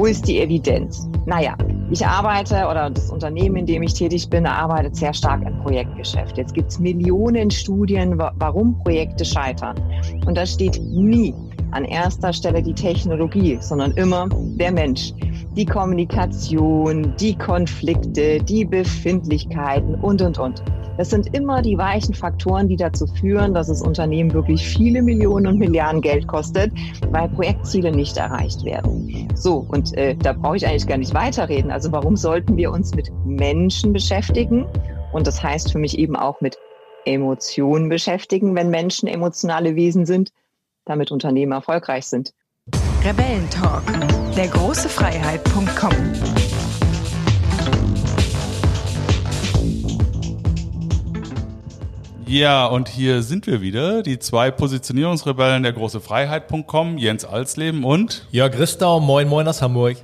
Wo 0.00 0.06
ist 0.06 0.26
die 0.26 0.40
Evidenz? 0.40 1.06
Naja, 1.26 1.58
ich 1.90 2.06
arbeite 2.06 2.66
oder 2.70 2.88
das 2.88 3.10
Unternehmen, 3.10 3.56
in 3.56 3.66
dem 3.66 3.82
ich 3.82 3.92
tätig 3.92 4.30
bin, 4.30 4.46
arbeitet 4.46 4.96
sehr 4.96 5.12
stark 5.12 5.42
im 5.46 5.58
Projektgeschäft. 5.58 6.38
Jetzt 6.38 6.54
gibt 6.54 6.70
es 6.70 6.78
Millionen 6.78 7.50
Studien, 7.50 8.16
warum 8.16 8.78
Projekte 8.78 9.26
scheitern. 9.26 9.78
Und 10.24 10.38
da 10.38 10.46
steht 10.46 10.80
nie 10.80 11.34
an 11.72 11.84
erster 11.84 12.32
Stelle 12.32 12.62
die 12.62 12.72
Technologie, 12.72 13.58
sondern 13.60 13.92
immer 13.92 14.26
der 14.32 14.72
Mensch. 14.72 15.12
Die 15.54 15.66
Kommunikation, 15.66 17.14
die 17.20 17.36
Konflikte, 17.36 18.42
die 18.42 18.64
Befindlichkeiten 18.64 19.96
und, 19.96 20.22
und, 20.22 20.38
und. 20.38 20.62
Das 21.00 21.08
sind 21.08 21.34
immer 21.34 21.62
die 21.62 21.78
weichen 21.78 22.12
Faktoren, 22.12 22.68
die 22.68 22.76
dazu 22.76 23.06
führen, 23.06 23.54
dass 23.54 23.70
es 23.70 23.80
Unternehmen 23.80 24.34
wirklich 24.34 24.68
viele 24.68 25.00
Millionen 25.00 25.46
und 25.46 25.58
Milliarden 25.58 26.02
Geld 26.02 26.26
kostet, 26.26 26.74
weil 27.08 27.26
Projektziele 27.30 27.90
nicht 27.90 28.18
erreicht 28.18 28.66
werden. 28.66 29.26
So, 29.34 29.64
und 29.66 29.96
äh, 29.96 30.14
da 30.14 30.34
brauche 30.34 30.58
ich 30.58 30.66
eigentlich 30.66 30.86
gar 30.86 30.98
nicht 30.98 31.14
weiterreden. 31.14 31.70
Also 31.70 31.90
warum 31.90 32.18
sollten 32.18 32.58
wir 32.58 32.70
uns 32.70 32.94
mit 32.94 33.10
Menschen 33.24 33.94
beschäftigen? 33.94 34.66
Und 35.14 35.26
das 35.26 35.42
heißt 35.42 35.72
für 35.72 35.78
mich 35.78 35.98
eben 35.98 36.16
auch 36.16 36.42
mit 36.42 36.58
Emotionen 37.06 37.88
beschäftigen, 37.88 38.54
wenn 38.54 38.68
Menschen 38.68 39.08
emotionale 39.08 39.76
Wesen 39.76 40.04
sind, 40.04 40.32
damit 40.84 41.10
Unternehmen 41.10 41.52
erfolgreich 41.52 42.04
sind. 42.08 42.34
Rebellentalk, 43.02 43.84
der 44.36 44.48
große 44.48 44.90
Freiheit.com. 44.90 45.94
Ja, 52.30 52.66
und 52.66 52.88
hier 52.88 53.24
sind 53.24 53.48
wir 53.48 53.60
wieder, 53.60 54.04
die 54.04 54.20
zwei 54.20 54.52
Positionierungsrebellen 54.52 55.64
der 55.64 55.72
große 55.72 56.00
Freiheit.com, 56.00 56.96
Jens 56.96 57.24
Alsleben 57.24 57.82
und 57.82 58.28
Jörg 58.30 58.56
Ristau, 58.56 59.00
moin 59.00 59.26
moin 59.26 59.48
aus 59.48 59.60
Hamburg. 59.60 59.96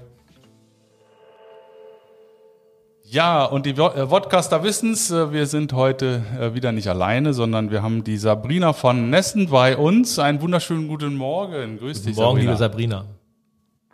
Ja, 3.05 3.45
und 3.45 3.65
die 3.65 3.75
Vodcaster 3.75 4.65
wissen's, 4.65 5.13
äh, 5.13 5.33
wir 5.33 5.47
sind 5.47 5.73
heute 5.73 6.25
äh, 6.41 6.53
wieder 6.53 6.73
nicht 6.73 6.89
alleine, 6.89 7.33
sondern 7.33 7.71
wir 7.71 7.85
haben 7.85 8.03
die 8.03 8.17
Sabrina 8.17 8.73
von 8.73 9.09
Nessen 9.09 9.49
bei 9.49 9.77
uns. 9.77 10.19
Einen 10.19 10.41
wunderschönen 10.41 10.89
guten 10.89 11.15
Morgen. 11.15 11.79
Grüß 11.79 11.99
guten 11.99 12.09
dich, 12.09 12.17
Morgen, 12.17 12.31
Sabrina. 12.31 12.51
liebe 12.51 12.57
Sabrina. 12.57 13.05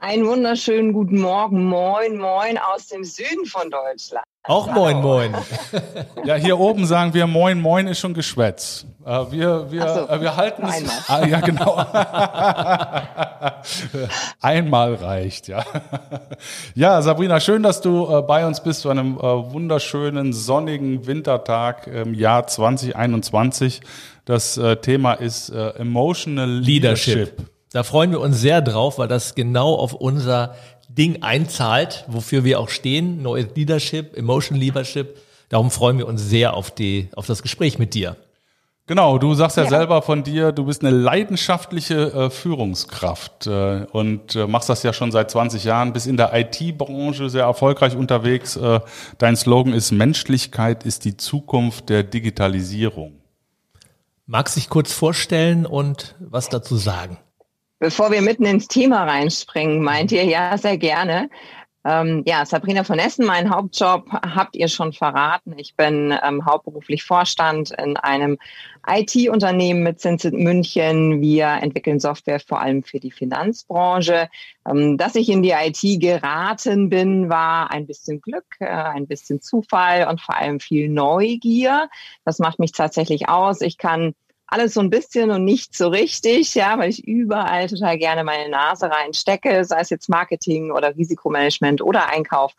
Einen 0.02 0.26
wunderschönen 0.26 0.92
guten 0.92 1.20
Morgen, 1.20 1.64
moin, 1.64 2.16
moin 2.16 2.58
aus 2.58 2.88
dem 2.88 3.04
Süden 3.04 3.46
von 3.46 3.70
Deutschland. 3.70 4.24
Auch 4.42 4.68
moin, 4.72 5.00
moin. 5.00 5.32
Ja, 6.24 6.34
hier 6.34 6.58
oben 6.58 6.86
sagen 6.86 7.14
wir 7.14 7.28
moin, 7.28 7.60
moin 7.60 7.86
ist 7.86 8.00
schon 8.00 8.12
Geschwätz. 8.12 8.84
Äh, 9.06 9.10
wir, 9.30 9.70
wir, 9.70 9.88
so, 9.88 10.08
äh, 10.08 10.20
wir 10.20 10.34
halten 10.34 10.66
es. 10.66 11.08
Ah, 11.08 11.24
ja, 11.24 11.38
genau. 11.38 11.76
einmal 14.40 14.96
reicht, 14.96 15.46
ja. 15.46 15.64
Ja, 16.74 17.00
Sabrina, 17.00 17.38
schön, 17.38 17.62
dass 17.62 17.80
du 17.80 18.12
äh, 18.12 18.22
bei 18.22 18.44
uns 18.44 18.60
bist 18.60 18.80
zu 18.80 18.90
einem 18.90 19.20
wunderschönen 19.20 20.32
sonnigen 20.32 21.06
Wintertag 21.06 21.86
im 21.86 22.12
Jahr 22.12 22.48
2021. 22.48 23.80
Das 24.24 24.58
Thema 24.82 25.14
ist 25.14 25.50
Emotional 25.50 26.48
Leadership. 26.48 27.14
Leadership. 27.14 27.51
Da 27.72 27.82
freuen 27.82 28.10
wir 28.10 28.20
uns 28.20 28.38
sehr 28.38 28.60
drauf, 28.60 28.98
weil 28.98 29.08
das 29.08 29.34
genau 29.34 29.74
auf 29.74 29.94
unser 29.94 30.54
Ding 30.88 31.22
einzahlt, 31.22 32.04
wofür 32.06 32.44
wir 32.44 32.60
auch 32.60 32.68
stehen. 32.68 33.22
Neues 33.22 33.48
Leadership, 33.54 34.16
Emotion 34.16 34.58
Leadership. 34.58 35.18
Darum 35.48 35.70
freuen 35.70 35.98
wir 35.98 36.06
uns 36.06 36.22
sehr 36.22 36.54
auf 36.54 36.70
die, 36.70 37.08
auf 37.16 37.26
das 37.26 37.42
Gespräch 37.42 37.78
mit 37.78 37.94
dir. 37.94 38.16
Genau, 38.86 39.16
du 39.16 39.32
sagst 39.34 39.56
ja, 39.56 39.62
ja, 39.62 39.70
selber 39.70 40.02
von 40.02 40.24
dir, 40.24 40.50
du 40.50 40.64
bist 40.64 40.84
eine 40.84 40.94
leidenschaftliche 40.94 42.12
äh, 42.12 42.30
Führungskraft 42.30 43.46
äh, 43.46 43.86
und 43.92 44.34
äh, 44.34 44.46
machst 44.46 44.68
das 44.68 44.82
ja 44.82 44.92
schon 44.92 45.12
seit 45.12 45.30
20 45.30 45.62
Jahren, 45.64 45.92
bist 45.92 46.08
in 46.08 46.16
der 46.16 46.34
IT-Branche 46.34 47.30
sehr 47.30 47.44
erfolgreich 47.44 47.94
unterwegs. 47.96 48.56
Äh, 48.56 48.80
dein 49.18 49.36
Slogan 49.36 49.72
ist 49.72 49.92
Menschlichkeit 49.92 50.84
ist 50.84 51.04
die 51.04 51.16
Zukunft 51.16 51.90
der 51.90 52.02
Digitalisierung. 52.02 53.20
Magst 54.26 54.56
dich 54.56 54.68
kurz 54.68 54.92
vorstellen 54.92 55.64
und 55.64 56.16
was 56.18 56.48
dazu 56.48 56.76
sagen? 56.76 57.18
Bevor 57.82 58.12
wir 58.12 58.22
mitten 58.22 58.44
ins 58.44 58.68
Thema 58.68 59.02
reinspringen, 59.02 59.82
meint 59.82 60.12
ihr 60.12 60.22
ja 60.22 60.56
sehr 60.56 60.78
gerne. 60.78 61.28
Ähm, 61.84 62.22
ja, 62.26 62.46
Sabrina 62.46 62.84
von 62.84 63.00
Essen, 63.00 63.26
mein 63.26 63.50
Hauptjob 63.50 64.08
habt 64.12 64.54
ihr 64.54 64.68
schon 64.68 64.92
verraten. 64.92 65.54
Ich 65.56 65.74
bin 65.74 66.16
ähm, 66.22 66.46
hauptberuflich 66.46 67.02
Vorstand 67.02 67.72
in 67.72 67.96
einem 67.96 68.38
IT-Unternehmen 68.86 69.82
mit 69.82 70.00
Sitz 70.00 70.24
in 70.24 70.44
München. 70.44 71.20
Wir 71.20 71.58
entwickeln 71.60 71.98
Software 71.98 72.38
vor 72.38 72.60
allem 72.60 72.84
für 72.84 73.00
die 73.00 73.10
Finanzbranche. 73.10 74.28
Ähm, 74.64 74.96
dass 74.96 75.16
ich 75.16 75.28
in 75.28 75.42
die 75.42 75.50
IT 75.50 76.00
geraten 76.00 76.88
bin, 76.88 77.28
war 77.30 77.72
ein 77.72 77.88
bisschen 77.88 78.20
Glück, 78.20 78.46
äh, 78.60 78.66
ein 78.66 79.08
bisschen 79.08 79.40
Zufall 79.40 80.06
und 80.08 80.20
vor 80.20 80.36
allem 80.36 80.60
viel 80.60 80.88
Neugier. 80.88 81.88
Das 82.24 82.38
macht 82.38 82.60
mich 82.60 82.70
tatsächlich 82.70 83.28
aus. 83.28 83.60
Ich 83.60 83.76
kann 83.76 84.14
alles 84.52 84.74
so 84.74 84.80
ein 84.80 84.90
bisschen 84.90 85.30
und 85.30 85.44
nicht 85.44 85.74
so 85.74 85.88
richtig, 85.88 86.54
ja, 86.54 86.78
weil 86.78 86.90
ich 86.90 87.06
überall 87.06 87.68
total 87.68 87.96
gerne 87.96 88.22
meine 88.22 88.50
Nase 88.50 88.90
reinstecke, 88.90 89.64
sei 89.64 89.80
es 89.80 89.90
jetzt 89.90 90.08
Marketing 90.08 90.70
oder 90.70 90.94
Risikomanagement 90.96 91.80
oder 91.80 92.08
Einkauf 92.08 92.54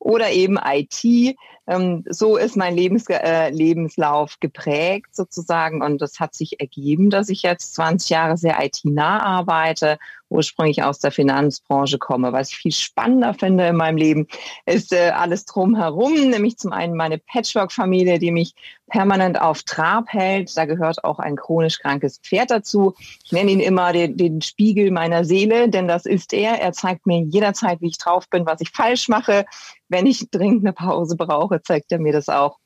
oder 0.00 0.30
eben 0.30 0.58
IT. 0.62 1.36
Ähm, 1.66 2.04
so 2.08 2.36
ist 2.36 2.56
mein 2.56 2.74
Lebens 2.74 3.06
äh, 3.08 3.50
Lebenslauf 3.50 4.40
geprägt 4.40 5.14
sozusagen 5.14 5.82
und 5.82 6.00
das 6.00 6.18
hat 6.18 6.34
sich 6.34 6.60
ergeben, 6.60 7.10
dass 7.10 7.28
ich 7.28 7.42
jetzt 7.42 7.74
20 7.74 8.10
Jahre 8.10 8.36
sehr 8.36 8.56
IT-nah 8.60 9.22
arbeite, 9.22 9.98
ursprünglich 10.28 10.82
aus 10.82 10.98
der 10.98 11.10
Finanzbranche 11.10 11.98
komme. 11.98 12.32
Was 12.32 12.50
ich 12.50 12.56
viel 12.56 12.72
spannender 12.72 13.34
finde 13.34 13.66
in 13.66 13.76
meinem 13.76 13.96
Leben, 13.96 14.26
ist 14.66 14.92
äh, 14.92 15.10
alles 15.10 15.44
drumherum, 15.44 16.30
nämlich 16.30 16.58
zum 16.58 16.72
einen 16.72 16.94
meine 16.94 17.18
Patchwork-Familie, 17.18 18.18
die 18.18 18.30
mich 18.30 18.54
permanent 18.88 19.40
auf 19.40 19.62
Trab 19.62 20.08
hält. 20.08 20.56
Da 20.56 20.64
gehört 20.64 21.04
auch 21.04 21.18
ein 21.18 21.36
chronisch 21.36 21.78
krankes 21.78 22.18
Pferd 22.18 22.50
dazu. 22.50 22.94
Ich 23.24 23.32
nenne 23.32 23.50
ihn 23.50 23.60
immer 23.60 23.92
den, 23.92 24.16
den 24.16 24.42
Spiegel 24.42 24.90
meiner 24.90 25.24
Seele, 25.24 25.68
denn 25.68 25.88
das 25.88 26.06
ist 26.06 26.32
er. 26.32 26.60
Er 26.60 26.72
zeigt 26.72 27.06
mir 27.06 27.20
jederzeit, 27.20 27.80
wie 27.80 27.88
ich 27.88 27.98
drauf 27.98 28.28
bin, 28.28 28.46
was 28.46 28.60
ich 28.60 28.70
falsch 28.70 29.08
mache. 29.08 29.44
Wenn 29.88 30.06
ich 30.06 30.30
dringend 30.30 30.64
eine 30.64 30.72
Pause 30.72 31.16
brauche, 31.16 31.62
zeigt 31.62 31.92
er 31.92 31.98
mir 31.98 32.12
das 32.12 32.28
auch. 32.28 32.58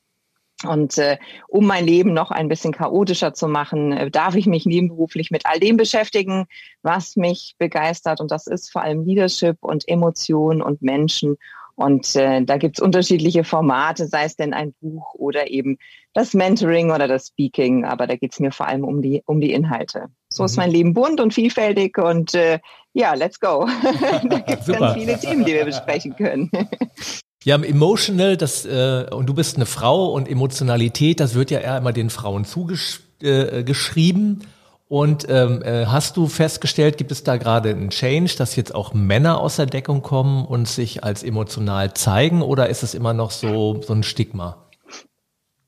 Und 0.65 0.97
äh, 0.97 1.17
um 1.47 1.65
mein 1.65 1.85
Leben 1.85 2.13
noch 2.13 2.31
ein 2.31 2.47
bisschen 2.47 2.73
chaotischer 2.73 3.33
zu 3.33 3.47
machen, 3.47 3.91
äh, 3.91 4.11
darf 4.11 4.35
ich 4.35 4.45
mich 4.45 4.65
nebenberuflich 4.65 5.31
mit 5.31 5.45
all 5.45 5.59
dem 5.59 5.77
beschäftigen, 5.77 6.45
was 6.81 7.15
mich 7.15 7.55
begeistert. 7.57 8.21
Und 8.21 8.31
das 8.31 8.47
ist 8.47 8.71
vor 8.71 8.81
allem 8.81 9.05
Leadership 9.05 9.57
und 9.61 9.87
Emotionen 9.87 10.61
und 10.61 10.81
Menschen. 10.81 11.37
Und 11.75 12.15
äh, 12.15 12.43
da 12.43 12.57
gibt's 12.57 12.79
unterschiedliche 12.79 13.43
Formate, 13.43 14.07
sei 14.07 14.25
es 14.25 14.35
denn 14.35 14.53
ein 14.53 14.73
Buch 14.79 15.15
oder 15.15 15.49
eben 15.49 15.77
das 16.13 16.33
Mentoring 16.35 16.91
oder 16.91 17.07
das 17.07 17.27
Speaking. 17.27 17.85
Aber 17.85 18.05
da 18.05 18.15
geht's 18.15 18.39
mir 18.39 18.51
vor 18.51 18.67
allem 18.67 18.83
um 18.83 19.01
die, 19.01 19.23
um 19.25 19.41
die 19.41 19.53
Inhalte. 19.53 20.07
So 20.29 20.43
mhm. 20.43 20.45
ist 20.45 20.57
mein 20.57 20.71
Leben 20.71 20.93
bunt 20.93 21.19
und 21.19 21.33
vielfältig 21.33 21.97
und 21.97 22.35
äh, 22.35 22.59
ja, 22.93 23.15
let's 23.15 23.39
go. 23.39 23.67
da 24.23 24.39
gibt's 24.39 24.67
ganz 24.67 24.93
viele 24.93 25.19
Themen, 25.19 25.45
die 25.45 25.53
wir 25.53 25.65
besprechen 25.65 26.15
können. 26.15 26.51
Ja, 27.43 27.57
emotional, 27.57 28.37
das 28.37 28.65
äh, 28.65 29.05
und 29.11 29.27
du 29.27 29.33
bist 29.33 29.57
eine 29.57 29.65
Frau 29.65 30.11
und 30.13 30.29
Emotionalität, 30.29 31.19
das 31.19 31.35
wird 31.35 31.51
ja 31.51 31.59
eher 31.59 31.77
immer 31.77 31.91
den 31.91 32.09
Frauen 32.09 32.45
zugeschrieben. 32.45 34.41
Äh, 34.41 34.45
und 34.87 35.27
ähm, 35.27 35.63
äh, 35.63 35.87
hast 35.87 36.17
du 36.17 36.27
festgestellt, 36.27 36.97
gibt 36.97 37.11
es 37.11 37.23
da 37.23 37.37
gerade 37.37 37.69
einen 37.69 37.89
Change, 37.89 38.35
dass 38.37 38.55
jetzt 38.55 38.75
auch 38.75 38.93
Männer 38.93 39.39
aus 39.39 39.55
der 39.55 39.65
Deckung 39.65 40.03
kommen 40.03 40.45
und 40.45 40.67
sich 40.67 41.03
als 41.03 41.23
emotional 41.23 41.93
zeigen, 41.95 42.41
oder 42.41 42.69
ist 42.69 42.83
es 42.83 42.93
immer 42.93 43.13
noch 43.13 43.31
so 43.31 43.81
so 43.81 43.93
ein 43.93 44.03
Stigma? 44.03 44.57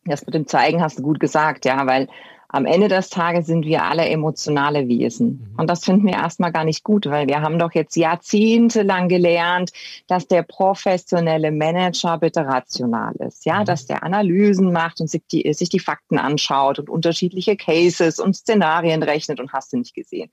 Das 0.05 0.25
mit 0.25 0.35
dem 0.35 0.47
Zeigen 0.47 0.81
hast 0.81 0.99
du 0.99 1.01
gut 1.01 1.19
gesagt, 1.19 1.65
ja, 1.65 1.87
weil 1.87 2.07
am 2.55 2.65
Ende 2.65 2.87
des 2.87 3.09
Tages 3.09 3.47
sind 3.47 3.65
wir 3.65 3.83
alle 3.83 4.07
emotionale 4.07 4.87
Wesen. 4.87 5.27
Mhm. 5.27 5.59
Und 5.59 5.69
das 5.69 5.83
finden 5.83 6.07
wir 6.07 6.13
erstmal 6.13 6.53
gar 6.53 6.63
nicht 6.63 6.85
gut, 6.85 7.05
weil 7.05 7.27
wir 7.27 7.41
haben 7.41 7.59
doch 7.59 7.73
jetzt 7.73 7.97
jahrzehntelang 7.97 9.09
gelernt, 9.09 9.71
dass 10.07 10.25
der 10.29 10.43
professionelle 10.43 11.51
Manager 11.51 12.17
bitte 12.17 12.45
rational 12.45 13.13
ist. 13.27 13.45
Ja, 13.45 13.59
mhm. 13.59 13.65
dass 13.65 13.87
der 13.87 14.03
Analysen 14.03 14.71
macht 14.71 15.01
und 15.01 15.09
sich 15.09 15.23
die, 15.29 15.51
sich 15.53 15.67
die 15.67 15.81
Fakten 15.81 16.17
anschaut 16.17 16.79
und 16.79 16.89
unterschiedliche 16.89 17.57
Cases 17.57 18.19
und 18.19 18.37
Szenarien 18.37 19.03
rechnet 19.03 19.41
und 19.41 19.51
hast 19.51 19.73
du 19.73 19.77
nicht 19.77 19.93
gesehen. 19.93 20.29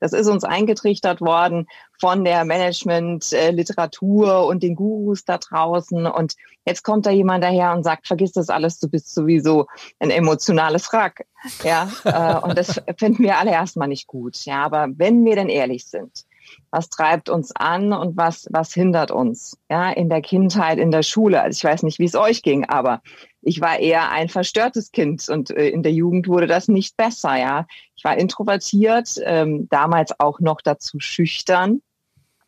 Das 0.00 0.14
ist 0.14 0.28
uns 0.28 0.44
eingetrichtert 0.44 1.20
worden 1.20 1.66
von 2.00 2.24
der 2.24 2.44
Management-Literatur 2.44 4.46
und 4.46 4.62
den 4.62 4.74
Gurus 4.74 5.24
da 5.24 5.38
draußen. 5.38 6.06
Und 6.06 6.34
jetzt 6.66 6.82
kommt 6.82 7.06
da 7.06 7.10
jemand 7.10 7.44
daher 7.44 7.72
und 7.72 7.84
sagt, 7.84 8.06
vergiss 8.06 8.32
das 8.32 8.48
alles, 8.48 8.78
du 8.78 8.88
bist 8.88 9.14
sowieso 9.14 9.66
ein 9.98 10.10
emotionales 10.10 10.92
Wrack. 10.92 11.26
Ja, 11.62 11.88
äh, 12.04 12.44
und 12.44 12.58
das 12.58 12.80
finden 12.98 13.22
wir 13.22 13.38
alle 13.38 13.52
erstmal 13.52 13.88
nicht 13.88 14.06
gut. 14.06 14.44
Ja, 14.44 14.64
aber 14.64 14.88
wenn 14.96 15.24
wir 15.24 15.36
denn 15.36 15.48
ehrlich 15.48 15.86
sind, 15.86 16.24
was 16.70 16.88
treibt 16.88 17.28
uns 17.28 17.54
an 17.54 17.92
und 17.92 18.16
was, 18.16 18.48
was 18.50 18.72
hindert 18.72 19.10
uns? 19.10 19.58
Ja, 19.70 19.90
in 19.90 20.08
der 20.08 20.22
Kindheit, 20.22 20.78
in 20.78 20.90
der 20.90 21.02
Schule. 21.02 21.40
Also 21.40 21.56
ich 21.56 21.64
weiß 21.64 21.82
nicht, 21.82 21.98
wie 21.98 22.04
es 22.04 22.14
euch 22.14 22.42
ging, 22.42 22.64
aber 22.66 23.02
ich 23.42 23.60
war 23.60 23.78
eher 23.78 24.10
ein 24.10 24.28
verstörtes 24.28 24.92
Kind 24.92 25.28
und 25.28 25.50
äh, 25.50 25.68
in 25.68 25.82
der 25.82 25.92
Jugend 25.92 26.28
wurde 26.28 26.46
das 26.46 26.68
nicht 26.68 26.96
besser. 26.96 27.36
Ja, 27.36 27.66
ich 27.94 28.04
war 28.04 28.16
introvertiert, 28.16 29.14
ähm, 29.24 29.68
damals 29.70 30.18
auch 30.18 30.40
noch 30.40 30.60
dazu 30.60 31.00
schüchtern 31.00 31.82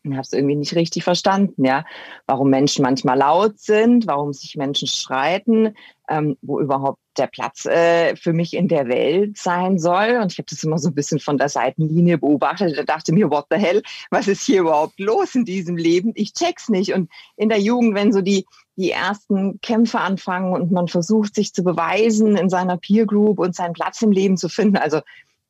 und 0.04 0.12
habe 0.12 0.22
es 0.22 0.32
irgendwie 0.32 0.56
nicht 0.56 0.74
richtig 0.74 1.04
verstanden, 1.04 1.64
ja, 1.64 1.84
warum 2.26 2.50
Menschen 2.50 2.82
manchmal 2.82 3.18
laut 3.18 3.58
sind, 3.58 4.06
warum 4.06 4.32
sich 4.32 4.56
Menschen 4.56 4.88
streiten, 4.88 5.74
ähm, 6.08 6.36
wo 6.40 6.60
überhaupt 6.60 7.00
der 7.18 7.26
Platz 7.26 7.66
äh, 7.66 8.14
für 8.16 8.32
mich 8.32 8.54
in 8.54 8.68
der 8.68 8.88
Welt 8.88 9.36
sein 9.36 9.78
soll. 9.78 10.18
Und 10.22 10.32
ich 10.32 10.38
habe 10.38 10.46
das 10.48 10.62
immer 10.62 10.78
so 10.78 10.88
ein 10.88 10.94
bisschen 10.94 11.18
von 11.18 11.36
der 11.36 11.48
Seitenlinie 11.48 12.16
beobachtet. 12.16 12.78
Da 12.78 12.84
dachte 12.84 13.12
mir, 13.12 13.30
what 13.30 13.46
the 13.50 13.56
hell, 13.56 13.82
was 14.10 14.28
ist 14.28 14.44
hier 14.44 14.60
überhaupt 14.60 14.98
los 15.00 15.34
in 15.34 15.44
diesem 15.44 15.76
Leben? 15.76 16.12
Ich 16.14 16.32
check's 16.32 16.68
nicht. 16.68 16.94
Und 16.94 17.10
in 17.36 17.48
der 17.48 17.60
Jugend, 17.60 17.94
wenn 17.94 18.12
so 18.12 18.22
die 18.22 18.46
die 18.78 18.92
ersten 18.92 19.60
Kämpfe 19.60 19.98
anfangen 19.98 20.52
und 20.52 20.70
man 20.70 20.86
versucht, 20.86 21.34
sich 21.34 21.52
zu 21.52 21.64
beweisen 21.64 22.36
in 22.36 22.48
seiner 22.48 22.76
Peer 22.76 23.06
Group 23.06 23.40
und 23.40 23.56
seinen 23.56 23.72
Platz 23.72 24.00
im 24.02 24.12
Leben 24.12 24.36
zu 24.36 24.48
finden. 24.48 24.76
Also 24.76 24.98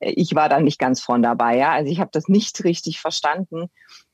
äh, 0.00 0.12
ich 0.12 0.34
war 0.34 0.48
da 0.48 0.60
nicht 0.60 0.78
ganz 0.78 1.02
von 1.02 1.22
dabei, 1.22 1.58
ja. 1.58 1.72
Also 1.72 1.92
ich 1.92 2.00
habe 2.00 2.10
das 2.10 2.28
nicht 2.28 2.64
richtig 2.64 3.00
verstanden. 3.00 3.68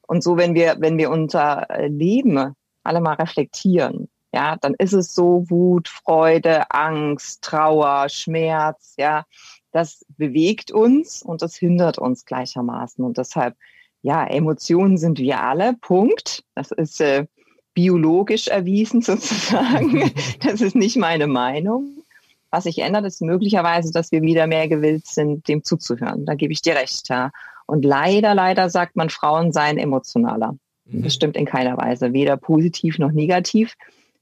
Und 0.06 0.22
so, 0.22 0.36
wenn 0.36 0.54
wir, 0.54 0.76
wenn 0.78 0.98
wir 0.98 1.10
unser 1.10 1.68
äh, 1.70 1.88
Leben 1.88 2.54
alle 2.82 3.00
mal 3.00 3.14
reflektieren, 3.14 4.08
ja, 4.34 4.56
dann 4.56 4.74
ist 4.74 4.92
es 4.92 5.14
so 5.14 5.48
Wut, 5.48 5.88
Freude, 5.88 6.70
Angst, 6.70 7.42
Trauer, 7.42 8.08
Schmerz, 8.08 8.94
ja, 8.98 9.24
das 9.70 10.04
bewegt 10.16 10.72
uns 10.72 11.22
und 11.22 11.42
das 11.42 11.56
hindert 11.56 11.98
uns 11.98 12.24
gleichermaßen. 12.24 13.04
Und 13.04 13.18
deshalb, 13.18 13.56
ja, 14.02 14.26
Emotionen 14.26 14.98
sind 14.98 15.18
wir 15.18 15.42
alle, 15.42 15.74
Punkt. 15.74 16.44
Das 16.54 16.70
ist 16.72 17.00
äh, 17.00 17.26
biologisch 17.74 18.48
erwiesen 18.48 19.02
sozusagen. 19.02 20.12
das 20.42 20.60
ist 20.60 20.76
nicht 20.76 20.96
meine 20.96 21.26
Meinung. 21.26 21.88
Was 22.50 22.64
sich 22.64 22.78
ändert, 22.78 23.04
ist 23.04 23.20
möglicherweise, 23.20 23.92
dass 23.92 24.12
wir 24.12 24.22
wieder 24.22 24.46
mehr 24.46 24.68
gewillt 24.68 25.06
sind, 25.06 25.48
dem 25.48 25.64
zuzuhören. 25.64 26.24
Da 26.24 26.34
gebe 26.34 26.52
ich 26.52 26.62
dir 26.62 26.76
recht, 26.76 27.08
ja. 27.08 27.30
Und 27.66 27.84
leider, 27.84 28.34
leider 28.34 28.70
sagt 28.70 28.96
man, 28.96 29.10
Frauen 29.10 29.52
seien 29.52 29.78
emotionaler. 29.78 30.56
Mhm. 30.84 31.02
Das 31.02 31.14
stimmt 31.14 31.36
in 31.36 31.46
keiner 31.46 31.76
Weise, 31.76 32.12
weder 32.12 32.36
positiv 32.36 32.98
noch 32.98 33.12
negativ. 33.12 33.74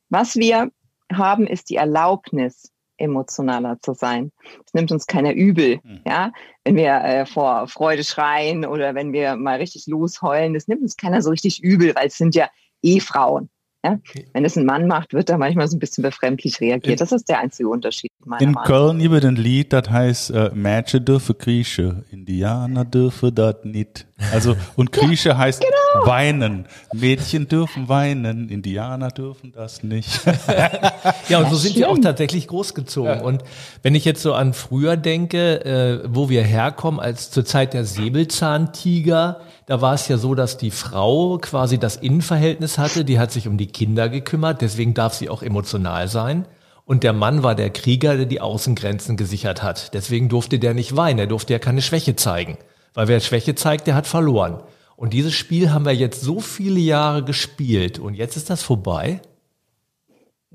Was 0.08 0.36
wir 0.36 0.70
haben, 1.12 1.46
ist 1.46 1.70
die 1.70 1.76
Erlaubnis, 1.76 2.72
emotionaler 2.98 3.78
zu 3.80 3.94
sein. 3.94 4.30
Es 4.64 4.74
nimmt 4.74 4.92
uns 4.92 5.06
keiner 5.06 5.32
übel, 5.32 5.80
mhm. 5.82 6.00
ja. 6.06 6.32
Wenn 6.64 6.76
wir 6.76 6.94
äh, 7.02 7.26
vor 7.26 7.66
Freude 7.66 8.04
schreien 8.04 8.64
oder 8.64 8.94
wenn 8.94 9.12
wir 9.12 9.36
mal 9.36 9.56
richtig 9.56 9.86
losheulen, 9.86 10.54
das 10.54 10.68
nimmt 10.68 10.82
uns 10.82 10.96
keiner 10.96 11.20
so 11.20 11.30
richtig 11.30 11.62
übel, 11.62 11.94
weil 11.94 12.06
es 12.06 12.16
sind 12.16 12.34
ja 12.34 12.48
eh 12.82 13.00
Frauen. 13.00 13.50
Ja? 13.84 13.98
Wenn 14.32 14.44
es 14.44 14.56
ein 14.56 14.64
Mann 14.64 14.86
macht, 14.86 15.12
wird 15.12 15.28
er 15.28 15.38
manchmal 15.38 15.66
so 15.66 15.76
ein 15.76 15.80
bisschen 15.80 16.02
befremdlich 16.02 16.60
reagiert. 16.60 17.00
Das 17.00 17.10
ist 17.10 17.28
der 17.28 17.40
einzige 17.40 17.68
Unterschied. 17.68 18.12
In 18.38 18.54
Köln 18.54 19.00
gibt 19.00 19.14
es 19.14 19.24
ein 19.24 19.34
Lied, 19.34 19.72
das 19.72 19.90
heißt, 19.90 20.30
äh, 20.30 20.50
Mädchen 20.54 21.04
dürfen 21.04 21.36
Grieche, 21.36 22.04
Indianer 22.10 22.84
dürfen 22.84 23.34
das 23.34 23.56
nicht. 23.64 24.06
Also, 24.32 24.54
und 24.76 24.92
Grieche 24.92 25.30
ja, 25.30 25.38
heißt 25.38 25.60
genau. 25.60 26.06
weinen. 26.06 26.66
Mädchen 26.92 27.48
dürfen 27.48 27.88
weinen, 27.88 28.48
Indianer 28.48 29.08
dürfen 29.08 29.50
das 29.50 29.82
nicht. 29.82 30.20
ja, 31.28 31.40
und 31.40 31.50
so 31.50 31.56
sind 31.56 31.74
wir 31.74 31.90
auch 31.90 31.98
tatsächlich 31.98 32.46
großgezogen. 32.46 33.18
Ja. 33.18 33.22
Und 33.22 33.42
wenn 33.82 33.96
ich 33.96 34.04
jetzt 34.04 34.22
so 34.22 34.34
an 34.34 34.52
früher 34.52 34.96
denke, 34.96 35.64
äh, 35.64 36.08
wo 36.08 36.28
wir 36.28 36.44
herkommen, 36.44 37.00
als 37.00 37.32
zur 37.32 37.44
Zeit 37.44 37.74
der 37.74 37.84
Säbelzahntiger, 37.84 39.40
da 39.66 39.80
war 39.80 39.94
es 39.94 40.08
ja 40.08 40.16
so, 40.16 40.34
dass 40.34 40.56
die 40.56 40.70
Frau 40.70 41.38
quasi 41.38 41.78
das 41.78 41.96
Innenverhältnis 41.96 42.78
hatte, 42.78 43.04
die 43.04 43.18
hat 43.18 43.30
sich 43.30 43.48
um 43.48 43.56
die 43.56 43.68
Kinder 43.68 44.08
gekümmert, 44.08 44.60
deswegen 44.60 44.94
darf 44.94 45.14
sie 45.14 45.28
auch 45.28 45.42
emotional 45.42 46.08
sein. 46.08 46.46
Und 46.84 47.04
der 47.04 47.12
Mann 47.12 47.42
war 47.42 47.54
der 47.54 47.70
Krieger, 47.70 48.16
der 48.16 48.26
die 48.26 48.40
Außengrenzen 48.40 49.16
gesichert 49.16 49.62
hat. 49.62 49.94
Deswegen 49.94 50.28
durfte 50.28 50.58
der 50.58 50.74
nicht 50.74 50.96
weinen, 50.96 51.20
er 51.20 51.26
durfte 51.26 51.52
ja 51.52 51.58
keine 51.58 51.80
Schwäche 51.80 52.16
zeigen. 52.16 52.58
Weil 52.94 53.08
wer 53.08 53.20
Schwäche 53.20 53.54
zeigt, 53.54 53.86
der 53.86 53.94
hat 53.94 54.06
verloren. 54.06 54.62
Und 54.96 55.14
dieses 55.14 55.32
Spiel 55.32 55.72
haben 55.72 55.84
wir 55.84 55.94
jetzt 55.94 56.20
so 56.20 56.40
viele 56.40 56.80
Jahre 56.80 57.24
gespielt 57.24 57.98
und 57.98 58.14
jetzt 58.14 58.36
ist 58.36 58.50
das 58.50 58.62
vorbei. 58.62 59.20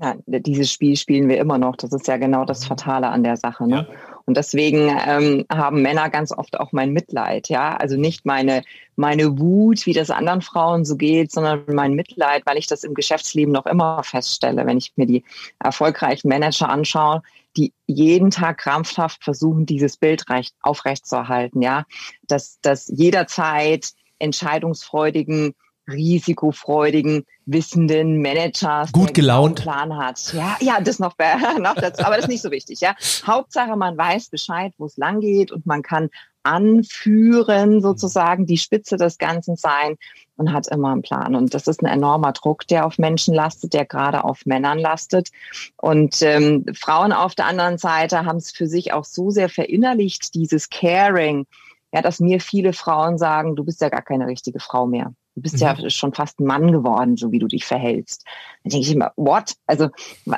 Ja, 0.00 0.14
dieses 0.26 0.70
Spiel 0.72 0.96
spielen 0.96 1.28
wir 1.28 1.38
immer 1.38 1.58
noch. 1.58 1.74
Das 1.76 1.92
ist 1.92 2.06
ja 2.06 2.18
genau 2.18 2.44
das 2.44 2.64
Fatale 2.64 3.08
an 3.08 3.24
der 3.24 3.36
Sache. 3.36 3.66
Ne? 3.66 3.86
Ja. 3.88 3.94
Und 4.28 4.36
deswegen 4.36 4.94
ähm, 5.06 5.46
haben 5.50 5.80
Männer 5.80 6.10
ganz 6.10 6.32
oft 6.32 6.60
auch 6.60 6.72
mein 6.72 6.92
Mitleid, 6.92 7.48
ja. 7.48 7.74
Also 7.78 7.96
nicht 7.96 8.26
meine, 8.26 8.62
meine 8.94 9.38
Wut, 9.38 9.86
wie 9.86 9.94
das 9.94 10.10
anderen 10.10 10.42
Frauen 10.42 10.84
so 10.84 10.96
geht, 10.96 11.32
sondern 11.32 11.64
mein 11.72 11.94
Mitleid, 11.94 12.42
weil 12.44 12.58
ich 12.58 12.66
das 12.66 12.84
im 12.84 12.92
Geschäftsleben 12.92 13.54
noch 13.54 13.64
immer 13.64 14.02
feststelle, 14.02 14.66
wenn 14.66 14.76
ich 14.76 14.92
mir 14.96 15.06
die 15.06 15.24
erfolgreichen 15.60 16.28
Manager 16.28 16.68
anschaue, 16.68 17.22
die 17.56 17.72
jeden 17.86 18.30
Tag 18.30 18.58
krampfhaft 18.58 19.24
versuchen, 19.24 19.64
dieses 19.64 19.96
Bild 19.96 20.28
recht, 20.28 20.54
aufrechtzuerhalten, 20.60 21.62
ja. 21.62 21.86
Dass, 22.26 22.60
dass 22.60 22.86
jederzeit 22.88 23.92
entscheidungsfreudigen 24.18 25.54
risikofreudigen, 25.88 27.24
wissenden 27.46 28.20
Managers, 28.20 28.92
gut 28.92 29.14
gelaunt 29.14 29.62
Plan 29.62 29.96
hat. 29.96 30.32
Ja, 30.34 30.56
ja, 30.60 30.80
das 30.80 30.98
noch, 30.98 31.14
noch 31.58 31.74
dazu, 31.74 32.04
aber 32.04 32.16
das 32.16 32.24
ist 32.24 32.30
nicht 32.30 32.42
so 32.42 32.50
wichtig. 32.50 32.80
Ja, 32.80 32.94
Hauptsache, 33.26 33.76
man 33.76 33.96
weiß 33.96 34.28
Bescheid, 34.28 34.72
wo 34.78 34.86
es 34.86 34.96
lang 34.96 35.20
geht 35.20 35.50
und 35.50 35.66
man 35.66 35.82
kann 35.82 36.10
anführen, 36.42 37.82
sozusagen 37.82 38.46
die 38.46 38.56
Spitze 38.56 38.96
des 38.96 39.18
Ganzen 39.18 39.56
sein 39.56 39.96
und 40.36 40.52
hat 40.52 40.68
immer 40.68 40.92
einen 40.92 41.02
Plan. 41.02 41.34
Und 41.34 41.52
das 41.52 41.66
ist 41.66 41.82
ein 41.82 41.86
enormer 41.86 42.32
Druck, 42.32 42.66
der 42.68 42.86
auf 42.86 42.96
Menschen 42.96 43.34
lastet, 43.34 43.74
der 43.74 43.84
gerade 43.84 44.24
auf 44.24 44.46
Männern 44.46 44.78
lastet. 44.78 45.30
Und 45.76 46.22
ähm, 46.22 46.64
Frauen 46.74 47.12
auf 47.12 47.34
der 47.34 47.46
anderen 47.46 47.76
Seite 47.76 48.24
haben 48.24 48.38
es 48.38 48.50
für 48.50 48.66
sich 48.66 48.92
auch 48.92 49.04
so 49.04 49.30
sehr 49.30 49.48
verinnerlicht, 49.48 50.34
dieses 50.34 50.70
Caring, 50.70 51.46
ja, 51.92 52.02
dass 52.02 52.20
mir 52.20 52.40
viele 52.40 52.72
Frauen 52.72 53.18
sagen, 53.18 53.56
du 53.56 53.64
bist 53.64 53.80
ja 53.80 53.88
gar 53.88 54.02
keine 54.02 54.26
richtige 54.26 54.60
Frau 54.60 54.86
mehr. 54.86 55.12
Du 55.38 55.42
bist 55.42 55.54
mhm. 55.54 55.60
ja 55.60 55.90
schon 55.90 56.12
fast 56.12 56.40
ein 56.40 56.46
Mann 56.46 56.72
geworden, 56.72 57.16
so 57.16 57.30
wie 57.30 57.38
du 57.38 57.46
dich 57.46 57.64
verhältst. 57.64 58.24
Dann 58.64 58.70
denke 58.70 58.86
ich 58.86 58.92
immer, 58.92 59.12
what? 59.14 59.54
Also 59.66 59.88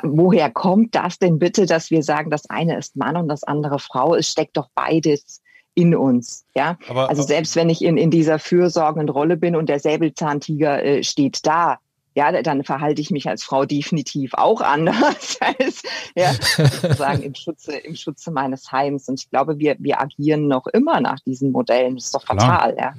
woher 0.03 0.51
kommt 0.51 0.93
das 0.93 1.17
denn 1.17 1.39
bitte, 1.39 1.65
dass 1.65 1.89
wir 1.89 2.03
sagen, 2.03 2.29
das 2.29 2.49
eine 2.49 2.77
ist 2.77 2.95
Mann 2.95 3.17
und 3.17 3.27
das 3.27 3.43
andere 3.43 3.79
Frau? 3.79 4.13
Es 4.13 4.29
steckt 4.29 4.57
doch 4.57 4.69
beides 4.75 5.41
in 5.73 5.95
uns. 5.95 6.45
Ja, 6.53 6.77
aber, 6.87 7.09
also 7.09 7.23
selbst 7.23 7.55
wenn 7.55 7.69
ich 7.69 7.83
in, 7.83 7.97
in 7.97 8.11
dieser 8.11 8.37
fürsorgenden 8.37 9.09
Rolle 9.09 9.37
bin 9.37 9.55
und 9.55 9.69
der 9.69 9.79
Säbelzahntiger 9.79 10.83
äh, 10.83 11.03
steht 11.03 11.45
da, 11.45 11.79
ja, 12.13 12.41
dann 12.41 12.63
verhalte 12.63 13.01
ich 13.01 13.09
mich 13.09 13.27
als 13.27 13.43
Frau 13.43 13.65
definitiv 13.65 14.33
auch 14.33 14.61
anders 14.61 15.37
als 15.39 15.81
ja, 16.15 16.33
sozusagen 16.33 17.23
im 17.23 17.33
Schutze, 17.33 17.77
im 17.77 17.95
Schutze 17.95 18.31
meines 18.31 18.71
Heims. 18.71 19.07
Und 19.07 19.19
ich 19.19 19.29
glaube, 19.29 19.57
wir, 19.57 19.77
wir 19.79 19.99
agieren 19.99 20.47
noch 20.47 20.67
immer 20.67 20.99
nach 21.01 21.19
diesen 21.21 21.51
Modellen. 21.51 21.95
Das 21.95 22.05
ist 22.05 22.15
doch 22.15 22.25
fatal, 22.25 22.75
Klar. 22.75 22.77
ja. 22.77 22.93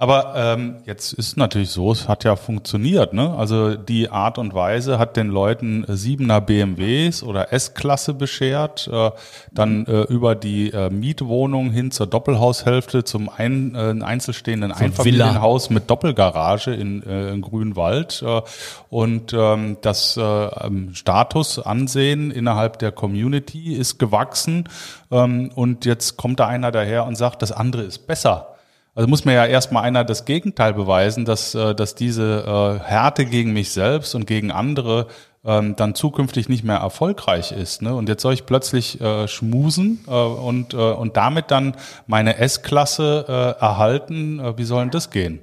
Aber 0.00 0.32
ähm, 0.34 0.76
jetzt 0.86 1.12
ist 1.12 1.36
natürlich 1.36 1.68
so, 1.68 1.92
es 1.92 2.08
hat 2.08 2.24
ja 2.24 2.34
funktioniert. 2.34 3.12
Ne? 3.12 3.34
Also 3.36 3.74
die 3.74 4.08
Art 4.08 4.38
und 4.38 4.54
Weise 4.54 4.98
hat 4.98 5.14
den 5.18 5.28
Leuten 5.28 5.84
siebener 5.88 6.40
BMWs 6.40 7.22
oder 7.22 7.52
S-Klasse 7.52 8.14
beschert, 8.14 8.88
äh, 8.90 9.10
dann 9.52 9.84
äh, 9.84 10.04
über 10.04 10.34
die 10.34 10.70
äh, 10.70 10.88
Mietwohnung 10.88 11.70
hin 11.70 11.90
zur 11.90 12.06
Doppelhaushälfte 12.06 13.04
zum 13.04 13.28
ein, 13.28 13.74
äh, 13.74 14.02
einzelstehenden 14.02 14.72
so 14.72 14.82
Einfamilienhaus 14.82 15.68
Villa. 15.68 15.80
mit 15.80 15.90
Doppelgarage 15.90 16.72
in, 16.72 17.02
äh, 17.02 17.32
in 17.32 17.42
Grünwald 17.42 18.24
äh, 18.26 18.40
und 18.88 19.34
ähm, 19.34 19.76
das 19.82 20.16
äh, 20.16 20.22
ähm, 20.22 20.94
Statusansehen 20.94 22.30
innerhalb 22.30 22.78
der 22.78 22.90
Community 22.90 23.74
ist 23.74 23.98
gewachsen 23.98 24.66
ähm, 25.10 25.50
und 25.54 25.84
jetzt 25.84 26.16
kommt 26.16 26.40
da 26.40 26.46
einer 26.46 26.70
daher 26.70 27.04
und 27.04 27.16
sagt, 27.16 27.42
das 27.42 27.52
andere 27.52 27.82
ist 27.82 28.06
besser. 28.06 28.49
Also 28.94 29.08
muss 29.08 29.24
mir 29.24 29.34
ja 29.34 29.46
erstmal 29.46 29.84
einer 29.84 30.04
das 30.04 30.24
Gegenteil 30.24 30.74
beweisen, 30.74 31.24
dass, 31.24 31.54
äh, 31.54 31.74
dass 31.74 31.94
diese 31.94 32.80
äh, 32.82 32.84
Härte 32.84 33.24
gegen 33.24 33.52
mich 33.52 33.70
selbst 33.70 34.14
und 34.14 34.26
gegen 34.26 34.50
andere 34.50 35.06
ähm, 35.44 35.76
dann 35.76 35.94
zukünftig 35.94 36.48
nicht 36.48 36.64
mehr 36.64 36.78
erfolgreich 36.78 37.52
ist. 37.52 37.82
Ne? 37.82 37.94
Und 37.94 38.08
jetzt 38.08 38.22
soll 38.22 38.34
ich 38.34 38.46
plötzlich 38.46 39.00
äh, 39.00 39.28
schmusen 39.28 40.04
und, 40.04 40.74
und 40.74 41.16
damit 41.16 41.50
dann 41.50 41.76
meine 42.06 42.36
S-Klasse 42.36 43.56
erhalten. 43.58 44.40
Wie 44.58 44.64
soll 44.64 44.82
denn 44.82 44.90
das 44.90 45.10
gehen? 45.10 45.40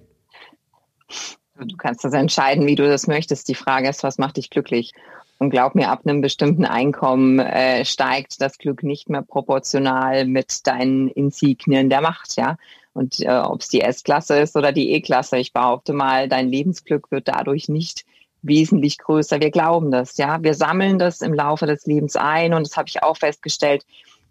Du 1.60 1.76
kannst 1.78 2.04
das 2.04 2.14
entscheiden, 2.14 2.68
wie 2.68 2.76
du 2.76 2.88
das 2.88 3.08
möchtest. 3.08 3.48
Die 3.48 3.56
Frage 3.56 3.90
ist, 3.90 4.04
was 4.04 4.20
macht 4.20 4.38
dich 4.38 4.52
glücklich? 4.52 4.94
Und 5.40 5.50
glaub 5.50 5.74
mir, 5.74 5.90
ab 5.90 6.02
einem 6.06 6.22
bestimmten 6.22 6.66
Einkommen 6.66 7.42
steigt 7.84 8.40
das 8.40 8.60
Glück 8.60 8.84
nicht 8.84 9.10
mehr 9.10 9.24
proportional 9.24 10.26
mit 10.26 10.68
deinen 10.68 11.08
Insignien 11.10 11.90
der 11.90 12.02
Macht, 12.02 12.38
ja. 12.38 12.58
Und 12.98 13.20
äh, 13.20 13.30
ob 13.30 13.62
es 13.62 13.70
die 13.70 13.82
S-Klasse 13.82 14.40
ist 14.40 14.56
oder 14.56 14.72
die 14.72 14.92
E-Klasse, 14.94 15.38
ich 15.38 15.54
behaupte 15.54 15.94
mal, 15.94 16.28
dein 16.28 16.50
Lebensglück 16.50 17.12
wird 17.12 17.28
dadurch 17.28 17.70
nicht 17.70 18.06
wesentlich 18.42 18.98
größer. 18.98 19.40
Wir 19.40 19.52
glauben 19.52 19.92
das, 19.92 20.18
ja. 20.18 20.42
Wir 20.42 20.56
sammeln 20.56 20.98
das 20.98 21.22
im 21.22 21.34
Laufe 21.34 21.68
des 21.68 21.86
Lebens 21.86 22.16
ein 22.16 22.56
und 22.56 22.66
das 22.66 22.76
habe 22.76 22.88
ich 22.90 23.04
auch 23.04 23.18
festgestellt. 23.18 23.86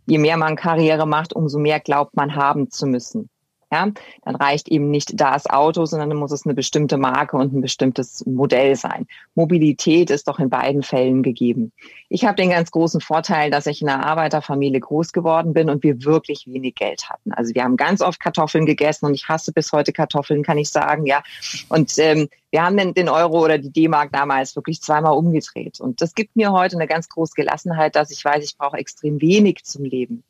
Je 0.06 0.18
mehr 0.18 0.36
man 0.36 0.56
Karriere 0.56 1.06
macht, 1.06 1.32
umso 1.32 1.60
mehr 1.60 1.78
glaubt 1.78 2.16
man 2.16 2.34
haben 2.34 2.68
zu 2.68 2.86
müssen. 2.86 3.28
Ja, 3.72 3.88
dann 4.24 4.36
reicht 4.36 4.68
eben 4.68 4.92
nicht 4.92 5.20
das 5.20 5.50
Auto, 5.50 5.86
sondern 5.86 6.10
dann 6.10 6.18
muss 6.18 6.30
es 6.30 6.46
eine 6.46 6.54
bestimmte 6.54 6.98
Marke 6.98 7.36
und 7.36 7.52
ein 7.52 7.60
bestimmtes 7.62 8.24
Modell 8.24 8.76
sein. 8.76 9.08
Mobilität 9.34 10.08
ist 10.10 10.28
doch 10.28 10.38
in 10.38 10.50
beiden 10.50 10.84
Fällen 10.84 11.24
gegeben. 11.24 11.72
Ich 12.08 12.24
habe 12.24 12.36
den 12.36 12.50
ganz 12.50 12.70
großen 12.70 13.00
Vorteil, 13.00 13.50
dass 13.50 13.66
ich 13.66 13.82
in 13.82 13.88
einer 13.88 14.06
Arbeiterfamilie 14.06 14.78
groß 14.78 15.12
geworden 15.12 15.52
bin 15.52 15.68
und 15.68 15.82
wir 15.82 16.04
wirklich 16.04 16.46
wenig 16.46 16.76
Geld 16.76 17.10
hatten. 17.10 17.32
Also 17.32 17.56
wir 17.56 17.64
haben 17.64 17.76
ganz 17.76 18.02
oft 18.02 18.20
Kartoffeln 18.20 18.66
gegessen 18.66 19.06
und 19.06 19.14
ich 19.14 19.28
hasse 19.28 19.52
bis 19.52 19.72
heute 19.72 19.92
Kartoffeln, 19.92 20.44
kann 20.44 20.58
ich 20.58 20.70
sagen, 20.70 21.04
ja. 21.04 21.24
Und 21.68 21.98
ähm, 21.98 22.28
wir 22.52 22.64
haben 22.64 22.76
den, 22.76 22.94
den 22.94 23.08
Euro 23.08 23.44
oder 23.44 23.58
die 23.58 23.72
D-Mark 23.72 24.12
damals 24.12 24.54
wirklich 24.54 24.80
zweimal 24.80 25.16
umgedreht. 25.16 25.80
Und 25.80 26.00
das 26.00 26.14
gibt 26.14 26.36
mir 26.36 26.52
heute 26.52 26.76
eine 26.76 26.86
ganz 26.86 27.08
große 27.08 27.34
Gelassenheit, 27.34 27.96
dass 27.96 28.12
ich 28.12 28.24
weiß, 28.24 28.44
ich 28.44 28.56
brauche 28.56 28.76
extrem 28.76 29.20
wenig 29.20 29.64
zum 29.64 29.84
Leben. 29.84 30.22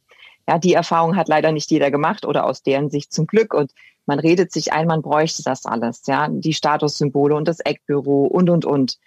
Ja, 0.49 0.59
die 0.59 0.75
Erfahrung 0.75 1.17
hat 1.17 1.29
leider 1.29 1.53
nicht 1.53 1.71
jeder 1.71 1.91
gemacht 1.91 2.25
oder 2.25 2.47
aus 2.47 2.63
deren 2.63 2.91
Sicht 2.91 3.13
zum 3.13 3.27
Glück. 3.27 3.53
Und 3.53 3.73
man 4.07 4.21
redet 4.21 4.53
sich 4.53 4.73
ein, 4.73 4.87
man 4.87 5.03
bräuchte 5.03 5.43
das 5.43 5.67
alles, 5.67 6.03
ja, 6.07 6.29
die 6.31 6.55
Statussymbole 6.55 7.35
und 7.35 7.49
das 7.49 7.61
Eckbüro 7.61 8.27
und 8.27 8.51
und 8.51 8.65
und. 8.65 8.99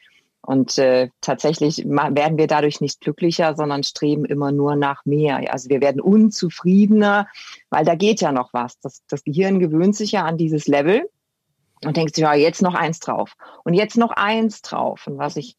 Und 0.42 0.78
äh, 0.78 1.10
tatsächlich 1.22 1.86
werden 1.86 2.38
wir 2.38 2.48
dadurch 2.48 2.82
nicht 2.82 3.02
glücklicher, 3.02 3.56
sondern 3.56 3.84
streben 3.84 4.26
immer 4.26 4.52
nur 4.52 4.76
nach 4.76 5.06
mehr. 5.06 5.52
Also 5.52 5.70
wir 5.70 5.82
werden 5.82 6.02
unzufriedener, 6.02 7.28
weil 7.70 7.86
da 7.86 7.96
geht 7.96 8.22
ja 8.22 8.32
noch 8.32 8.54
was. 8.54 8.80
Das, 8.80 9.04
das 9.08 9.24
Gehirn 9.24 9.60
gewöhnt 9.60 9.96
sich 9.96 10.14
ja 10.14 10.26
an 10.26 10.38
dieses 10.38 10.68
Level 10.68 11.10
und 11.86 11.98
denkt 11.98 12.16
sich, 12.16 12.24
ja, 12.24 12.34
jetzt 12.34 12.62
noch 12.62 12.74
eins 12.74 13.00
drauf 13.00 13.34
und 13.64 13.74
jetzt 13.74 13.98
noch 13.98 14.12
eins 14.12 14.62
drauf. 14.62 15.08
Und 15.08 15.18
was 15.18 15.36
ich 15.36 15.58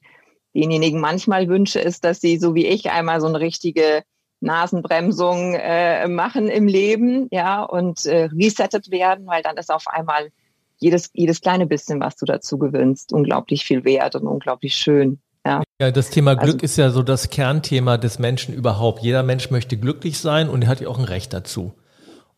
denjenigen 0.54 1.00
manchmal 1.00 1.48
wünsche, 1.48 1.78
ist, 1.78 2.04
dass 2.04 2.20
sie 2.20 2.38
so 2.38 2.54
wie 2.54 2.66
ich 2.66 2.90
einmal 2.90 3.20
so 3.20 3.26
eine 3.26 3.40
richtige 3.40 4.02
Nasenbremsung 4.40 5.54
äh, 5.54 6.08
machen 6.08 6.48
im 6.48 6.66
Leben, 6.66 7.28
ja, 7.30 7.62
und 7.62 8.06
äh, 8.06 8.28
resettet 8.32 8.90
werden, 8.90 9.26
weil 9.26 9.42
dann 9.42 9.56
ist 9.56 9.70
auf 9.70 9.86
einmal 9.86 10.30
jedes, 10.78 11.10
jedes 11.12 11.40
kleine 11.40 11.66
bisschen, 11.66 12.00
was 12.00 12.16
du 12.16 12.26
dazu 12.26 12.58
gewinnst, 12.58 13.12
unglaublich 13.12 13.64
viel 13.64 13.84
wert 13.84 14.16
und 14.16 14.26
unglaublich 14.26 14.74
schön. 14.74 15.20
Ja, 15.44 15.62
ja 15.80 15.90
das 15.90 16.10
Thema 16.10 16.34
Glück 16.34 16.56
also, 16.56 16.64
ist 16.64 16.76
ja 16.76 16.90
so 16.90 17.02
das 17.02 17.30
Kernthema 17.30 17.98
des 17.98 18.18
Menschen 18.18 18.54
überhaupt. 18.54 19.02
Jeder 19.02 19.22
Mensch 19.22 19.50
möchte 19.50 19.76
glücklich 19.76 20.18
sein 20.18 20.48
und 20.48 20.62
er 20.62 20.68
hat 20.68 20.80
ja 20.80 20.88
auch 20.88 20.98
ein 20.98 21.04
Recht 21.04 21.32
dazu. 21.32 21.72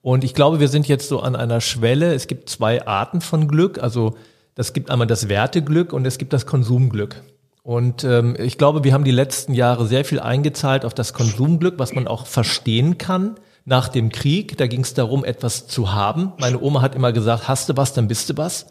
Und 0.02 0.24
ich 0.24 0.34
glaube, 0.34 0.58
wir 0.58 0.68
sind 0.68 0.88
jetzt 0.88 1.08
so 1.08 1.20
an 1.20 1.36
einer 1.36 1.60
Schwelle. 1.60 2.12
Es 2.12 2.26
gibt 2.26 2.48
zwei 2.48 2.84
Arten 2.86 3.20
von 3.20 3.46
Glück. 3.46 3.80
Also 3.80 4.16
das 4.56 4.72
gibt 4.72 4.90
einmal 4.90 5.06
das 5.06 5.28
Werteglück 5.28 5.92
und 5.92 6.04
es 6.06 6.18
gibt 6.18 6.32
das 6.32 6.44
Konsumglück. 6.44 7.22
Und 7.62 8.02
ähm, 8.02 8.36
ich 8.38 8.58
glaube, 8.58 8.82
wir 8.82 8.92
haben 8.92 9.04
die 9.04 9.12
letzten 9.12 9.54
Jahre 9.54 9.86
sehr 9.86 10.04
viel 10.04 10.18
eingezahlt 10.18 10.84
auf 10.84 10.94
das 10.94 11.12
Konsumglück, 11.12 11.78
was 11.78 11.94
man 11.94 12.08
auch 12.08 12.26
verstehen 12.26 12.98
kann. 12.98 13.36
Nach 13.64 13.88
dem 13.88 14.10
Krieg, 14.10 14.58
da 14.58 14.66
ging 14.66 14.80
es 14.80 14.94
darum, 14.94 15.24
etwas 15.24 15.68
zu 15.68 15.92
haben. 15.92 16.32
Meine 16.40 16.60
Oma 16.60 16.82
hat 16.82 16.96
immer 16.96 17.12
gesagt, 17.12 17.46
hast 17.46 17.68
du 17.68 17.76
was, 17.76 17.92
dann 17.92 18.08
bist 18.08 18.28
du 18.28 18.36
was. 18.36 18.66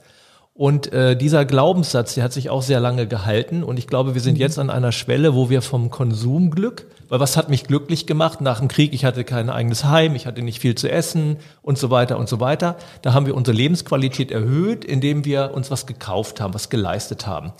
Und 0.53 0.91
äh, 0.91 1.15
dieser 1.15 1.45
Glaubenssatz, 1.45 2.15
der 2.15 2.25
hat 2.25 2.33
sich 2.33 2.49
auch 2.49 2.61
sehr 2.61 2.81
lange 2.81 3.07
gehalten. 3.07 3.63
Und 3.63 3.79
ich 3.79 3.87
glaube, 3.87 4.13
wir 4.13 4.21
sind 4.21 4.33
mhm. 4.33 4.41
jetzt 4.41 4.59
an 4.59 4.69
einer 4.69 4.91
Schwelle, 4.91 5.33
wo 5.33 5.49
wir 5.49 5.61
vom 5.61 5.89
Konsumglück, 5.89 6.87
weil 7.07 7.21
was 7.21 7.37
hat 7.37 7.49
mich 7.49 7.63
glücklich 7.63 8.05
gemacht 8.05 8.41
nach 8.41 8.59
dem 8.59 8.67
Krieg? 8.67 8.93
Ich 8.93 9.05
hatte 9.05 9.23
kein 9.23 9.49
eigenes 9.49 9.85
Heim, 9.85 10.13
ich 10.15 10.27
hatte 10.27 10.41
nicht 10.41 10.59
viel 10.59 10.75
zu 10.75 10.91
essen 10.91 11.37
und 11.61 11.77
so 11.77 11.89
weiter 11.89 12.17
und 12.17 12.27
so 12.27 12.41
weiter. 12.41 12.75
Da 13.01 13.13
haben 13.13 13.25
wir 13.25 13.35
unsere 13.35 13.55
Lebensqualität 13.55 14.31
erhöht, 14.31 14.83
indem 14.83 15.23
wir 15.23 15.51
uns 15.53 15.71
was 15.71 15.85
gekauft 15.85 16.41
haben, 16.41 16.53
was 16.53 16.69
geleistet 16.69 17.25
haben. 17.25 17.53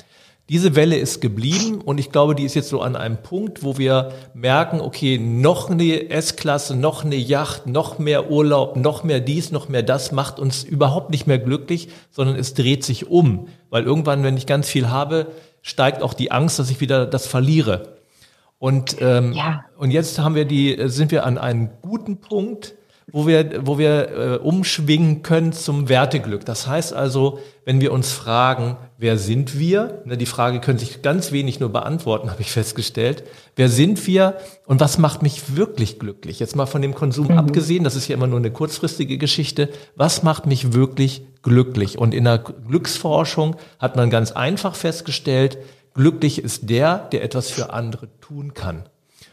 Diese 0.50 0.76
Welle 0.76 0.98
ist 0.98 1.22
geblieben 1.22 1.80
und 1.80 1.98
ich 1.98 2.12
glaube, 2.12 2.36
die 2.36 2.44
ist 2.44 2.56
jetzt 2.56 2.70
so 2.70 2.82
an 2.82 2.96
einem 2.98 3.18
Punkt, 3.18 3.64
wo 3.64 3.78
wir 3.78 4.12
merken, 4.34 4.82
okay, 4.82 5.18
noch 5.18 5.70
eine 5.70 6.10
S-Klasse, 6.10 6.76
noch 6.76 7.06
eine 7.06 7.16
Yacht, 7.16 7.68
noch 7.68 8.00
mehr 8.00 8.30
Urlaub, 8.30 8.76
noch 8.76 9.04
mehr 9.04 9.22
dies, 9.22 9.52
noch 9.52 9.70
mehr 9.70 9.84
das 9.84 10.12
macht 10.12 10.40
uns 10.40 10.64
überhaupt 10.64 11.10
nicht 11.10 11.26
mehr 11.26 11.40
glücklich, 11.40 11.90
sondern 12.10 12.36
es 12.36 12.54
dreht 12.54 12.84
sich 12.84 13.08
um. 13.10 13.48
Weil 13.70 13.84
irgendwann, 13.84 14.24
wenn 14.24 14.36
ich 14.36 14.46
ganz 14.46 14.68
viel 14.68 14.90
habe, 14.90 15.28
steigt 15.62 16.02
auch 16.02 16.14
die 16.14 16.32
Angst, 16.32 16.60
dass 16.60 16.70
ich 16.70 16.82
wieder 16.82 17.06
das 17.06 17.28
verliere. 17.28 17.98
Und, 18.60 18.98
ähm, 19.00 19.34
ja. 19.34 19.64
und 19.78 19.92
jetzt 19.92 20.20
haben 20.20 20.36
wir 20.36 20.46
die, 20.46 20.78
sind 20.86 21.12
wir 21.12 21.26
an 21.26 21.38
einem 21.38 21.70
guten 21.82 22.18
Punkt, 22.18 22.76
wo 23.12 23.28
wir, 23.28 23.66
wo 23.66 23.78
wir 23.78 24.10
äh, 24.10 24.38
umschwingen 24.38 25.22
können 25.22 25.54
zum 25.54 25.90
Werteglück. 25.90 26.46
Das 26.46 26.68
heißt 26.68 26.94
also, 26.94 27.40
wenn 27.66 27.82
wir 27.82 27.92
uns 27.92 28.12
fragen, 28.12 28.78
wer 28.98 29.18
sind 29.18 29.60
wir? 29.60 30.02
Ne, 30.06 30.18
die 30.18 30.26
Frage 30.26 30.62
können 30.62 30.80
sich 30.80 31.02
ganz 31.02 31.32
wenig 31.32 31.60
nur 31.60 31.70
beantworten, 31.70 32.30
habe 32.32 32.42
ich 32.42 32.52
festgestellt. 32.52 33.24
Wer 33.56 33.70
sind 33.70 34.06
wir 34.08 34.38
und 34.66 34.80
was 34.80 34.98
macht 34.98 35.22
mich 35.22 35.56
wirklich 35.56 36.00
glücklich? 36.00 36.40
Jetzt 36.40 36.56
mal 36.56 36.66
von 36.66 36.82
dem 36.82 36.96
Konsum 36.96 37.28
mhm. 37.28 37.38
abgesehen, 37.38 37.84
das 37.84 37.96
ist 37.96 38.08
ja 38.08 38.16
immer 38.16 38.28
nur 38.28 38.40
eine 38.40 38.52
kurzfristige 38.52 39.18
Geschichte. 39.18 39.70
Was 39.96 40.24
macht 40.24 40.46
mich 40.46 40.74
wirklich 40.74 41.24
glücklich? 41.44 41.98
Und 41.98 42.14
in 42.14 42.24
der 42.24 42.38
Glücksforschung 42.38 43.58
hat 43.80 43.96
man 43.96 44.10
ganz 44.10 44.32
einfach 44.32 44.76
festgestellt, 44.76 45.58
glücklich 45.94 46.42
ist 46.42 46.70
der, 46.70 46.98
der 47.12 47.24
etwas 47.24 47.50
für 47.50 47.74
andere 47.74 48.08
tun 48.22 48.54
kann. 48.54 48.86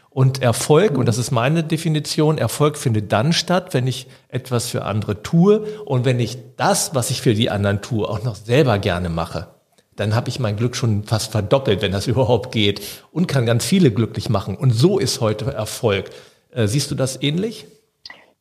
Und 0.09 0.41
Erfolg, 0.41 0.97
und 0.97 1.07
das 1.07 1.17
ist 1.17 1.31
meine 1.31 1.63
Definition, 1.63 2.37
Erfolg 2.37 2.77
findet 2.77 3.11
dann 3.11 3.31
statt, 3.31 3.73
wenn 3.73 3.85
ich 3.85 4.07
etwas 4.27 4.67
für 4.67 4.83
andere 4.83 5.21
tue 5.21 5.59
und 5.85 6.03
wenn 6.03 6.19
ich 6.19 6.37
das, 6.57 6.95
was 6.95 7.11
ich 7.11 7.21
für 7.21 7.35
die 7.35 7.49
anderen 7.49 7.81
tue, 7.81 8.07
auch 8.07 8.23
noch 8.23 8.35
selber 8.35 8.79
gerne 8.79 9.09
mache. 9.09 9.47
Dann 9.95 10.15
habe 10.15 10.29
ich 10.29 10.39
mein 10.39 10.55
Glück 10.55 10.75
schon 10.75 11.03
fast 11.03 11.31
verdoppelt, 11.31 11.81
wenn 11.81 11.91
das 11.91 12.07
überhaupt 12.07 12.51
geht, 12.51 12.81
und 13.11 13.27
kann 13.27 13.45
ganz 13.45 13.65
viele 13.65 13.91
glücklich 13.91 14.29
machen. 14.29 14.55
Und 14.55 14.71
so 14.71 14.97
ist 14.97 15.21
heute 15.21 15.53
Erfolg. 15.53 16.09
Äh, 16.51 16.67
siehst 16.67 16.89
du 16.89 16.95
das 16.95 17.21
ähnlich? 17.21 17.67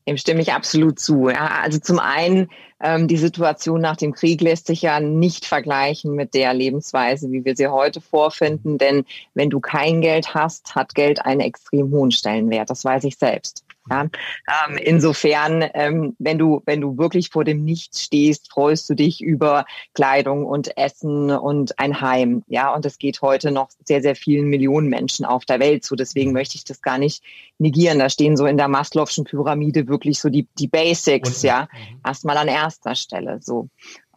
Dem 0.07 0.17
stimme 0.17 0.41
ich 0.41 0.55
absolut 0.55 0.99
zu. 0.99 1.29
Ja, 1.29 1.61
also 1.63 1.79
zum 1.79 1.99
einen, 1.99 2.49
die 2.81 3.17
Situation 3.17 3.81
nach 3.81 3.97
dem 3.97 4.13
Krieg 4.13 4.41
lässt 4.41 4.69
sich 4.69 4.83
ja 4.83 5.01
nicht 5.01 5.47
vergleichen 5.47 6.15
mit 6.15 6.33
der 6.35 6.55
Lebensweise, 6.55 7.33
wie 7.33 7.45
wir 7.45 7.57
sie 7.57 7.67
heute 7.67 8.01
vorfinden. 8.01 8.79
Denn 8.79 9.05
wenn 9.35 9.51
du 9.51 9.59
kein 9.59 10.01
Geld 10.01 10.35
hast, 10.35 10.77
hat 10.77 10.95
Geld 10.95 11.25
einen 11.25 11.41
extrem 11.41 11.91
hohen 11.91 12.13
Stellenwert. 12.13 12.71
Das 12.71 12.85
weiß 12.85 13.03
ich 13.05 13.17
selbst. 13.17 13.65
Ja, 13.91 14.03
ähm, 14.03 14.77
insofern, 14.79 15.65
ähm, 15.75 16.17
wenn 16.19 16.39
du 16.39 16.63
wenn 16.67 16.81
du 16.81 16.99
wirklich 16.99 17.31
vor 17.31 17.45
dem 17.45 17.65
Nichts 17.65 18.03
stehst, 18.03 18.51
freust 18.51 18.89
du 18.91 18.95
dich 18.95 19.21
über 19.21 19.65
Kleidung 19.95 20.45
und 20.45 20.77
Essen 20.77 21.31
und 21.31 21.79
ein 21.79 22.01
Heim. 22.01 22.43
Ja, 22.49 22.75
und 22.75 22.85
das 22.85 22.99
geht 22.99 23.23
heute 23.23 23.51
noch 23.51 23.69
sehr 23.85 24.03
sehr 24.03 24.17
vielen 24.17 24.49
Millionen 24.49 24.89
Menschen 24.89 25.25
auf 25.25 25.45
der 25.45 25.61
Welt 25.61 25.85
so. 25.85 25.97
Deswegen 25.97 26.33
möchte 26.33 26.57
ich 26.57 26.65
das 26.65 26.83
gar 26.83 26.99
nicht 26.99 27.23
negieren. 27.59 27.99
Da 27.99 28.11
stehen 28.11 28.37
so 28.37 28.47
in 28.47 28.57
der 28.57 28.69
Maslow'schen 28.69 29.25
Pyramide 29.25 29.89
wirklich 29.89 30.21
so 30.21 30.29
die 30.29 30.47
die 30.59 30.69
Basics. 30.69 31.37
Und, 31.37 31.43
ja, 31.43 31.69
mhm. 31.73 32.01
erstmal 32.05 32.37
an 32.37 32.49
erster 32.49 32.95
Stelle. 32.95 33.41
So, 33.43 33.69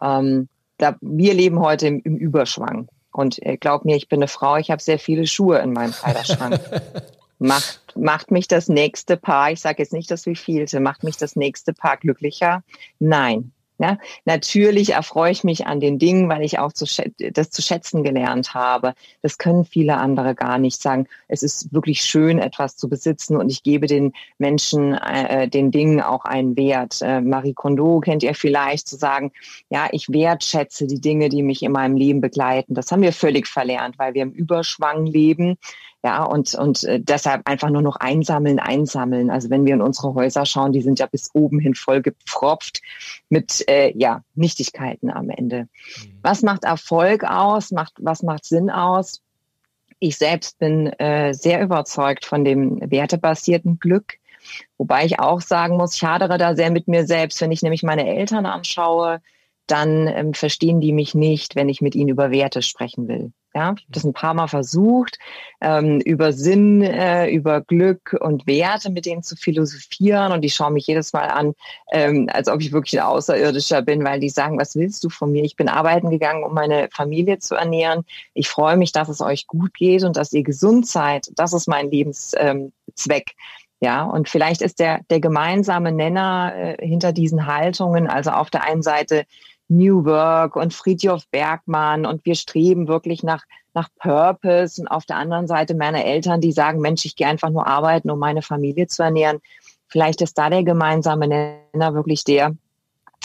ähm, 0.01 0.49
da, 0.77 0.95
wir 1.01 1.33
leben 1.33 1.59
heute 1.59 1.87
im, 1.87 2.01
im 2.03 2.17
Überschwang. 2.17 2.87
Und 3.11 3.45
äh, 3.45 3.57
glaub 3.57 3.85
mir, 3.85 3.95
ich 3.95 4.07
bin 4.07 4.19
eine 4.19 4.27
Frau, 4.27 4.55
ich 4.57 4.71
habe 4.71 4.81
sehr 4.81 4.99
viele 4.99 5.27
Schuhe 5.27 5.59
in 5.59 5.73
meinem 5.73 5.91
Kleiderschrank. 5.91 6.59
Macht, 7.43 7.95
macht 7.95 8.29
mich 8.29 8.47
das 8.47 8.67
nächste 8.67 9.17
Paar, 9.17 9.51
ich 9.51 9.61
sage 9.61 9.81
jetzt 9.81 9.93
nicht 9.93 10.11
das 10.11 10.27
wievielte, 10.27 10.79
macht 10.79 11.03
mich 11.03 11.17
das 11.17 11.35
nächste 11.35 11.73
Paar 11.73 11.97
glücklicher? 11.97 12.63
Nein. 12.99 13.51
Ja, 13.81 13.97
natürlich 14.25 14.91
erfreue 14.91 15.31
ich 15.31 15.43
mich 15.43 15.65
an 15.65 15.79
den 15.79 15.97
Dingen, 15.97 16.29
weil 16.29 16.43
ich 16.43 16.59
auch 16.59 16.71
zu 16.71 16.85
das 17.17 17.49
zu 17.49 17.63
schätzen 17.63 18.03
gelernt 18.03 18.53
habe. 18.53 18.93
Das 19.23 19.39
können 19.39 19.65
viele 19.65 19.97
andere 19.97 20.35
gar 20.35 20.59
nicht 20.59 20.79
sagen. 20.79 21.07
Es 21.27 21.41
ist 21.41 21.73
wirklich 21.73 22.03
schön, 22.03 22.37
etwas 22.37 22.77
zu 22.77 22.87
besitzen 22.87 23.37
und 23.37 23.49
ich 23.49 23.63
gebe 23.63 23.87
den 23.87 24.13
Menschen, 24.37 24.93
äh, 24.93 25.47
den 25.47 25.71
Dingen 25.71 25.99
auch 25.99 26.25
einen 26.25 26.55
Wert. 26.55 27.01
Äh, 27.01 27.21
Marie 27.21 27.55
Kondo 27.55 28.01
kennt 28.01 28.21
ihr 28.21 28.35
vielleicht 28.35 28.87
zu 28.87 28.97
sagen, 28.97 29.31
ja, 29.71 29.87
ich 29.91 30.09
wertschätze 30.09 30.85
die 30.85 31.01
Dinge, 31.01 31.29
die 31.29 31.41
mich 31.41 31.63
in 31.63 31.71
meinem 31.71 31.97
Leben 31.97 32.21
begleiten. 32.21 32.75
Das 32.75 32.91
haben 32.91 33.01
wir 33.01 33.13
völlig 33.13 33.47
verlernt, 33.47 33.97
weil 33.97 34.13
wir 34.13 34.21
im 34.21 34.31
Überschwang 34.31 35.07
leben 35.07 35.57
ja, 36.03 36.23
und, 36.23 36.55
und 36.55 36.83
äh, 36.85 36.99
deshalb 36.99 37.47
einfach 37.47 37.69
nur 37.69 37.83
noch 37.83 37.97
einsammeln, 37.97 38.59
einsammeln. 38.59 39.29
Also 39.29 39.51
wenn 39.51 39.65
wir 39.65 39.75
in 39.75 39.81
unsere 39.81 40.15
Häuser 40.15 40.47
schauen, 40.47 40.71
die 40.71 40.81
sind 40.81 40.97
ja 40.97 41.05
bis 41.05 41.29
oben 41.33 41.59
hin 41.59 41.75
voll 41.75 42.01
gepfropft 42.01 42.81
mit 43.29 43.63
äh, 43.71 43.97
ja, 43.97 44.23
Nichtigkeiten 44.35 45.09
am 45.09 45.29
Ende. 45.29 45.63
Mhm. 45.63 46.19
Was 46.21 46.41
macht 46.41 46.63
Erfolg 46.63 47.23
aus? 47.23 47.71
Macht, 47.71 47.93
was 47.99 48.21
macht 48.23 48.45
Sinn 48.45 48.69
aus? 48.69 49.21
Ich 49.99 50.17
selbst 50.17 50.59
bin 50.59 50.87
äh, 50.87 51.33
sehr 51.33 51.61
überzeugt 51.61 52.25
von 52.25 52.43
dem 52.43 52.79
wertebasierten 52.81 53.79
Glück. 53.79 54.15
Wobei 54.77 55.05
ich 55.05 55.19
auch 55.19 55.41
sagen 55.41 55.77
muss, 55.77 55.95
ich 55.95 56.03
hadere 56.03 56.37
da 56.37 56.55
sehr 56.55 56.71
mit 56.71 56.87
mir 56.87 57.05
selbst. 57.05 57.39
Wenn 57.41 57.51
ich 57.51 57.61
nämlich 57.61 57.83
meine 57.83 58.07
Eltern 58.07 58.45
anschaue, 58.45 59.21
dann 59.67 60.07
ähm, 60.07 60.33
verstehen 60.33 60.81
die 60.81 60.91
mich 60.91 61.13
nicht, 61.13 61.55
wenn 61.55 61.69
ich 61.69 61.81
mit 61.81 61.95
ihnen 61.95 62.09
über 62.09 62.31
Werte 62.31 62.61
sprechen 62.61 63.07
will. 63.07 63.31
Ja, 63.53 63.73
ich 63.75 63.83
habe 63.83 63.91
das 63.91 64.05
ein 64.05 64.13
paar 64.13 64.33
Mal 64.33 64.47
versucht, 64.47 65.19
ähm, 65.59 65.99
über 66.01 66.31
Sinn, 66.31 66.81
äh, 66.81 67.29
über 67.29 67.59
Glück 67.59 68.15
und 68.21 68.47
Werte 68.47 68.89
mit 68.89 69.05
denen 69.05 69.23
zu 69.23 69.35
philosophieren 69.35 70.31
und 70.31 70.41
die 70.41 70.49
schauen 70.49 70.73
mich 70.73 70.87
jedes 70.87 71.11
Mal 71.11 71.27
an, 71.27 71.53
ähm, 71.91 72.29
als 72.31 72.47
ob 72.47 72.61
ich 72.61 72.71
wirklich 72.71 72.99
ein 72.99 73.05
Außerirdischer 73.05 73.81
bin, 73.81 74.05
weil 74.05 74.21
die 74.21 74.29
sagen, 74.29 74.57
was 74.57 74.75
willst 74.77 75.03
du 75.03 75.09
von 75.09 75.33
mir? 75.33 75.43
Ich 75.43 75.57
bin 75.57 75.67
arbeiten 75.67 76.09
gegangen, 76.09 76.43
um 76.45 76.53
meine 76.53 76.87
Familie 76.93 77.39
zu 77.39 77.55
ernähren. 77.55 78.05
Ich 78.33 78.47
freue 78.47 78.77
mich, 78.77 78.93
dass 78.93 79.09
es 79.09 79.19
euch 79.19 79.47
gut 79.47 79.73
geht 79.73 80.03
und 80.03 80.15
dass 80.15 80.31
ihr 80.31 80.43
gesund 80.43 80.87
seid. 80.87 81.27
Das 81.35 81.51
ist 81.51 81.67
mein 81.67 81.91
Lebenszweck. 81.91 82.35
Ähm, 82.37 82.71
Ja, 83.83 84.03
und 84.03 84.29
vielleicht 84.29 84.61
ist 84.61 84.79
der, 84.79 85.01
der 85.09 85.19
gemeinsame 85.19 85.91
Nenner 85.91 86.53
äh, 86.55 86.87
hinter 86.87 87.11
diesen 87.13 87.47
Haltungen, 87.47 88.07
also 88.07 88.29
auf 88.29 88.51
der 88.51 88.63
einen 88.63 88.83
Seite 88.83 89.25
New 89.71 90.03
Work 90.03 90.57
und 90.57 90.73
Friedhof 90.73 91.25
Bergmann 91.29 92.05
und 92.05 92.25
wir 92.25 92.35
streben 92.35 92.89
wirklich 92.89 93.23
nach, 93.23 93.45
nach 93.73 93.87
Purpose 93.99 94.81
und 94.81 94.87
auf 94.89 95.05
der 95.05 95.15
anderen 95.15 95.47
Seite 95.47 95.75
meine 95.75 96.03
Eltern, 96.03 96.41
die 96.41 96.51
sagen, 96.51 96.81
Mensch, 96.81 97.05
ich 97.05 97.15
gehe 97.15 97.27
einfach 97.27 97.49
nur 97.49 97.65
arbeiten, 97.65 98.11
um 98.11 98.19
meine 98.19 98.41
Familie 98.41 98.87
zu 98.87 99.01
ernähren. 99.01 99.39
Vielleicht 99.87 100.21
ist 100.21 100.37
da 100.37 100.49
der 100.49 100.63
gemeinsame 100.63 101.27
Nenner 101.27 101.93
wirklich 101.93 102.25
der, 102.25 102.53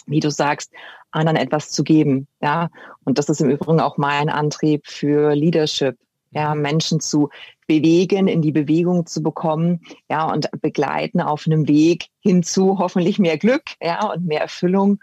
wie 0.06 0.20
du 0.20 0.30
sagst, 0.30 0.70
anderen 1.10 1.36
etwas 1.36 1.70
zu 1.70 1.82
geben. 1.82 2.28
Ja, 2.40 2.68
und 3.04 3.18
das 3.18 3.28
ist 3.28 3.40
im 3.40 3.50
Übrigen 3.50 3.80
auch 3.80 3.96
mein 3.96 4.28
Antrieb 4.28 4.86
für 4.86 5.34
Leadership. 5.34 5.96
Ja, 6.30 6.54
Menschen 6.54 7.00
zu 7.00 7.30
bewegen, 7.66 8.28
in 8.28 8.42
die 8.42 8.52
Bewegung 8.52 9.06
zu 9.06 9.22
bekommen, 9.22 9.80
ja, 10.10 10.30
und 10.30 10.48
begleiten 10.60 11.20
auf 11.20 11.46
einem 11.46 11.66
Weg 11.66 12.08
hinzu 12.20 12.78
hoffentlich 12.78 13.18
mehr 13.18 13.38
Glück, 13.38 13.62
ja, 13.80 14.12
und 14.12 14.26
mehr 14.26 14.42
Erfüllung. 14.42 15.00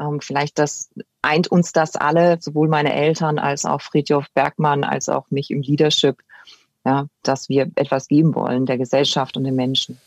Ähm, 0.00 0.20
vielleicht 0.20 0.58
das 0.58 0.90
eint 1.22 1.48
uns 1.48 1.72
das 1.72 1.96
alle, 1.96 2.38
sowohl 2.40 2.68
meine 2.68 2.94
Eltern 2.94 3.38
als 3.38 3.64
auch 3.64 3.82
Friedhof 3.82 4.26
Bergmann, 4.34 4.84
als 4.84 5.08
auch 5.08 5.30
mich 5.30 5.50
im 5.50 5.62
Leadership, 5.62 6.16
ja, 6.84 7.06
dass 7.22 7.48
wir 7.48 7.70
etwas 7.74 8.08
geben 8.08 8.34
wollen 8.34 8.66
der 8.66 8.78
Gesellschaft 8.78 9.36
und 9.36 9.44
den 9.44 9.56
Menschen. 9.56 10.00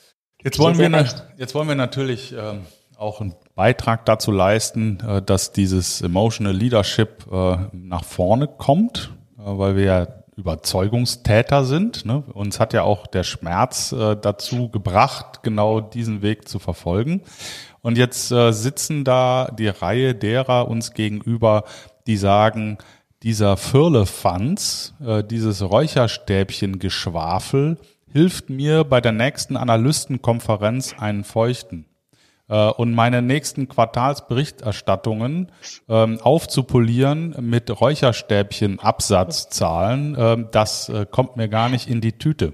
Jetzt 0.43 0.59
wollen 0.59 0.77
wir, 0.77 1.05
jetzt 1.37 1.55
wollen 1.55 1.67
wir 1.67 1.75
natürlich 1.75 2.33
ähm, 2.33 2.65
auch 2.97 3.21
einen 3.21 3.35
Beitrag 3.55 4.05
dazu 4.05 4.31
leisten, 4.31 4.99
äh, 5.07 5.21
dass 5.21 5.51
dieses 5.51 6.01
Emotional 6.01 6.53
Leadership 6.53 7.25
äh, 7.31 7.57
nach 7.71 8.03
vorne 8.03 8.47
kommt, 8.47 9.11
äh, 9.37 9.43
weil 9.45 9.75
wir 9.75 9.83
ja 9.83 10.07
Überzeugungstäter 10.35 11.63
sind. 11.63 12.05
Ne? 12.05 12.23
Uns 12.33 12.59
hat 12.59 12.73
ja 12.73 12.83
auch 12.83 13.07
der 13.07 13.23
Schmerz 13.23 13.91
äh, 13.91 14.15
dazu 14.15 14.69
gebracht, 14.69 15.43
genau 15.43 15.79
diesen 15.79 16.21
Weg 16.21 16.47
zu 16.47 16.59
verfolgen. 16.59 17.21
Und 17.83 17.99
jetzt 17.99 18.31
äh, 18.31 18.51
sitzen 18.53 19.03
da 19.03 19.53
die 19.55 19.67
Reihe 19.67 20.15
derer 20.15 20.67
uns 20.67 20.93
gegenüber, 20.93 21.65
die 22.07 22.17
sagen, 22.17 22.79
dieser 23.21 23.57
Firlefanz, 23.57 24.95
äh, 25.05 25.23
dieses 25.23 25.61
Räucherstäbchen-Geschwafel 25.61 27.77
hilft 28.11 28.49
mir 28.49 28.83
bei 28.85 29.01
der 29.01 29.11
nächsten 29.11 29.57
Analystenkonferenz 29.57 30.95
einen 30.97 31.23
feuchten 31.25 31.85
äh, 32.47 32.69
und 32.69 32.93
meine 32.93 33.21
nächsten 33.21 33.67
Quartalsberichterstattungen 33.67 35.51
ähm, 35.89 36.21
aufzupolieren 36.21 37.35
mit 37.41 37.81
Räucherstäbchen 37.81 38.79
Absatzzahlen, 38.79 40.15
äh, 40.15 40.45
das 40.51 40.87
äh, 40.89 41.05
kommt 41.09 41.35
mir 41.35 41.49
gar 41.49 41.67
nicht 41.67 41.89
in 41.89 41.99
die 41.99 42.13
Tüte. 42.13 42.53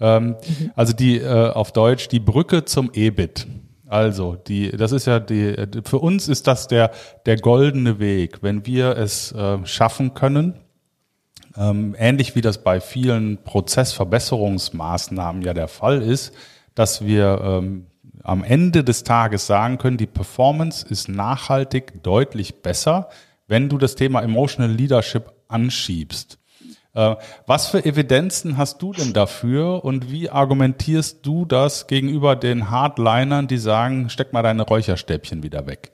Ähm, 0.00 0.36
mhm. 0.46 0.70
Also 0.76 0.92
die 0.92 1.18
äh, 1.18 1.50
auf 1.50 1.72
Deutsch 1.72 2.06
die 2.08 2.20
Brücke 2.20 2.64
zum 2.64 2.92
EBIT. 2.92 3.48
Also, 3.90 4.36
die, 4.36 4.70
das 4.70 4.92
ist 4.92 5.08
ja 5.08 5.18
die, 5.18 5.56
für 5.84 5.98
uns 5.98 6.28
ist 6.28 6.46
das 6.46 6.68
der, 6.68 6.92
der 7.26 7.36
goldene 7.36 7.98
Weg, 7.98 8.40
wenn 8.40 8.64
wir 8.64 8.96
es 8.96 9.32
äh, 9.32 9.58
schaffen 9.66 10.14
können, 10.14 10.54
ähm, 11.56 11.96
ähnlich 11.98 12.36
wie 12.36 12.40
das 12.40 12.62
bei 12.62 12.80
vielen 12.80 13.42
Prozessverbesserungsmaßnahmen 13.42 15.42
ja 15.42 15.54
der 15.54 15.66
Fall 15.66 16.02
ist, 16.02 16.32
dass 16.76 17.04
wir 17.04 17.40
ähm, 17.42 17.86
am 18.22 18.44
Ende 18.44 18.84
des 18.84 19.02
Tages 19.02 19.48
sagen 19.48 19.78
können, 19.78 19.96
die 19.96 20.06
Performance 20.06 20.86
ist 20.86 21.08
nachhaltig 21.08 22.04
deutlich 22.04 22.62
besser, 22.62 23.08
wenn 23.48 23.68
du 23.68 23.76
das 23.76 23.96
Thema 23.96 24.22
Emotional 24.22 24.70
Leadership 24.70 25.32
anschiebst. 25.48 26.38
Äh, 26.94 27.16
was 27.46 27.68
für 27.68 27.84
Evidenzen 27.84 28.56
hast 28.56 28.82
du 28.82 28.92
denn 28.92 29.12
dafür 29.12 29.84
und 29.84 30.10
wie 30.10 30.28
argumentierst 30.28 31.24
du 31.24 31.44
das 31.44 31.86
gegenüber 31.86 32.36
den 32.36 32.70
Hardlinern, 32.70 33.46
die 33.46 33.58
sagen, 33.58 34.10
steck 34.10 34.32
mal 34.32 34.42
deine 34.42 34.62
Räucherstäbchen 34.62 35.42
wieder 35.42 35.66
weg? 35.66 35.92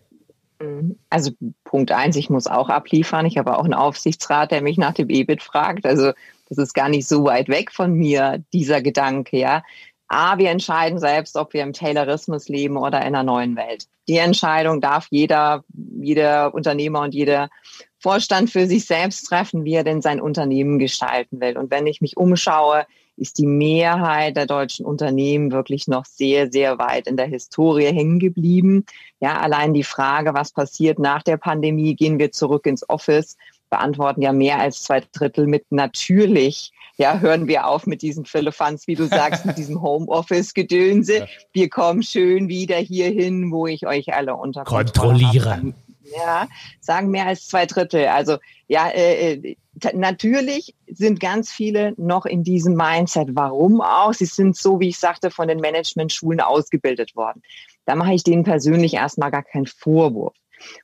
Mhm. 0.60 0.98
Also 1.10 1.32
Punkt 1.64 1.92
eins, 1.92 2.16
ich 2.16 2.30
muss 2.30 2.46
auch 2.46 2.68
abliefern. 2.68 3.26
Ich 3.26 3.36
habe 3.36 3.58
auch 3.58 3.64
einen 3.64 3.74
Aufsichtsrat, 3.74 4.50
der 4.50 4.62
mich 4.62 4.78
nach 4.78 4.94
dem 4.94 5.10
EBIT 5.10 5.42
fragt. 5.42 5.84
Also 5.84 6.12
das 6.48 6.58
ist 6.58 6.74
gar 6.74 6.88
nicht 6.88 7.06
so 7.06 7.24
weit 7.24 7.48
weg 7.48 7.72
von 7.72 7.92
mir, 7.94 8.42
dieser 8.52 8.80
Gedanke, 8.80 9.38
ja. 9.38 9.62
A, 10.08 10.38
wir 10.38 10.50
entscheiden 10.50 11.00
selbst, 11.00 11.36
ob 11.36 11.52
wir 11.52 11.62
im 11.62 11.72
Taylorismus 11.72 12.48
leben 12.48 12.76
oder 12.76 12.98
in 13.00 13.08
einer 13.08 13.24
neuen 13.24 13.56
Welt. 13.56 13.86
Die 14.06 14.18
Entscheidung 14.18 14.80
darf 14.80 15.08
jeder, 15.10 15.64
jeder 16.00 16.54
Unternehmer 16.54 17.00
und 17.00 17.12
jeder 17.12 17.50
Vorstand 17.98 18.50
für 18.50 18.66
sich 18.66 18.84
selbst 18.84 19.24
treffen, 19.24 19.64
wie 19.64 19.74
er 19.74 19.84
denn 19.84 20.02
sein 20.02 20.20
Unternehmen 20.20 20.78
gestalten 20.78 21.40
will. 21.40 21.56
Und 21.56 21.70
wenn 21.70 21.86
ich 21.86 22.00
mich 22.00 22.16
umschaue, 22.16 22.86
ist 23.16 23.38
die 23.38 23.47
Mehrheit 23.47 24.36
der 24.36 24.47
deutschen 24.47 24.84
Unternehmen 24.84 25.50
wirklich 25.50 25.88
noch 25.88 26.04
sehr, 26.04 26.52
sehr 26.52 26.78
weit 26.78 27.06
in 27.06 27.16
der 27.16 27.26
Historie 27.26 27.86
hängen 27.86 28.18
geblieben. 28.18 28.84
Ja, 29.21 29.38
allein 29.38 29.73
die 29.73 29.84
Frage, 29.84 30.34
was 30.34 30.52
passiert 30.52 30.99
nach 30.99 31.23
der 31.23 31.38
Pandemie, 31.38 31.94
gehen 31.94 32.18
wir 32.18 32.32
zurück 32.32 32.66
ins 32.66 32.86
Office, 32.88 33.38
beantworten 33.71 34.21
ja 34.21 34.32
mehr 34.32 34.60
als 34.60 34.82
zwei 34.82 35.02
Drittel 35.12 35.47
mit 35.47 35.64
natürlich 35.71 36.73
ja, 36.99 37.18
hören 37.18 37.47
wir 37.47 37.66
auf 37.66 37.86
mit 37.86 38.00
diesen 38.02 38.25
Philippans, 38.25 38.86
wie 38.86 38.94
du 38.94 39.06
sagst, 39.06 39.44
mit 39.44 39.58
diesem 39.58 39.82
Homeoffice-Gedönse. 39.82 41.28
Wir 41.52 41.68
kommen 41.68 42.02
schön 42.02 42.49
wieder 42.49 42.76
hierhin, 42.76 43.52
wo 43.52 43.66
ich 43.66 43.86
euch 43.86 44.14
alle 44.14 44.34
unter 44.34 44.64
kontrolliere. 44.64 45.75
Ja, 46.14 46.49
sagen 46.80 47.10
mehr 47.10 47.26
als 47.26 47.47
zwei 47.47 47.66
Drittel. 47.66 48.06
Also 48.06 48.38
ja, 48.69 48.88
äh, 48.88 49.34
äh 49.34 49.56
natürlich 49.92 50.75
sind 50.86 51.21
ganz 51.21 51.50
viele 51.50 51.95
noch 51.97 52.25
in 52.26 52.42
diesem 52.42 52.75
Mindset. 52.75 53.30
Warum 53.32 53.80
auch? 53.80 54.14
Sie 54.14 54.25
sind 54.25 54.56
so, 54.56 54.80
wie 54.80 54.88
ich 54.88 54.99
sagte, 54.99 55.30
von 55.30 55.49
den 55.49 55.60
Management-Schulen 55.60 56.40
ausgebildet 56.40 57.14
worden. 57.14 57.42
Da 57.84 57.95
mache 57.95 58.14
ich 58.14 58.25
denen 58.25 58.45
persönlich 58.45 58.95
erstmal 58.95 59.30
gar 59.30 59.42
keinen 59.42 59.66
Vorwurf. 59.66 60.34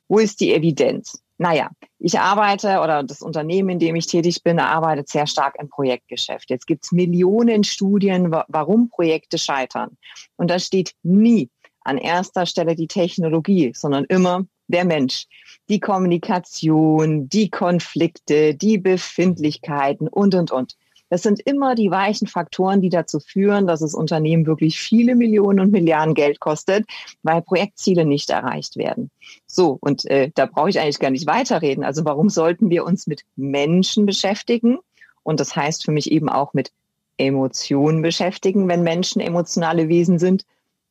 Wo 0.07 0.19
ist 0.19 0.39
die 0.39 0.53
Evidenz? 0.53 1.23
Naja, 1.37 1.71
ich 1.97 2.19
arbeite 2.19 2.79
oder 2.79 3.03
das 3.03 3.21
Unternehmen, 3.21 3.69
in 3.69 3.79
dem 3.79 3.95
ich 3.95 4.05
tätig 4.05 4.43
bin, 4.43 4.59
arbeitet 4.59 5.09
sehr 5.09 5.25
stark 5.25 5.55
im 5.59 5.67
Projektgeschäft. 5.67 6.49
Jetzt 6.49 6.67
gibt 6.67 6.85
es 6.85 6.91
Millionen 6.91 7.63
Studien, 7.63 8.31
warum 8.31 8.89
Projekte 8.89 9.37
scheitern. 9.37 9.97
Und 10.35 10.51
da 10.51 10.59
steht 10.59 10.93
nie 11.01 11.49
an 11.81 11.97
erster 11.97 12.45
Stelle 12.45 12.75
die 12.75 12.87
Technologie, 12.87 13.73
sondern 13.75 14.05
immer 14.05 14.45
der 14.67 14.85
Mensch. 14.85 15.25
Die 15.69 15.79
Kommunikation, 15.79 17.29
die 17.29 17.49
Konflikte, 17.49 18.55
die 18.55 18.77
Befindlichkeiten 18.77 20.07
und, 20.07 20.35
und, 20.35 20.51
und. 20.51 20.75
Das 21.13 21.21
sind 21.21 21.41
immer 21.41 21.75
die 21.75 21.91
weichen 21.91 22.27
Faktoren, 22.27 22.81
die 22.81 22.89
dazu 22.89 23.19
führen, 23.19 23.67
dass 23.67 23.81
es 23.81 23.93
Unternehmen 23.93 24.47
wirklich 24.47 24.79
viele 24.79 25.15
Millionen 25.15 25.59
und 25.59 25.71
Milliarden 25.71 26.15
Geld 26.15 26.39
kostet, 26.39 26.87
weil 27.21 27.43
Projektziele 27.43 28.03
nicht 28.03 28.31
erreicht 28.31 28.77
werden. 28.77 29.11
So, 29.45 29.77
und 29.79 30.05
äh, 30.05 30.31
da 30.33 30.47
brauche 30.47 30.71
ich 30.71 30.79
eigentlich 30.79 30.97
gar 30.97 31.11
nicht 31.11 31.27
weiterreden. 31.27 31.83
Also 31.83 32.03
warum 32.03 32.29
sollten 32.31 32.71
wir 32.71 32.83
uns 32.83 33.05
mit 33.05 33.25
Menschen 33.35 34.07
beschäftigen? 34.07 34.79
Und 35.21 35.39
das 35.39 35.55
heißt 35.55 35.85
für 35.85 35.91
mich 35.91 36.11
eben 36.11 36.29
auch 36.29 36.55
mit 36.55 36.71
Emotionen 37.17 38.01
beschäftigen, 38.01 38.67
wenn 38.67 38.81
Menschen 38.81 39.21
emotionale 39.21 39.89
Wesen 39.89 40.17
sind, 40.17 40.45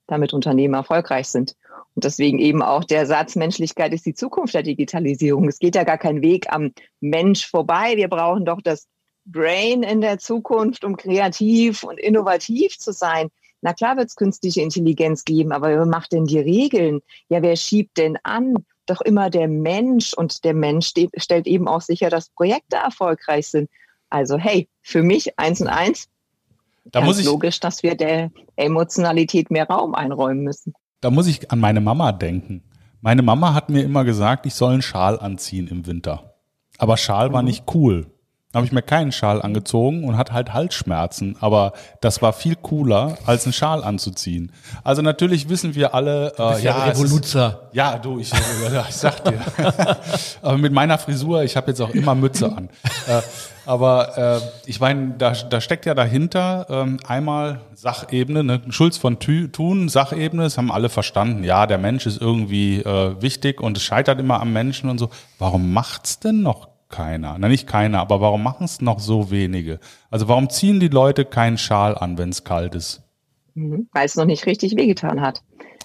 damit 0.06 0.32
Unternehmen 0.32 0.74
erfolgreich 0.74 1.26
sind. 1.28 1.56
Und 1.94 2.04
deswegen 2.04 2.38
eben 2.38 2.62
auch 2.62 2.84
der 2.84 3.06
Satz, 3.06 3.36
Menschlichkeit 3.36 3.92
ist 3.92 4.06
die 4.06 4.14
Zukunft 4.14 4.54
der 4.54 4.62
Digitalisierung. 4.62 5.48
Es 5.48 5.58
geht 5.58 5.74
ja 5.74 5.84
gar 5.84 5.98
kein 5.98 6.22
Weg 6.22 6.50
am 6.50 6.72
Mensch 7.00 7.46
vorbei. 7.46 7.96
Wir 7.96 8.08
brauchen 8.08 8.44
doch 8.44 8.60
das 8.62 8.88
Brain 9.24 9.82
in 9.82 10.00
der 10.00 10.18
Zukunft, 10.18 10.84
um 10.84 10.96
kreativ 10.96 11.84
und 11.84 11.98
innovativ 11.98 12.78
zu 12.78 12.92
sein. 12.92 13.28
Na 13.60 13.72
klar 13.72 13.96
wird 13.96 14.08
es 14.08 14.16
künstliche 14.16 14.60
Intelligenz 14.60 15.24
geben, 15.24 15.52
aber 15.52 15.68
wer 15.68 15.86
macht 15.86 16.12
denn 16.12 16.24
die 16.24 16.40
Regeln? 16.40 17.00
Ja, 17.28 17.42
wer 17.42 17.56
schiebt 17.56 17.96
denn 17.96 18.18
an? 18.24 18.54
Doch 18.86 19.00
immer 19.00 19.30
der 19.30 19.46
Mensch 19.46 20.12
und 20.14 20.44
der 20.44 20.54
Mensch 20.54 20.88
steht, 20.88 21.10
stellt 21.16 21.46
eben 21.46 21.68
auch 21.68 21.80
sicher, 21.80 22.10
dass 22.10 22.30
Projekte 22.30 22.76
erfolgreich 22.76 23.46
sind. 23.48 23.70
Also 24.10 24.36
hey, 24.36 24.68
für 24.82 25.02
mich 25.02 25.38
eins 25.38 25.60
und 25.60 25.68
eins, 25.68 26.08
da 26.84 27.00
muss 27.00 27.20
ich, 27.20 27.24
logisch, 27.24 27.60
dass 27.60 27.84
wir 27.84 27.94
der 27.94 28.32
Emotionalität 28.56 29.52
mehr 29.52 29.68
Raum 29.68 29.94
einräumen 29.94 30.42
müssen. 30.42 30.74
Da 31.02 31.10
muss 31.10 31.26
ich 31.26 31.50
an 31.50 31.60
meine 31.60 31.82
Mama 31.82 32.12
denken. 32.12 32.62
Meine 33.02 33.22
Mama 33.22 33.52
hat 33.52 33.68
mir 33.68 33.82
immer 33.82 34.04
gesagt, 34.04 34.46
ich 34.46 34.54
soll 34.54 34.72
einen 34.72 34.82
Schal 34.82 35.18
anziehen 35.18 35.68
im 35.68 35.86
Winter. 35.86 36.36
Aber 36.78 36.96
Schal 36.96 37.32
war 37.34 37.42
mhm. 37.42 37.48
nicht 37.48 37.64
cool 37.74 38.06
habe 38.54 38.66
ich 38.66 38.72
mir 38.72 38.82
keinen 38.82 39.12
Schal 39.12 39.40
angezogen 39.40 40.04
und 40.04 40.16
hatte 40.16 40.32
halt 40.32 40.52
Halsschmerzen. 40.52 41.36
Aber 41.40 41.72
das 42.00 42.20
war 42.20 42.32
viel 42.32 42.56
cooler, 42.56 43.16
als 43.26 43.44
einen 43.44 43.52
Schal 43.52 43.82
anzuziehen. 43.82 44.52
Also 44.84 45.02
natürlich 45.02 45.48
wissen 45.48 45.74
wir 45.74 45.94
alle, 45.94 46.32
äh, 46.38 46.62
ja, 46.62 46.84
Revoluzer. 46.84 47.68
ja, 47.72 47.98
du, 47.98 48.18
ich, 48.18 48.32
ich 48.32 48.94
sag 48.94 49.24
dir. 49.24 49.40
aber 50.42 50.58
mit 50.58 50.72
meiner 50.72 50.98
Frisur, 50.98 51.42
ich 51.42 51.56
habe 51.56 51.68
jetzt 51.68 51.80
auch 51.80 51.90
immer 51.90 52.14
Mütze 52.14 52.52
an. 52.52 52.68
Äh, 53.06 53.22
aber 53.64 54.18
äh, 54.18 54.40
ich 54.66 54.80
meine, 54.80 55.14
da, 55.16 55.32
da 55.32 55.60
steckt 55.60 55.86
ja 55.86 55.94
dahinter 55.94 56.66
ähm, 56.68 56.98
einmal 57.06 57.60
Sachebene, 57.74 58.42
ne? 58.42 58.60
Schulz 58.70 58.98
von 58.98 59.18
Thun, 59.18 59.88
Sachebene, 59.88 60.42
das 60.42 60.58
haben 60.58 60.72
alle 60.72 60.88
verstanden. 60.88 61.44
Ja, 61.44 61.66
der 61.66 61.78
Mensch 61.78 62.06
ist 62.06 62.20
irgendwie 62.20 62.80
äh, 62.80 63.20
wichtig 63.22 63.60
und 63.60 63.76
es 63.76 63.84
scheitert 63.84 64.18
immer 64.18 64.40
am 64.40 64.52
Menschen 64.52 64.90
und 64.90 64.98
so. 64.98 65.10
Warum 65.38 65.72
macht's 65.72 66.18
denn 66.18 66.42
noch 66.42 66.71
keiner. 66.92 67.36
Na, 67.38 67.48
nicht 67.48 67.66
keiner, 67.66 67.98
aber 68.00 68.20
warum 68.20 68.44
machen 68.44 68.64
es 68.64 68.80
noch 68.80 69.00
so 69.00 69.32
wenige? 69.32 69.80
Also 70.10 70.28
warum 70.28 70.48
ziehen 70.48 70.78
die 70.78 70.88
Leute 70.88 71.24
keinen 71.24 71.58
Schal 71.58 71.98
an, 71.98 72.18
wenn 72.18 72.28
es 72.28 72.44
kalt 72.44 72.76
ist? 72.76 73.02
Mhm. 73.54 73.88
Weil 73.92 74.06
es 74.06 74.14
noch 74.14 74.26
nicht 74.26 74.46
richtig 74.46 74.76
wehgetan 74.76 75.20
hat. 75.20 75.42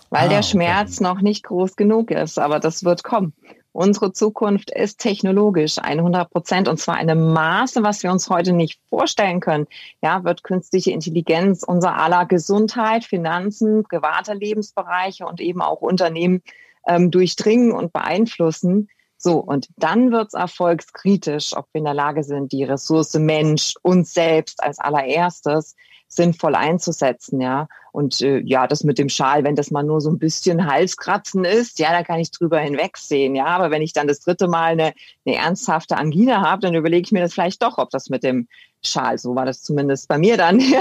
Weil 0.10 0.28
ah, 0.28 0.30
der 0.30 0.44
Schmerz 0.44 0.98
okay. 0.98 1.04
noch 1.04 1.22
nicht 1.22 1.44
groß 1.44 1.76
genug 1.76 2.12
ist, 2.12 2.38
aber 2.38 2.60
das 2.60 2.84
wird 2.84 3.04
kommen. 3.04 3.34
Unsere 3.74 4.12
Zukunft 4.12 4.72
ist 4.72 5.00
technologisch 5.00 5.78
100 5.78 6.32
Prozent 6.32 6.68
und 6.68 6.78
zwar 6.78 6.96
eine 6.96 7.14
Maße, 7.14 7.84
was 7.84 8.02
wir 8.02 8.12
uns 8.12 8.30
heute 8.30 8.54
nicht 8.54 8.80
vorstellen 8.90 9.40
können. 9.40 9.68
Ja, 10.02 10.24
wird 10.24 10.44
künstliche 10.44 10.92
Intelligenz 10.92 11.64
unser 11.64 11.96
aller 11.96 12.26
Gesundheit, 12.26 13.04
Finanzen, 13.04 13.84
private 13.84 14.34
Lebensbereiche 14.34 15.26
und 15.28 15.42
eben 15.42 15.62
auch 15.62 15.82
Unternehmen 15.82 16.42
ähm, 16.88 17.12
durchdringen 17.12 17.72
und 17.72 17.94
beeinflussen. 17.94 18.90
So, 19.18 19.40
und 19.40 19.68
dann 19.78 20.12
wird's 20.12 20.36
erfolgskritisch, 20.36 21.56
ob 21.56 21.68
wir 21.74 21.80
in 21.80 21.86
der 21.86 21.94
Lage 21.94 22.24
sind, 22.24 22.52
die 22.52 22.64
Ressource 22.64 23.16
Mensch, 23.16 23.74
uns 23.82 24.14
selbst 24.14 24.64
als 24.64 24.80
allererstes 24.80 25.76
sinnvoll 26.08 26.56
einzusetzen, 26.56 27.42
ja. 27.42 27.68
Und 27.92 28.22
äh, 28.22 28.40
ja, 28.40 28.68
das 28.68 28.84
mit 28.84 28.98
dem 28.98 29.10
Schal, 29.10 29.44
wenn 29.44 29.56
das 29.56 29.72
mal 29.72 29.84
nur 29.84 30.02
so 30.02 30.10
ein 30.10 30.20
bisschen 30.20 30.68
Halskratzen 30.68 31.44
ist, 31.44 31.80
ja, 31.80 31.92
da 31.92 32.04
kann 32.04 32.20
ich 32.20 32.32
drüber 32.32 32.60
hinwegsehen, 32.60 33.36
ja. 33.36 33.48
Aber 33.48 33.72
wenn 33.72 33.82
ich 33.82 33.92
dann 33.92 34.08
das 34.08 34.20
dritte 34.20 34.48
Mal 34.48 34.74
eine, 34.74 34.94
eine 35.26 35.36
ernsthafte 35.36 35.98
Angina 35.98 36.42
habe, 36.42 36.62
dann 36.62 36.76
überlege 36.76 37.06
ich 37.06 37.12
mir 37.12 37.22
das 37.22 37.34
vielleicht 37.34 37.62
doch, 37.62 37.78
ob 37.78 37.90
das 37.90 38.10
mit 38.10 38.24
dem 38.24 38.48
Schal, 38.84 39.18
so 39.18 39.36
war 39.36 39.46
das 39.46 39.64
zumindest 39.64 40.08
bei 40.08 40.18
mir 40.18 40.38
dann, 40.38 40.60
ja, 40.62 40.80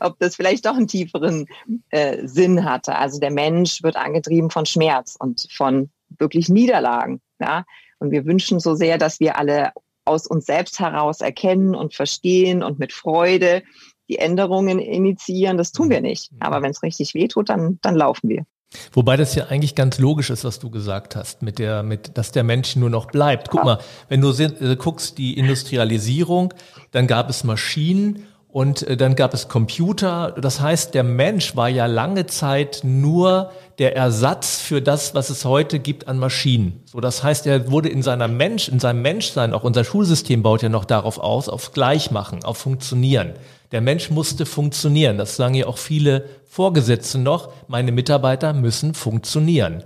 ob 0.00 0.18
das 0.18 0.34
vielleicht 0.34 0.66
doch 0.66 0.76
einen 0.76 0.88
tieferen 0.88 1.46
äh, 1.90 2.26
Sinn 2.26 2.64
hatte. 2.64 2.96
Also 2.96 3.20
der 3.20 3.30
Mensch 3.30 3.82
wird 3.82 3.96
angetrieben 3.96 4.50
von 4.50 4.66
Schmerz 4.66 5.16
und 5.18 5.46
von 5.52 5.90
wirklich 6.18 6.48
Niederlagen, 6.48 7.20
ja. 7.40 7.64
Und 7.98 8.10
wir 8.10 8.26
wünschen 8.26 8.60
so 8.60 8.74
sehr, 8.74 8.98
dass 8.98 9.20
wir 9.20 9.38
alle 9.38 9.72
aus 10.04 10.26
uns 10.26 10.46
selbst 10.46 10.78
heraus 10.78 11.20
erkennen 11.20 11.74
und 11.74 11.94
verstehen 11.94 12.62
und 12.62 12.78
mit 12.78 12.92
Freude 12.92 13.62
die 14.08 14.18
Änderungen 14.18 14.78
initiieren. 14.78 15.58
Das 15.58 15.72
tun 15.72 15.90
wir 15.90 16.00
nicht. 16.00 16.32
Mhm. 16.32 16.38
Aber 16.40 16.62
wenn 16.62 16.70
es 16.70 16.82
richtig 16.82 17.14
wehtut, 17.14 17.48
dann, 17.48 17.78
dann 17.82 17.96
laufen 17.96 18.28
wir. 18.28 18.44
Wobei 18.92 19.16
das 19.16 19.34
ja 19.34 19.46
eigentlich 19.46 19.74
ganz 19.74 19.98
logisch 19.98 20.30
ist, 20.30 20.44
was 20.44 20.58
du 20.58 20.70
gesagt 20.70 21.16
hast, 21.16 21.42
mit 21.42 21.58
der, 21.58 21.82
mit, 21.82 22.18
dass 22.18 22.32
der 22.32 22.42
Mensch 22.42 22.76
nur 22.76 22.90
noch 22.90 23.06
bleibt. 23.06 23.48
Guck 23.48 23.64
mal, 23.64 23.78
wenn 24.08 24.20
du 24.20 24.30
äh, 24.30 24.76
guckst, 24.76 25.18
die 25.18 25.38
Industrialisierung, 25.38 26.52
dann 26.90 27.06
gab 27.06 27.30
es 27.30 27.44
Maschinen 27.44 28.26
und 28.56 28.84
äh, 28.84 28.96
dann 28.96 29.16
gab 29.16 29.34
es 29.34 29.48
Computer. 29.48 30.34
Das 30.40 30.62
heißt, 30.62 30.94
der 30.94 31.02
Mensch 31.02 31.56
war 31.56 31.68
ja 31.68 31.84
lange 31.84 32.24
Zeit 32.24 32.80
nur 32.84 33.50
der 33.78 33.94
Ersatz 33.94 34.62
für 34.62 34.80
das, 34.80 35.14
was 35.14 35.28
es 35.28 35.44
heute 35.44 35.78
gibt 35.78 36.08
an 36.08 36.18
Maschinen. 36.18 36.80
So, 36.86 37.00
das 37.00 37.22
heißt, 37.22 37.46
er 37.46 37.70
wurde 37.70 37.90
in 37.90 38.02
seiner 38.02 38.28
Mensch, 38.28 38.70
in 38.70 38.80
seinem 38.80 39.02
Menschsein, 39.02 39.52
auch 39.52 39.62
unser 39.62 39.84
Schulsystem 39.84 40.42
baut 40.42 40.62
ja 40.62 40.70
noch 40.70 40.86
darauf 40.86 41.18
aus, 41.18 41.50
auf 41.50 41.72
Gleichmachen, 41.72 42.44
auf 42.44 42.56
Funktionieren. 42.56 43.34
Der 43.72 43.82
Mensch 43.82 44.08
musste 44.08 44.46
funktionieren. 44.46 45.18
Das 45.18 45.36
sagen 45.36 45.52
ja 45.52 45.66
auch 45.66 45.76
viele 45.76 46.24
Vorgesetzte 46.48 47.18
noch. 47.18 47.52
Meine 47.68 47.92
Mitarbeiter 47.92 48.54
müssen 48.54 48.94
funktionieren. 48.94 49.84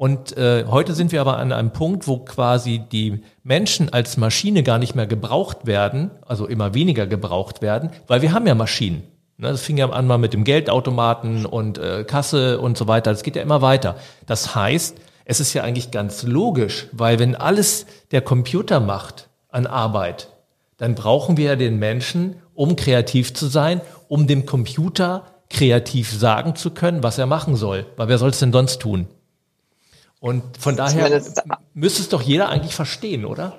Und 0.00 0.34
äh, 0.38 0.64
heute 0.66 0.94
sind 0.94 1.12
wir 1.12 1.20
aber 1.20 1.36
an 1.36 1.52
einem 1.52 1.72
Punkt, 1.72 2.08
wo 2.08 2.20
quasi 2.20 2.78
die 2.78 3.20
Menschen 3.42 3.92
als 3.92 4.16
Maschine 4.16 4.62
gar 4.62 4.78
nicht 4.78 4.94
mehr 4.94 5.06
gebraucht 5.06 5.66
werden, 5.66 6.10
also 6.26 6.46
immer 6.46 6.72
weniger 6.72 7.06
gebraucht 7.06 7.60
werden, 7.60 7.90
weil 8.06 8.22
wir 8.22 8.32
haben 8.32 8.46
ja 8.46 8.54
Maschinen. 8.54 9.02
Ne, 9.36 9.48
das 9.48 9.60
fing 9.60 9.76
ja 9.76 9.90
an 9.90 10.06
mal 10.06 10.16
mit 10.16 10.32
dem 10.32 10.44
Geldautomaten 10.44 11.44
und 11.44 11.76
äh, 11.76 12.04
Kasse 12.04 12.62
und 12.62 12.78
so 12.78 12.88
weiter. 12.88 13.10
Das 13.10 13.22
geht 13.22 13.36
ja 13.36 13.42
immer 13.42 13.60
weiter. 13.60 13.96
Das 14.24 14.54
heißt, 14.54 14.96
es 15.26 15.38
ist 15.38 15.52
ja 15.52 15.64
eigentlich 15.64 15.90
ganz 15.90 16.22
logisch, 16.22 16.86
weil 16.92 17.18
wenn 17.18 17.36
alles 17.36 17.84
der 18.10 18.22
Computer 18.22 18.80
macht 18.80 19.28
an 19.50 19.66
Arbeit, 19.66 20.28
dann 20.78 20.94
brauchen 20.94 21.36
wir 21.36 21.44
ja 21.44 21.56
den 21.56 21.78
Menschen, 21.78 22.36
um 22.54 22.74
kreativ 22.74 23.34
zu 23.34 23.48
sein, 23.48 23.82
um 24.08 24.26
dem 24.26 24.46
Computer 24.46 25.24
kreativ 25.50 26.10
sagen 26.10 26.56
zu 26.56 26.70
können, 26.70 27.02
was 27.02 27.18
er 27.18 27.26
machen 27.26 27.54
soll. 27.54 27.84
Weil 27.98 28.08
wer 28.08 28.16
soll 28.16 28.30
es 28.30 28.38
denn 28.38 28.50
sonst 28.50 28.80
tun? 28.80 29.06
Und 30.20 30.58
von 30.58 30.76
daher 30.76 31.22
müsste 31.72 32.02
es 32.02 32.08
doch 32.10 32.22
jeder 32.22 32.50
eigentlich 32.50 32.74
verstehen, 32.74 33.24
oder? 33.24 33.58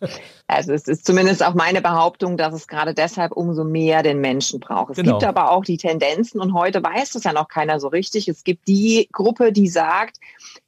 Also 0.46 0.72
es 0.72 0.88
ist 0.88 1.06
zumindest 1.06 1.44
auch 1.44 1.54
meine 1.54 1.80
Behauptung, 1.80 2.36
dass 2.36 2.52
es 2.52 2.66
gerade 2.66 2.92
deshalb 2.92 3.30
umso 3.30 3.62
mehr 3.62 4.02
den 4.02 4.20
Menschen 4.20 4.58
braucht. 4.58 4.90
Es 4.90 4.96
genau. 4.96 5.12
gibt 5.12 5.28
aber 5.28 5.52
auch 5.52 5.64
die 5.64 5.76
Tendenzen 5.76 6.40
und 6.40 6.54
heute 6.54 6.82
weiß 6.82 7.12
das 7.12 7.22
ja 7.22 7.32
noch 7.32 7.46
keiner 7.46 7.78
so 7.78 7.86
richtig. 7.86 8.26
Es 8.26 8.42
gibt 8.42 8.66
die 8.66 9.08
Gruppe, 9.12 9.52
die 9.52 9.68
sagt, 9.68 10.18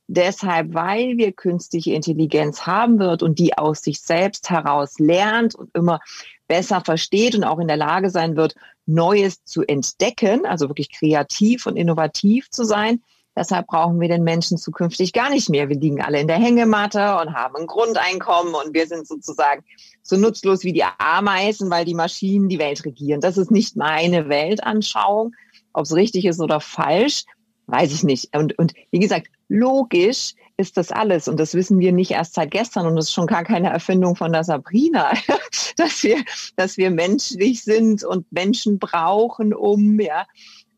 deshalb, 0.07 0.75
weil 0.75 1.17
wir 1.17 1.33
künstliche 1.33 1.95
Intelligenz 1.95 2.65
haben 2.65 3.01
wird 3.01 3.25
und 3.25 3.41
die 3.41 3.59
aus 3.59 3.83
sich 3.83 4.01
selbst 4.01 4.51
heraus 4.51 5.01
lernt 5.01 5.57
und 5.57 5.71
immer 5.75 5.99
besser 6.47 6.81
versteht 6.81 7.35
und 7.35 7.43
auch 7.43 7.59
in 7.59 7.67
der 7.67 7.77
Lage 7.77 8.11
sein 8.11 8.37
wird, 8.37 8.55
Neues 8.87 9.43
zu 9.45 9.63
entdecken, 9.63 10.47
also 10.47 10.69
wirklich 10.69 10.93
kreativ 10.93 11.67
und 11.67 11.77
innovativ 11.77 12.51
zu 12.51 12.63
sein, 12.63 13.03
Deshalb 13.37 13.67
brauchen 13.67 14.01
wir 14.01 14.09
den 14.09 14.25
Menschen 14.25 14.59
zukünftig 14.59 15.13
gar 15.13 15.31
nicht 15.31 15.49
mehr. 15.49 15.69
Wir 15.69 15.79
liegen 15.79 16.03
alle 16.03 16.21
in 16.21 16.27
der 16.27 16.37
Hängematte 16.37 17.17
und 17.17 17.35
haben 17.35 17.57
ein 17.57 17.67
Grundeinkommen 17.67 18.55
und 18.55 18.75
wir 18.75 18.87
sind 18.87 19.07
sozusagen 19.07 19.65
so 20.03 20.17
nutzlos 20.17 20.65
wie 20.65 20.73
die 20.73 20.85
Ameisen, 20.99 21.71
weil 21.71 21.85
die 21.85 21.95
Maschinen 21.95 22.49
die 22.49 22.59
Welt 22.59 22.85
regieren. 22.85 23.21
Das 23.21 23.39
ist 23.39 23.51
nicht 23.51 23.77
meine 23.77 24.29
Weltanschauung. 24.29 25.35
Ob 25.73 25.85
es 25.85 25.95
richtig 25.95 26.27
ist 26.27 26.41
oder 26.41 26.61
falsch, 26.61 27.25
weiß 27.67 27.93
ich 27.95 28.03
nicht. 28.03 28.37
Und, 28.37 28.59
und 28.59 28.75
wie 28.91 28.99
gesagt, 28.99 29.29
logisch 29.49 30.35
ist 30.59 30.77
das 30.77 30.93
alles. 30.93 31.29
Und 31.29 31.41
das 31.41 31.55
wissen 31.55 31.79
wir 31.79 31.93
nicht 31.93 32.11
erst 32.11 32.35
seit 32.35 32.51
gestern. 32.51 32.87
Und 32.87 32.97
das 32.97 33.07
ist 33.07 33.13
schon 33.13 33.27
gar 33.27 33.45
keine 33.45 33.71
Erfindung 33.71 34.17
von 34.17 34.33
der 34.33 34.45
Sabrina, 34.45 35.13
dass 35.77 36.03
wir, 36.03 36.23
dass 36.57 36.77
wir 36.77 36.91
menschlich 36.91 37.65
sind 37.65 38.05
und 38.05 38.31
Menschen 38.31 38.79
brauchen, 38.79 39.55
um, 39.55 39.99
ja, 40.01 40.27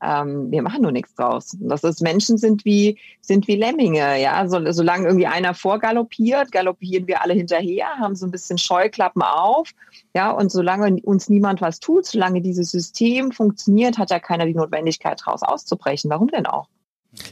ähm, 0.04 0.50
wir 0.50 0.62
machen 0.62 0.82
nur 0.82 0.92
nichts 0.92 1.14
draus. 1.14 1.56
Das 1.60 1.84
ist, 1.84 2.02
Menschen 2.02 2.36
sind 2.36 2.64
wie, 2.64 2.98
sind 3.20 3.48
wie 3.48 3.56
Lemminge, 3.56 4.20
ja. 4.20 4.46
So, 4.48 4.60
solange 4.72 5.06
irgendwie 5.06 5.26
einer 5.26 5.54
vorgaloppiert, 5.54 6.52
galoppieren 6.52 7.06
wir 7.06 7.22
alle 7.22 7.34
hinterher, 7.34 7.86
haben 7.98 8.16
so 8.16 8.26
ein 8.26 8.30
bisschen 8.30 8.58
Scheuklappen 8.58 9.22
auf, 9.22 9.70
ja. 10.14 10.30
Und 10.30 10.52
solange 10.52 11.00
uns 11.02 11.28
niemand 11.28 11.60
was 11.60 11.80
tut, 11.80 12.06
solange 12.06 12.40
dieses 12.42 12.70
System 12.70 13.32
funktioniert, 13.32 13.98
hat 13.98 14.10
ja 14.10 14.18
keiner 14.18 14.46
die 14.46 14.54
Notwendigkeit, 14.54 15.20
daraus 15.24 15.42
auszubrechen. 15.42 16.10
Warum 16.10 16.28
denn 16.28 16.46
auch? 16.46 16.68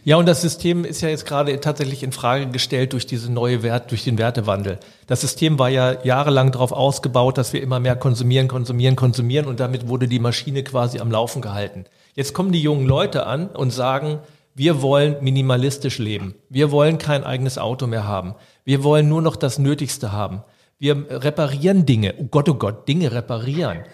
Ja, 0.04 0.16
und 0.16 0.26
das 0.26 0.40
System 0.42 0.84
ist 0.84 1.00
ja 1.00 1.08
jetzt 1.08 1.26
gerade 1.26 1.58
tatsächlich 1.60 2.02
in 2.02 2.12
Frage 2.12 2.46
gestellt 2.46 2.92
durch 2.92 3.06
diese 3.06 3.32
neue 3.32 3.62
Wert, 3.62 3.90
durch 3.90 4.04
den 4.04 4.18
Wertewandel. 4.18 4.78
Das 5.06 5.20
System 5.20 5.58
war 5.58 5.68
ja 5.68 6.02
jahrelang 6.04 6.52
darauf 6.52 6.72
ausgebaut, 6.72 7.36
dass 7.36 7.52
wir 7.52 7.62
immer 7.62 7.80
mehr 7.80 7.96
konsumieren, 7.96 8.48
konsumieren, 8.48 8.96
konsumieren 8.96 9.46
und 9.46 9.60
damit 9.60 9.88
wurde 9.88 10.08
die 10.08 10.20
Maschine 10.20 10.62
quasi 10.62 11.00
am 11.00 11.10
Laufen 11.10 11.42
gehalten. 11.42 11.86
Jetzt 12.14 12.34
kommen 12.34 12.52
die 12.52 12.62
jungen 12.62 12.86
Leute 12.86 13.26
an 13.26 13.48
und 13.48 13.70
sagen, 13.70 14.20
wir 14.54 14.82
wollen 14.82 15.16
minimalistisch 15.22 15.98
leben. 15.98 16.34
Wir 16.50 16.70
wollen 16.70 16.98
kein 16.98 17.24
eigenes 17.24 17.56
Auto 17.56 17.86
mehr 17.86 18.06
haben. 18.06 18.34
Wir 18.64 18.84
wollen 18.84 19.08
nur 19.08 19.22
noch 19.22 19.36
das 19.36 19.58
Nötigste 19.58 20.12
haben. 20.12 20.42
Wir 20.78 21.06
reparieren 21.08 21.86
Dinge. 21.86 22.14
Oh 22.18 22.24
Gott, 22.24 22.48
oh 22.48 22.54
Gott, 22.54 22.86
Dinge 22.88 23.12
reparieren. 23.12 23.84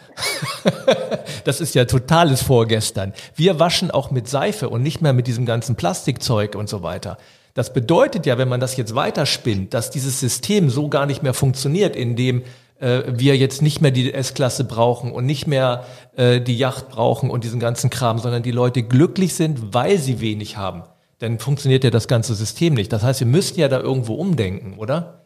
das 1.45 1.61
ist 1.61 1.75
ja 1.75 1.85
totales 1.85 2.43
Vorgestern. 2.43 3.13
Wir 3.37 3.61
waschen 3.61 3.91
auch 3.91 4.11
mit 4.11 4.27
Seife 4.27 4.69
und 4.69 4.83
nicht 4.83 5.01
mehr 5.01 5.13
mit 5.13 5.27
diesem 5.27 5.47
ganzen 5.47 5.77
Plastikzeug 5.77 6.55
und 6.57 6.69
so 6.69 6.83
weiter. 6.83 7.19
Das 7.55 7.73
bedeutet 7.73 8.25
ja, 8.27 8.39
wenn 8.39 8.49
man 8.49 8.61
das 8.61 8.77
jetzt 8.77 8.95
weiterspinnt, 8.95 9.75
dass 9.75 9.91
dieses 9.91 10.19
System 10.19 10.71
so 10.71 10.89
gar 10.89 11.07
nicht 11.07 11.23
mehr 11.23 11.35
funktioniert, 11.35 11.95
in 11.95 12.17
dem 12.17 12.43
äh, 12.81 13.03
wir 13.09 13.37
jetzt 13.37 13.63
nicht 13.63 13.81
mehr 13.81 13.91
die 13.91 14.13
S-Klasse 14.13 14.65
brauchen 14.65 15.13
und 15.13 15.27
nicht 15.27 15.47
mehr 15.47 15.85
äh, 16.17 16.41
die 16.41 16.57
Yacht 16.57 16.89
brauchen 16.89 17.31
und 17.31 17.45
diesen 17.45 17.61
ganzen 17.61 17.91
Kram, 17.91 18.19
sondern 18.19 18.43
die 18.43 18.51
Leute 18.51 18.83
glücklich 18.83 19.35
sind, 19.35 19.75
weil 19.75 19.99
sie 19.99 20.21
wenig 20.21 20.57
haben, 20.57 20.85
dann 21.19 21.39
funktioniert 21.39 21.85
ja 21.85 21.91
das 21.91 22.09
ganze 22.09 22.35
System 22.35 22.75
nicht. 22.75 22.93
Das 22.93 23.03
heißt, 23.03 23.21
wir 23.21 23.27
müssten 23.27 23.61
ja 23.61 23.69
da 23.69 23.81
irgendwo 23.81 24.15
umdenken, 24.15 24.79
oder? 24.79 25.25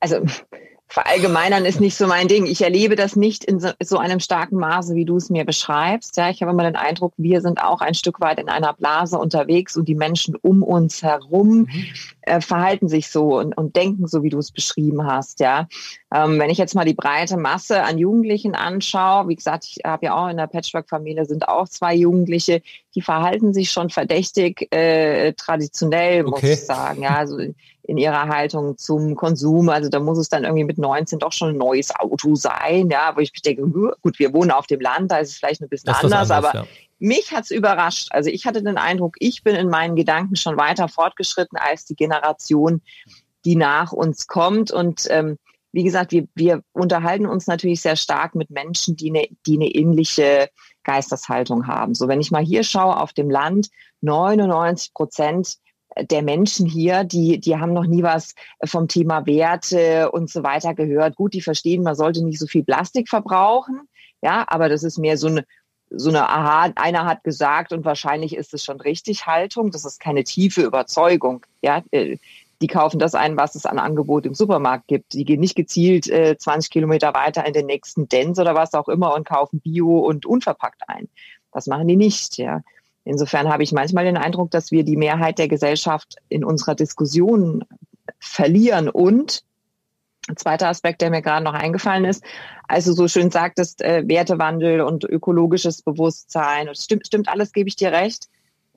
Also 0.00 0.16
verallgemeinern 0.90 1.64
ist 1.64 1.80
nicht 1.80 1.96
so 1.96 2.08
mein 2.08 2.26
Ding. 2.26 2.46
Ich 2.46 2.62
erlebe 2.62 2.96
das 2.96 3.14
nicht 3.14 3.44
in 3.44 3.60
so, 3.60 3.70
so, 3.80 3.98
einem 3.98 4.18
starken 4.18 4.56
Maße, 4.56 4.96
wie 4.96 5.04
du 5.04 5.16
es 5.16 5.30
mir 5.30 5.44
beschreibst. 5.44 6.16
Ja, 6.16 6.30
ich 6.30 6.42
habe 6.42 6.50
immer 6.50 6.64
den 6.64 6.74
Eindruck, 6.74 7.14
wir 7.16 7.40
sind 7.40 7.62
auch 7.62 7.80
ein 7.80 7.94
Stück 7.94 8.20
weit 8.20 8.40
in 8.40 8.48
einer 8.48 8.72
Blase 8.72 9.16
unterwegs 9.16 9.76
und 9.76 9.88
die 9.88 9.94
Menschen 9.94 10.34
um 10.34 10.64
uns 10.64 11.02
herum 11.02 11.68
mhm. 11.70 11.84
äh, 12.22 12.40
verhalten 12.40 12.88
sich 12.88 13.08
so 13.08 13.38
und, 13.38 13.56
und, 13.56 13.76
denken 13.76 14.08
so, 14.08 14.24
wie 14.24 14.30
du 14.30 14.38
es 14.38 14.50
beschrieben 14.50 15.06
hast. 15.06 15.38
Ja, 15.38 15.68
ähm, 16.12 16.40
wenn 16.40 16.50
ich 16.50 16.58
jetzt 16.58 16.74
mal 16.74 16.84
die 16.84 16.94
breite 16.94 17.36
Masse 17.36 17.84
an 17.84 17.96
Jugendlichen 17.96 18.56
anschaue, 18.56 19.28
wie 19.28 19.36
gesagt, 19.36 19.66
ich 19.66 19.84
habe 19.84 20.06
ja 20.06 20.16
auch 20.16 20.28
in 20.28 20.38
der 20.38 20.48
Patchwork-Familie 20.48 21.24
sind 21.24 21.48
auch 21.48 21.68
zwei 21.68 21.94
Jugendliche, 21.94 22.62
die 22.96 23.02
verhalten 23.02 23.54
sich 23.54 23.70
schon 23.70 23.90
verdächtig 23.90 24.66
äh, 24.74 25.34
traditionell, 25.34 26.24
muss 26.24 26.38
okay. 26.38 26.54
ich 26.54 26.66
sagen. 26.66 27.02
Ja, 27.02 27.16
also 27.16 27.38
in 27.82 27.98
ihrer 27.98 28.28
Haltung 28.28 28.76
zum 28.78 29.14
Konsum. 29.14 29.68
Also 29.68 29.88
da 29.88 30.00
muss 30.00 30.18
es 30.18 30.28
dann 30.28 30.44
irgendwie 30.44 30.64
mit 30.64 30.78
19 30.78 31.18
doch 31.18 31.32
schon 31.32 31.50
ein 31.50 31.58
neues 31.58 31.94
Auto 31.94 32.34
sein, 32.34 32.88
ja, 32.90 33.12
wo 33.14 33.20
ich 33.20 33.32
mich 33.32 33.42
denke, 33.42 33.62
gut, 34.00 34.18
wir 34.18 34.32
wohnen 34.32 34.50
auf 34.50 34.66
dem 34.66 34.80
Land, 34.80 35.10
da 35.10 35.18
ist 35.18 35.30
es 35.30 35.36
vielleicht 35.38 35.62
ein 35.62 35.68
bisschen 35.68 35.90
anders, 35.90 36.12
anders, 36.12 36.30
aber 36.30 36.54
ja. 36.54 36.66
mich 36.98 37.32
hat's 37.32 37.50
überrascht. 37.50 38.08
Also 38.10 38.30
ich 38.30 38.46
hatte 38.46 38.62
den 38.62 38.78
Eindruck, 38.78 39.16
ich 39.18 39.42
bin 39.42 39.54
in 39.54 39.68
meinen 39.68 39.96
Gedanken 39.96 40.36
schon 40.36 40.56
weiter 40.56 40.88
fortgeschritten 40.88 41.58
als 41.58 41.84
die 41.84 41.96
Generation, 41.96 42.82
die 43.44 43.56
nach 43.56 43.92
uns 43.92 44.26
kommt 44.26 44.70
und 44.70 45.06
ähm, 45.10 45.38
wie 45.72 45.84
gesagt, 45.84 46.12
wir, 46.12 46.26
wir 46.34 46.62
unterhalten 46.72 47.26
uns 47.26 47.46
natürlich 47.46 47.80
sehr 47.80 47.96
stark 47.96 48.34
mit 48.34 48.50
Menschen, 48.50 48.96
die 48.96 49.10
eine, 49.10 49.28
die 49.46 49.54
eine 49.54 49.68
ähnliche 49.68 50.50
Geisteshaltung 50.82 51.66
haben. 51.66 51.94
So, 51.94 52.08
wenn 52.08 52.20
ich 52.20 52.30
mal 52.30 52.44
hier 52.44 52.64
schaue 52.64 52.98
auf 52.98 53.12
dem 53.12 53.30
Land, 53.30 53.68
99 54.00 54.94
Prozent 54.94 55.58
der 55.98 56.22
Menschen 56.22 56.66
hier, 56.66 57.04
die, 57.04 57.38
die 57.40 57.56
haben 57.56 57.72
noch 57.72 57.86
nie 57.86 58.02
was 58.02 58.34
vom 58.64 58.88
Thema 58.88 59.26
Werte 59.26 60.10
und 60.12 60.30
so 60.30 60.42
weiter 60.42 60.74
gehört. 60.74 61.16
Gut, 61.16 61.34
die 61.34 61.42
verstehen, 61.42 61.82
man 61.82 61.96
sollte 61.96 62.24
nicht 62.24 62.38
so 62.38 62.46
viel 62.46 62.64
Plastik 62.64 63.08
verbrauchen. 63.08 63.88
Ja, 64.22 64.44
aber 64.48 64.68
das 64.68 64.82
ist 64.82 64.98
mehr 64.98 65.16
so 65.16 65.28
eine, 65.28 65.44
so 65.90 66.10
eine 66.10 66.28
Aha, 66.28 66.72
einer 66.76 67.06
hat 67.06 67.24
gesagt 67.24 67.72
und 67.72 67.84
wahrscheinlich 67.84 68.36
ist 68.36 68.54
es 68.54 68.64
schon 68.64 68.80
richtig 68.80 69.26
Haltung. 69.26 69.70
Das 69.70 69.84
ist 69.84 69.98
keine 69.98 70.24
tiefe 70.24 70.62
Überzeugung. 70.62 71.44
Ja, 71.62 71.82
äh, 71.90 72.18
die 72.62 72.66
kaufen 72.66 72.98
das 72.98 73.14
ein, 73.14 73.36
was 73.36 73.54
es 73.54 73.64
an 73.64 73.78
Angebot 73.78 74.26
im 74.26 74.34
Supermarkt 74.34 74.86
gibt. 74.86 75.14
Die 75.14 75.24
gehen 75.24 75.40
nicht 75.40 75.56
gezielt 75.56 76.08
äh, 76.08 76.36
20 76.36 76.70
Kilometer 76.70 77.14
weiter 77.14 77.46
in 77.46 77.54
den 77.54 77.66
nächsten 77.66 78.08
Dens 78.08 78.38
oder 78.38 78.54
was 78.54 78.74
auch 78.74 78.88
immer 78.88 79.14
und 79.14 79.26
kaufen 79.26 79.60
Bio 79.60 79.98
und 79.98 80.26
unverpackt 80.26 80.82
ein. 80.88 81.08
Das 81.52 81.66
machen 81.66 81.88
die 81.88 81.96
nicht, 81.96 82.36
ja. 82.36 82.60
Insofern 83.10 83.48
habe 83.48 83.64
ich 83.64 83.72
manchmal 83.72 84.04
den 84.04 84.16
Eindruck, 84.16 84.52
dass 84.52 84.70
wir 84.70 84.84
die 84.84 84.96
Mehrheit 84.96 85.38
der 85.40 85.48
Gesellschaft 85.48 86.14
in 86.28 86.44
unserer 86.44 86.76
Diskussion 86.76 87.64
verlieren. 88.20 88.88
Und 88.88 89.42
ein 90.28 90.36
zweiter 90.36 90.68
Aspekt, 90.68 91.02
der 91.02 91.10
mir 91.10 91.20
gerade 91.20 91.44
noch 91.44 91.54
eingefallen 91.54 92.04
ist, 92.04 92.22
also 92.68 92.92
so 92.92 93.08
schön 93.08 93.32
sagtest, 93.32 93.82
äh, 93.82 94.04
Wertewandel 94.06 94.82
und 94.82 95.02
ökologisches 95.02 95.82
Bewusstsein, 95.82 96.68
und 96.68 96.78
stimmt, 96.78 97.08
stimmt 97.08 97.28
alles, 97.28 97.52
gebe 97.52 97.68
ich 97.68 97.74
dir 97.74 97.90
recht. 97.90 98.28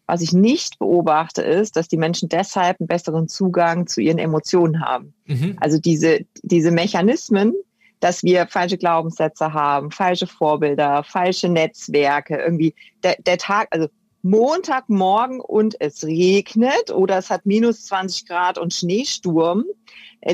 Was 0.07 0.21
ich 0.21 0.33
nicht 0.33 0.79
beobachte, 0.79 1.43
ist, 1.43 1.75
dass 1.75 1.87
die 1.87 1.97
Menschen 1.97 2.27
deshalb 2.27 2.79
einen 2.79 2.87
besseren 2.87 3.27
Zugang 3.27 3.85
zu 3.85 4.01
ihren 4.01 4.17
Emotionen 4.17 4.81
haben. 4.81 5.13
Mhm. 5.25 5.57
Also 5.61 5.77
diese, 5.77 6.25
diese 6.41 6.71
Mechanismen, 6.71 7.53
dass 7.99 8.23
wir 8.23 8.47
falsche 8.47 8.79
Glaubenssätze 8.79 9.53
haben, 9.53 9.91
falsche 9.91 10.25
Vorbilder, 10.25 11.03
falsche 11.03 11.49
Netzwerke, 11.49 12.35
irgendwie 12.35 12.73
der, 13.03 13.15
der 13.25 13.37
Tag, 13.37 13.67
also 13.69 13.89
Montagmorgen 14.23 15.39
und 15.39 15.79
es 15.79 16.03
regnet 16.03 16.91
oder 16.91 17.17
es 17.17 17.29
hat 17.29 17.45
minus 17.45 17.85
20 17.85 18.25
Grad 18.25 18.57
und 18.57 18.73
Schneesturm, 18.73 19.65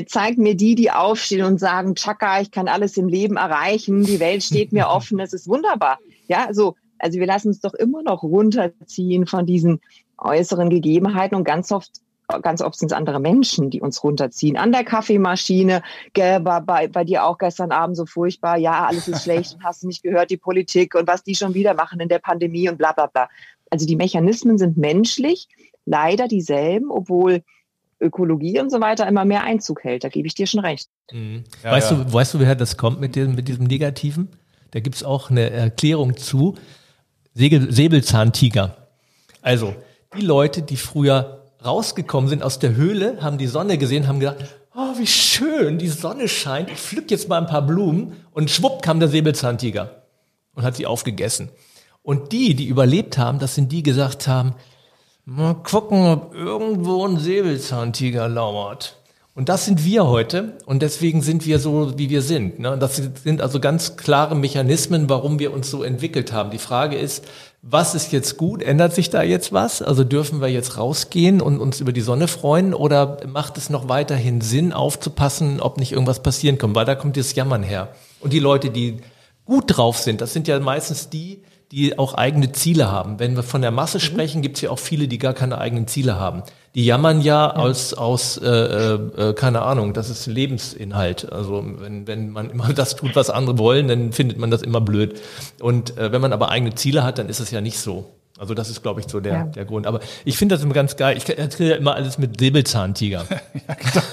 zeigt 0.06 0.38
mir 0.38 0.54
die, 0.54 0.76
die 0.76 0.90
aufstehen 0.90 1.44
und 1.44 1.58
sagen, 1.58 1.96
Chaka, 1.96 2.40
ich 2.40 2.50
kann 2.50 2.68
alles 2.68 2.96
im 2.96 3.08
Leben 3.08 3.36
erreichen, 3.36 4.04
die 4.04 4.20
Welt 4.20 4.42
steht 4.42 4.72
mir 4.72 4.88
offen, 4.88 5.20
es 5.20 5.32
ist 5.32 5.48
wunderbar. 5.48 5.98
Ja, 6.28 6.48
so 6.52 6.76
also 7.00 7.18
wir 7.18 7.26
lassen 7.26 7.48
uns 7.48 7.60
doch 7.60 7.74
immer 7.74 8.02
noch 8.02 8.22
runterziehen 8.22 9.26
von 9.26 9.46
diesen 9.46 9.80
äußeren 10.18 10.70
Gegebenheiten 10.70 11.34
und 11.34 11.44
ganz 11.44 11.72
oft 11.72 11.90
ganz 12.42 12.62
oft 12.62 12.78
sind 12.78 12.92
es 12.92 12.96
andere 12.96 13.18
Menschen, 13.18 13.70
die 13.70 13.80
uns 13.80 14.04
runterziehen. 14.04 14.56
An 14.56 14.70
der 14.70 14.84
Kaffeemaschine, 14.84 15.82
gell, 16.12 16.44
war 16.44 16.60
bei, 16.60 16.86
bei 16.86 17.02
dir 17.02 17.24
auch 17.24 17.38
gestern 17.38 17.72
Abend 17.72 17.96
so 17.96 18.06
furchtbar, 18.06 18.56
ja, 18.56 18.86
alles 18.86 19.08
ist 19.08 19.24
schlecht 19.24 19.54
und 19.56 19.64
hast 19.64 19.82
nicht 19.82 20.04
gehört, 20.04 20.30
die 20.30 20.36
Politik 20.36 20.94
und 20.94 21.08
was 21.08 21.24
die 21.24 21.34
schon 21.34 21.54
wieder 21.54 21.74
machen 21.74 21.98
in 21.98 22.08
der 22.08 22.20
Pandemie 22.20 22.68
und 22.68 22.78
bla 22.78 22.92
bla 22.92 23.06
bla. 23.06 23.28
Also 23.70 23.86
die 23.86 23.96
Mechanismen 23.96 24.58
sind 24.58 24.76
menschlich, 24.76 25.48
leider 25.86 26.28
dieselben, 26.28 26.90
obwohl 26.90 27.42
Ökologie 28.00 28.58
und 28.60 28.70
so 28.70 28.80
weiter 28.80 29.06
immer 29.06 29.24
mehr 29.24 29.44
Einzug 29.44 29.84
hält. 29.84 30.04
Da 30.04 30.08
gebe 30.08 30.26
ich 30.26 30.34
dir 30.34 30.46
schon 30.46 30.60
recht. 30.60 30.88
Mhm. 31.12 31.44
Ja, 31.62 31.72
weißt, 31.72 31.90
ja. 31.90 31.96
Du, 31.98 32.12
weißt 32.12 32.34
du, 32.34 32.40
woher 32.40 32.54
das 32.54 32.76
kommt 32.76 33.00
mit, 33.00 33.16
dem, 33.16 33.34
mit 33.34 33.48
diesem 33.48 33.64
Negativen? 33.64 34.28
Da 34.70 34.80
gibt 34.80 34.96
es 34.96 35.04
auch 35.04 35.30
eine 35.30 35.50
Erklärung 35.50 36.16
zu. 36.16 36.56
Segel, 37.34 37.72
Säbelzahntiger. 37.72 38.88
Also 39.42 39.74
die 40.16 40.22
Leute, 40.22 40.62
die 40.62 40.76
früher 40.76 41.44
rausgekommen 41.64 42.28
sind 42.28 42.42
aus 42.42 42.58
der 42.58 42.74
Höhle, 42.74 43.18
haben 43.20 43.38
die 43.38 43.46
Sonne 43.46 43.78
gesehen, 43.78 44.08
haben 44.08 44.20
gedacht, 44.20 44.44
oh, 44.74 44.98
wie 44.98 45.06
schön, 45.06 45.78
die 45.78 45.88
Sonne 45.88 46.28
scheint, 46.28 46.70
ich 46.70 46.78
pflück 46.78 47.10
jetzt 47.10 47.28
mal 47.28 47.38
ein 47.38 47.46
paar 47.46 47.66
Blumen 47.66 48.12
und 48.32 48.50
schwupp 48.50 48.82
kam 48.82 48.98
der 48.98 49.08
Säbelzahntiger 49.08 50.04
und 50.54 50.62
hat 50.62 50.76
sie 50.76 50.86
aufgegessen. 50.86 51.50
Und 52.02 52.32
die, 52.32 52.54
die 52.54 52.66
überlebt 52.66 53.18
haben, 53.18 53.38
das 53.38 53.54
sind 53.54 53.72
die, 53.72 53.76
die 53.76 53.82
gesagt 53.82 54.26
haben, 54.26 54.54
mal 55.24 55.54
gucken, 55.54 56.06
ob 56.06 56.34
irgendwo 56.34 57.06
ein 57.06 57.18
Säbelzahntiger 57.18 58.28
lauert. 58.28 58.96
Und 59.34 59.48
das 59.48 59.64
sind 59.64 59.84
wir 59.84 60.06
heute 60.06 60.58
und 60.66 60.82
deswegen 60.82 61.22
sind 61.22 61.46
wir 61.46 61.60
so, 61.60 61.96
wie 61.96 62.10
wir 62.10 62.20
sind. 62.20 62.58
Ne? 62.58 62.76
Das 62.78 62.96
sind 62.96 63.40
also 63.40 63.60
ganz 63.60 63.96
klare 63.96 64.34
Mechanismen, 64.34 65.08
warum 65.08 65.38
wir 65.38 65.52
uns 65.52 65.70
so 65.70 65.82
entwickelt 65.82 66.32
haben. 66.32 66.50
Die 66.50 66.58
Frage 66.58 66.98
ist, 66.98 67.24
was 67.62 67.94
ist 67.94 68.12
jetzt 68.12 68.36
gut? 68.36 68.62
Ändert 68.62 68.94
sich 68.94 69.08
da 69.08 69.22
jetzt 69.22 69.52
was? 69.52 69.82
Also 69.82 70.02
dürfen 70.02 70.40
wir 70.40 70.48
jetzt 70.48 70.76
rausgehen 70.76 71.40
und 71.40 71.60
uns 71.60 71.80
über 71.80 71.92
die 71.92 72.00
Sonne 72.00 72.26
freuen 72.26 72.74
oder 72.74 73.18
macht 73.26 73.56
es 73.56 73.70
noch 73.70 73.88
weiterhin 73.88 74.40
Sinn, 74.40 74.72
aufzupassen, 74.72 75.60
ob 75.60 75.78
nicht 75.78 75.92
irgendwas 75.92 76.22
passieren 76.22 76.58
kann? 76.58 76.74
Weil 76.74 76.84
da 76.84 76.96
kommt 76.96 77.16
das 77.16 77.34
Jammern 77.34 77.62
her. 77.62 77.94
Und 78.20 78.32
die 78.32 78.40
Leute, 78.40 78.70
die 78.70 78.98
gut 79.44 79.64
drauf 79.68 79.96
sind, 79.98 80.20
das 80.20 80.32
sind 80.32 80.48
ja 80.48 80.58
meistens 80.58 81.08
die, 81.08 81.42
die 81.72 81.98
auch 81.98 82.14
eigene 82.14 82.50
Ziele 82.50 82.90
haben. 82.90 83.20
Wenn 83.20 83.36
wir 83.36 83.42
von 83.42 83.62
der 83.62 83.70
Masse 83.70 83.98
mhm. 83.98 84.02
sprechen, 84.02 84.42
gibt 84.42 84.56
es 84.56 84.62
ja 84.62 84.70
auch 84.70 84.78
viele, 84.78 85.06
die 85.06 85.18
gar 85.18 85.34
keine 85.34 85.58
eigenen 85.58 85.86
Ziele 85.86 86.18
haben. 86.18 86.42
Die 86.74 86.84
jammern 86.84 87.20
ja, 87.20 87.46
ja. 87.46 87.56
aus, 87.56 87.94
aus 87.94 88.36
äh, 88.38 88.48
äh, 88.48 88.94
äh, 89.30 89.34
keine 89.34 89.62
Ahnung, 89.62 89.92
das 89.92 90.10
ist 90.10 90.26
Lebensinhalt. 90.26 91.30
Also 91.32 91.64
wenn, 91.78 92.06
wenn 92.06 92.30
man 92.30 92.50
immer 92.50 92.72
das 92.74 92.96
tut, 92.96 93.14
was 93.14 93.30
andere 93.30 93.58
wollen, 93.58 93.88
dann 93.88 94.12
findet 94.12 94.38
man 94.38 94.50
das 94.50 94.62
immer 94.62 94.80
blöd. 94.80 95.20
Und 95.60 95.96
äh, 95.96 96.12
wenn 96.12 96.20
man 96.20 96.32
aber 96.32 96.50
eigene 96.50 96.74
Ziele 96.74 97.04
hat, 97.04 97.18
dann 97.18 97.28
ist 97.28 97.40
es 97.40 97.50
ja 97.50 97.60
nicht 97.60 97.78
so. 97.78 98.19
Also 98.40 98.54
das 98.54 98.70
ist, 98.70 98.82
glaube 98.82 99.00
ich, 99.00 99.06
so 99.06 99.20
der, 99.20 99.32
ja. 99.32 99.44
der 99.44 99.66
Grund. 99.66 99.86
Aber 99.86 100.00
ich 100.24 100.38
finde 100.38 100.54
das 100.54 100.64
immer 100.64 100.72
ganz 100.72 100.96
geil. 100.96 101.14
Ich 101.14 101.28
erzähle 101.28 101.70
ja 101.72 101.76
immer 101.76 101.94
alles 101.94 102.16
mit 102.16 102.40
Säbelzahntiger. 102.40 103.26
ja, 103.30 103.74
genau. 103.74 104.04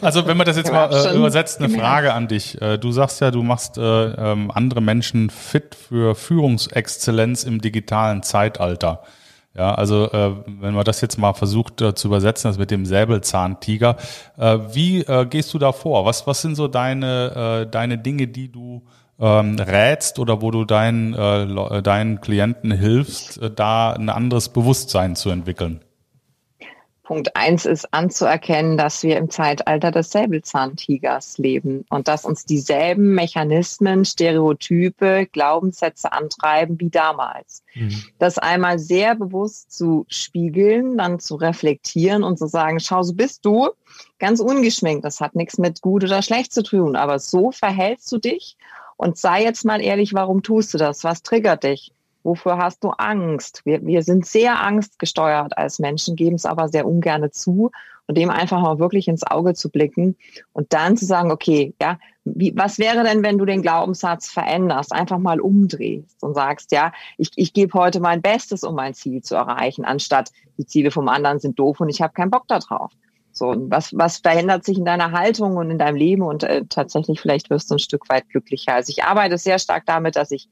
also 0.00 0.26
wenn 0.26 0.36
man 0.36 0.44
das 0.44 0.56
jetzt 0.56 0.72
mal 0.72 0.92
äh, 0.92 1.16
übersetzt, 1.16 1.60
eine 1.60 1.72
Frage 1.72 2.12
an 2.12 2.26
dich. 2.26 2.60
Äh, 2.60 2.78
du 2.78 2.90
sagst 2.90 3.20
ja, 3.20 3.30
du 3.30 3.44
machst 3.44 3.78
äh, 3.78 3.82
ähm, 3.82 4.50
andere 4.50 4.80
Menschen 4.80 5.30
fit 5.30 5.76
für 5.76 6.16
Führungsexzellenz 6.16 7.44
im 7.44 7.60
digitalen 7.60 8.24
Zeitalter. 8.24 9.04
Ja, 9.56 9.72
also 9.76 10.10
äh, 10.10 10.32
wenn 10.46 10.74
man 10.74 10.84
das 10.84 11.00
jetzt 11.00 11.16
mal 11.16 11.32
versucht 11.32 11.80
äh, 11.80 11.94
zu 11.94 12.08
übersetzen, 12.08 12.50
das 12.50 12.58
mit 12.58 12.72
dem 12.72 12.86
Säbelzahntiger, 12.86 13.96
äh, 14.36 14.58
wie 14.72 15.02
äh, 15.02 15.26
gehst 15.26 15.54
du 15.54 15.60
da 15.60 15.70
vor? 15.70 16.04
Was, 16.04 16.26
was 16.26 16.42
sind 16.42 16.56
so 16.56 16.66
deine, 16.66 17.62
äh, 17.62 17.70
deine 17.70 17.98
Dinge, 17.98 18.26
die 18.26 18.50
du 18.50 18.82
ähm, 19.18 19.58
rätst 19.58 20.18
oder 20.18 20.42
wo 20.42 20.50
du 20.50 20.64
deinen, 20.64 21.14
äh, 21.14 21.82
deinen 21.82 22.20
Klienten 22.20 22.72
hilfst, 22.72 23.40
äh, 23.40 23.50
da 23.50 23.92
ein 23.92 24.08
anderes 24.08 24.50
Bewusstsein 24.50 25.16
zu 25.16 25.30
entwickeln? 25.30 25.80
Punkt 27.06 27.36
eins 27.36 27.66
ist 27.66 27.94
anzuerkennen, 27.94 28.76
dass 28.76 29.04
wir 29.04 29.16
im 29.16 29.30
Zeitalter 29.30 29.92
des 29.92 30.10
Säbelzahntigers 30.10 31.38
leben 31.38 31.84
und 31.88 32.08
dass 32.08 32.24
uns 32.24 32.44
dieselben 32.46 33.14
Mechanismen, 33.14 34.04
Stereotype, 34.04 35.26
Glaubenssätze 35.30 36.10
antreiben 36.10 36.80
wie 36.80 36.90
damals. 36.90 37.62
Mhm. 37.76 38.02
Das 38.18 38.38
einmal 38.38 38.80
sehr 38.80 39.14
bewusst 39.14 39.70
zu 39.70 40.04
spiegeln, 40.08 40.98
dann 40.98 41.20
zu 41.20 41.36
reflektieren 41.36 42.24
und 42.24 42.40
zu 42.40 42.48
sagen, 42.48 42.80
schau, 42.80 43.04
so 43.04 43.14
bist 43.14 43.44
du, 43.44 43.68
ganz 44.18 44.40
ungeschminkt. 44.40 45.04
Das 45.04 45.20
hat 45.20 45.36
nichts 45.36 45.58
mit 45.58 45.82
gut 45.82 46.02
oder 46.02 46.22
schlecht 46.22 46.52
zu 46.52 46.64
tun, 46.64 46.96
aber 46.96 47.20
so 47.20 47.52
verhältst 47.52 48.10
du 48.10 48.18
dich 48.18 48.56
und 48.96 49.18
sei 49.18 49.42
jetzt 49.42 49.64
mal 49.64 49.80
ehrlich, 49.80 50.14
warum 50.14 50.42
tust 50.42 50.74
du 50.74 50.78
das? 50.78 51.04
Was 51.04 51.22
triggert 51.22 51.64
dich? 51.64 51.92
Wofür 52.22 52.58
hast 52.58 52.82
du 52.82 52.90
Angst? 52.90 53.62
Wir, 53.64 53.84
wir 53.86 54.02
sind 54.02 54.26
sehr 54.26 54.60
angstgesteuert 54.60 55.56
als 55.56 55.78
Menschen, 55.78 56.16
geben 56.16 56.36
es 56.36 56.44
aber 56.44 56.68
sehr 56.68 56.86
ungern 56.86 57.30
zu 57.30 57.70
und 58.08 58.16
dem 58.16 58.30
einfach 58.30 58.60
mal 58.60 58.78
wirklich 58.78 59.08
ins 59.08 59.24
Auge 59.24 59.54
zu 59.54 59.70
blicken 59.70 60.16
und 60.52 60.72
dann 60.72 60.96
zu 60.96 61.04
sagen, 61.04 61.30
okay, 61.30 61.74
ja, 61.80 61.98
wie, 62.24 62.52
was 62.56 62.78
wäre 62.78 63.04
denn, 63.04 63.22
wenn 63.22 63.38
du 63.38 63.44
den 63.44 63.62
Glaubenssatz 63.62 64.28
veränderst, 64.28 64.92
einfach 64.92 65.18
mal 65.18 65.40
umdrehst 65.40 66.22
und 66.22 66.34
sagst, 66.34 66.72
ja, 66.72 66.92
ich, 67.18 67.30
ich 67.36 67.52
gebe 67.52 67.74
heute 67.74 68.00
mein 68.00 68.22
Bestes, 68.22 68.64
um 68.64 68.74
mein 68.74 68.94
Ziel 68.94 69.22
zu 69.22 69.34
erreichen, 69.36 69.84
anstatt 69.84 70.32
die 70.58 70.66
Ziele 70.66 70.90
vom 70.90 71.08
anderen 71.08 71.38
sind 71.38 71.58
doof 71.58 71.80
und 71.80 71.88
ich 71.88 72.02
habe 72.02 72.12
keinen 72.12 72.30
Bock 72.30 72.48
da 72.48 72.58
So, 73.38 73.54
was, 73.68 73.92
was 73.92 74.18
verändert 74.18 74.64
sich 74.64 74.78
in 74.78 74.86
deiner 74.86 75.12
Haltung 75.12 75.56
und 75.56 75.70
in 75.70 75.78
deinem 75.78 75.96
Leben? 75.96 76.22
Und 76.22 76.42
äh, 76.42 76.64
tatsächlich 76.68 77.20
vielleicht 77.20 77.50
wirst 77.50 77.70
du 77.70 77.74
ein 77.74 77.78
Stück 77.78 78.08
weit 78.08 78.28
glücklicher. 78.30 78.74
Also 78.74 78.90
ich 78.90 79.04
arbeite 79.04 79.36
sehr 79.36 79.58
stark 79.58 79.84
damit, 79.84 80.16
dass 80.16 80.30
ich 80.30 80.48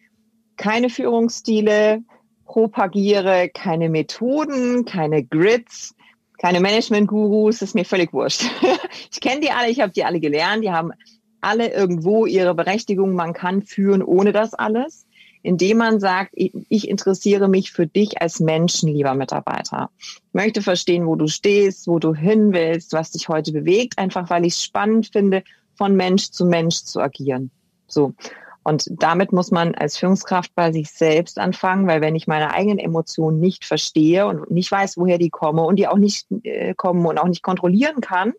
keine 0.56 0.90
Führungsstile 0.90 2.02
propagiere, 2.44 3.48
keine 3.48 3.88
Methoden, 3.88 4.84
keine 4.84 5.24
Grids, 5.24 5.94
keine 6.38 6.60
Management-Gurus, 6.60 7.62
ist 7.62 7.74
mir 7.74 7.86
völlig 7.86 8.12
wurscht. 8.12 8.44
ich 9.10 9.20
kenne 9.20 9.40
die 9.40 9.50
alle, 9.50 9.70
ich 9.70 9.80
habe 9.80 9.92
die 9.92 10.04
alle 10.04 10.20
gelernt, 10.20 10.62
die 10.62 10.70
haben 10.70 10.92
alle 11.40 11.72
irgendwo 11.72 12.26
ihre 12.26 12.54
Berechtigung, 12.54 13.14
man 13.14 13.32
kann 13.32 13.62
führen 13.62 14.02
ohne 14.02 14.32
das 14.32 14.52
alles 14.52 15.06
indem 15.44 15.76
man 15.76 16.00
sagt, 16.00 16.30
ich 16.34 16.88
interessiere 16.88 17.48
mich 17.48 17.70
für 17.70 17.86
dich 17.86 18.20
als 18.20 18.40
Menschen, 18.40 18.88
lieber 18.88 19.14
Mitarbeiter. 19.14 19.90
Ich 20.00 20.22
möchte 20.32 20.62
verstehen, 20.62 21.06
wo 21.06 21.16
du 21.16 21.28
stehst, 21.28 21.86
wo 21.86 21.98
du 21.98 22.14
hin 22.14 22.54
willst, 22.54 22.94
was 22.94 23.10
dich 23.10 23.28
heute 23.28 23.52
bewegt, 23.52 23.98
einfach 23.98 24.30
weil 24.30 24.46
ich 24.46 24.54
es 24.54 24.64
spannend 24.64 25.10
finde, 25.12 25.44
von 25.76 25.94
Mensch 25.96 26.30
zu 26.30 26.46
Mensch 26.46 26.76
zu 26.84 26.98
agieren. 26.98 27.50
So. 27.86 28.14
Und 28.62 28.86
damit 28.88 29.32
muss 29.32 29.50
man 29.50 29.74
als 29.74 29.98
Führungskraft 29.98 30.54
bei 30.54 30.72
sich 30.72 30.90
selbst 30.90 31.38
anfangen, 31.38 31.86
weil 31.86 32.00
wenn 32.00 32.14
ich 32.14 32.26
meine 32.26 32.54
eigenen 32.54 32.78
Emotionen 32.78 33.38
nicht 33.38 33.66
verstehe 33.66 34.26
und 34.26 34.50
nicht 34.50 34.72
weiß, 34.72 34.96
woher 34.96 35.18
die 35.18 35.28
kommen 35.28 35.58
und 35.58 35.76
die 35.76 35.86
auch 35.86 35.98
nicht 35.98 36.26
äh, 36.42 36.72
kommen 36.74 37.04
und 37.04 37.18
auch 37.18 37.28
nicht 37.28 37.42
kontrollieren 37.42 38.00
kann, 38.00 38.32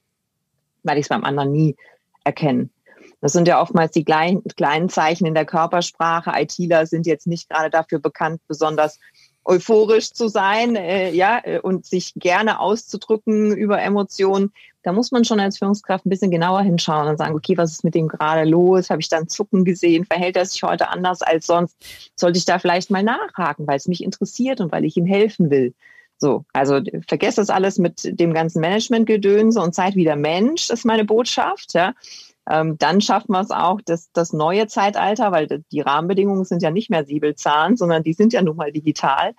werde 0.82 1.00
ich 1.00 1.06
es 1.06 1.10
beim 1.10 1.24
anderen 1.24 1.52
nie 1.52 1.76
erkennen. 2.24 2.72
Das 3.26 3.34
sind 3.34 3.48
ja 3.48 3.60
oftmals 3.60 3.92
die 3.92 4.06
kleinen, 4.06 4.44
kleinen 4.56 4.88
Zeichen 4.88 5.26
in 5.26 5.34
der 5.34 5.48
Körpersprache. 5.48 6.32
ITler 6.40 6.86
sind 6.86 7.08
jetzt 7.08 7.26
nicht 7.26 7.50
gerade 7.50 7.72
dafür 7.72 7.98
bekannt, 7.98 8.40
besonders 8.48 9.00
euphorisch 9.44 10.12
zu 10.12 10.28
sein, 10.28 10.76
äh, 10.76 11.10
ja, 11.10 11.42
äh, 11.44 11.60
und 11.60 11.88
sich 11.88 12.14
gerne 12.16 12.60
auszudrücken 12.60 13.58
über 13.58 13.82
Emotionen. 13.82 14.54
Da 14.84 14.92
muss 14.94 15.12
man 15.12 15.26
schon 15.26 15.40
als 15.40 15.58
Führungskraft 15.58 16.06
ein 16.06 16.12
bisschen 16.12 16.30
genauer 16.30 16.62
hinschauen 16.62 17.08
und 17.08 17.18
sagen, 17.18 17.34
okay, 17.34 17.58
was 17.58 17.72
ist 17.72 17.84
mit 17.84 17.96
dem 17.96 18.10
gerade 18.10 18.48
los? 18.48 18.92
Habe 18.92 19.02
ich 19.02 19.10
dann 19.10 19.28
Zucken 19.28 19.66
gesehen? 19.66 20.06
Verhält 20.06 20.38
er 20.38 20.46
sich 20.46 20.62
heute 20.62 20.90
anders 20.90 21.24
als 21.24 21.48
sonst? 21.48 21.76
Sollte 22.16 22.38
ich 22.38 22.46
da 22.46 22.60
vielleicht 22.60 22.92
mal 22.92 23.02
nachhaken, 23.02 23.66
weil 23.66 23.78
es 23.78 23.88
mich 23.88 24.04
interessiert 24.04 24.62
und 24.62 24.72
weil 24.72 24.86
ich 24.86 24.98
ihm 24.98 25.08
helfen 25.08 25.50
will? 25.50 25.74
So, 26.20 26.46
also 26.54 26.80
vergesst 27.08 27.40
das 27.40 27.50
alles 27.50 27.80
mit 27.80 28.20
dem 28.20 28.36
ganzen 28.36 28.62
Management-Gedönse 28.62 29.60
und 29.60 29.74
seid 29.74 29.96
wieder 29.96 30.16
Mensch, 30.16 30.70
ist 30.70 30.86
meine 30.86 31.06
Botschaft, 31.06 31.74
ja. 31.74 31.96
Ähm, 32.50 32.78
dann 32.78 33.02
schafft 33.02 33.30
man 33.30 33.44
es 33.44 33.52
auch, 33.52 33.82
dass 33.84 34.12
das 34.14 34.34
neue 34.34 34.68
Zeitalter, 34.68 35.32
weil 35.32 35.64
die 35.72 35.82
Rahmenbedingungen 35.82 36.46
sind 36.46 36.62
ja 36.62 36.72
nicht 36.72 36.90
mehr 36.90 37.06
Siebelzahn, 37.06 37.76
sondern 37.76 38.04
die 38.04 38.14
sind 38.14 38.34
ja 38.34 38.42
nun 38.42 38.56
mal 38.56 38.72
digital. 38.72 39.34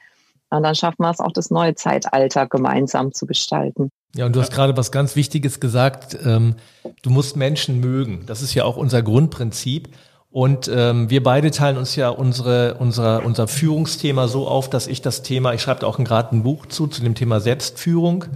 Und 0.50 0.62
dann 0.62 0.74
schafft 0.74 0.98
man 0.98 1.12
es 1.12 1.20
auch, 1.20 1.32
das 1.32 1.50
neue 1.50 1.74
Zeitalter 1.74 2.46
gemeinsam 2.46 3.12
zu 3.12 3.26
gestalten. 3.26 3.90
Ja, 4.14 4.26
und 4.26 4.34
du 4.34 4.40
hast 4.40 4.52
gerade 4.52 4.76
was 4.76 4.92
ganz 4.92 5.16
Wichtiges 5.16 5.60
gesagt. 5.60 6.16
Ähm, 6.24 6.56
du 7.02 7.10
musst 7.10 7.36
Menschen 7.36 7.80
mögen. 7.80 8.24
Das 8.26 8.42
ist 8.42 8.54
ja 8.54 8.64
auch 8.64 8.76
unser 8.76 9.02
Grundprinzip. 9.02 9.88
Und 10.30 10.68
ähm, 10.72 11.10
wir 11.10 11.22
beide 11.22 11.50
teilen 11.50 11.76
uns 11.76 11.96
ja 11.96 12.08
unsere, 12.08 12.74
unsere, 12.74 13.22
unser 13.22 13.48
Führungsthema 13.48 14.28
so 14.28 14.46
auf, 14.46 14.68
dass 14.68 14.86
ich 14.86 15.02
das 15.02 15.22
Thema, 15.22 15.54
ich 15.54 15.62
schreibe 15.62 15.86
auch 15.86 15.98
gerade 15.98 16.36
ein 16.36 16.42
Buch 16.42 16.66
zu, 16.66 16.86
zu 16.86 17.02
dem 17.02 17.14
Thema 17.14 17.40
Selbstführung. 17.40 18.26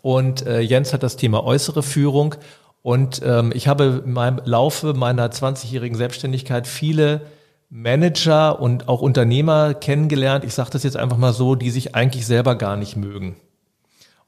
Und 0.00 0.46
äh, 0.46 0.60
Jens 0.60 0.92
hat 0.92 1.02
das 1.02 1.16
Thema 1.16 1.44
äußere 1.44 1.82
Führung. 1.82 2.34
Und 2.82 3.22
ähm, 3.24 3.52
ich 3.54 3.68
habe 3.68 4.02
im 4.04 4.40
Laufe 4.44 4.92
meiner 4.92 5.28
20-jährigen 5.28 5.96
Selbstständigkeit 5.96 6.66
viele 6.66 7.22
Manager 7.70 8.60
und 8.60 8.88
auch 8.88 9.00
Unternehmer 9.00 9.72
kennengelernt, 9.72 10.44
ich 10.44 10.52
sage 10.52 10.70
das 10.70 10.82
jetzt 10.82 10.96
einfach 10.96 11.16
mal 11.16 11.32
so, 11.32 11.54
die 11.54 11.70
sich 11.70 11.94
eigentlich 11.94 12.26
selber 12.26 12.54
gar 12.54 12.76
nicht 12.76 12.96
mögen. 12.96 13.36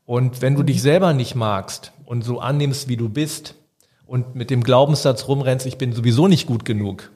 Und 0.07 0.41
wenn 0.41 0.55
du 0.55 0.63
dich 0.63 0.81
selber 0.81 1.13
nicht 1.13 1.35
magst 1.35 1.93
und 2.07 2.25
so 2.25 2.41
annimmst, 2.41 2.89
wie 2.89 2.97
du 2.97 3.09
bist 3.09 3.55
und 4.07 4.35
mit 4.35 4.51
dem 4.51 4.63
Glaubenssatz 4.63 5.29
rumrennst, 5.29 5.67
ich 5.67 5.77
bin 5.77 5.93
sowieso 5.93 6.27
nicht 6.27 6.47
gut 6.47 6.65
genug, 6.65 7.11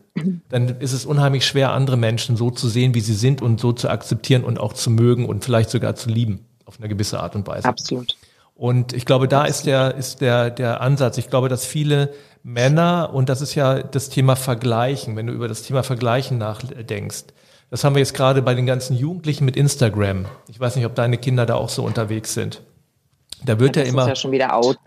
dann 0.51 0.81
ist 0.81 0.92
es 0.92 1.07
unheimlich 1.07 1.46
schwer, 1.46 1.72
andere 1.72 1.96
Menschen 1.96 2.37
so 2.37 2.51
zu 2.51 2.68
sehen, 2.68 2.94
wie 2.94 3.01
sie 3.01 3.14
sind 3.14 3.40
und 3.40 3.59
so 3.59 3.72
zu 3.72 3.88
akzeptieren 3.88 4.44
und 4.44 4.59
auch 4.59 4.74
zu 4.74 4.90
mögen 4.90 5.24
und 5.24 5.44
vielleicht 5.44 5.70
sogar 5.70 5.94
zu 5.94 6.11
lieben 6.11 6.44
auf 6.66 6.79
eine 6.79 6.88
gewisse 6.88 7.20
Art 7.20 7.37
und 7.37 7.46
Weise. 7.46 7.66
Absolut. 7.68 8.17
Und 8.59 8.92
ich 8.92 9.07
glaube, 9.07 9.29
da 9.29 9.44
ist 9.44 9.66
der, 9.66 9.94
ist 9.94 10.21
der, 10.21 10.51
der 10.51 10.81
Ansatz. 10.81 11.16
Ich 11.16 11.31
glaube, 11.31 11.49
dass 11.49 11.64
viele 11.64 12.12
Männer, 12.42 13.11
und 13.14 13.29
das 13.29 13.40
ist 13.40 13.55
ja 13.55 13.81
das 13.85 14.09
Thema 14.09 14.35
Vergleichen, 14.35 15.14
wenn 15.14 15.29
du 15.29 15.33
über 15.33 15.47
das 15.47 15.62
Thema 15.62 15.85
Vergleichen 15.85 16.38
nachdenkst. 16.38 17.27
Das 17.71 17.85
haben 17.85 17.94
wir 17.94 18.01
jetzt 18.01 18.14
gerade 18.14 18.42
bei 18.42 18.55
den 18.55 18.66
ganzen 18.66 18.97
Jugendlichen 18.97 19.44
mit 19.44 19.57
Instagram. 19.57 20.27
Ich 20.49 20.59
weiß 20.59 20.75
nicht, 20.75 20.87
ob 20.87 20.97
deine 20.97 21.18
Kinder 21.18 21.47
da 21.47 21.55
auch 21.55 21.68
so 21.68 21.85
unterwegs 21.85 22.35
sind. 22.35 22.61
Da 23.44 23.61
wird 23.61 23.77
das 23.77 23.85
ja 23.85 23.90
immer. 23.90 24.03
Das 24.03 24.07
ist 24.07 24.18
ja 24.18 24.23
schon 24.23 24.33
wieder 24.33 24.55
out. 24.55 24.77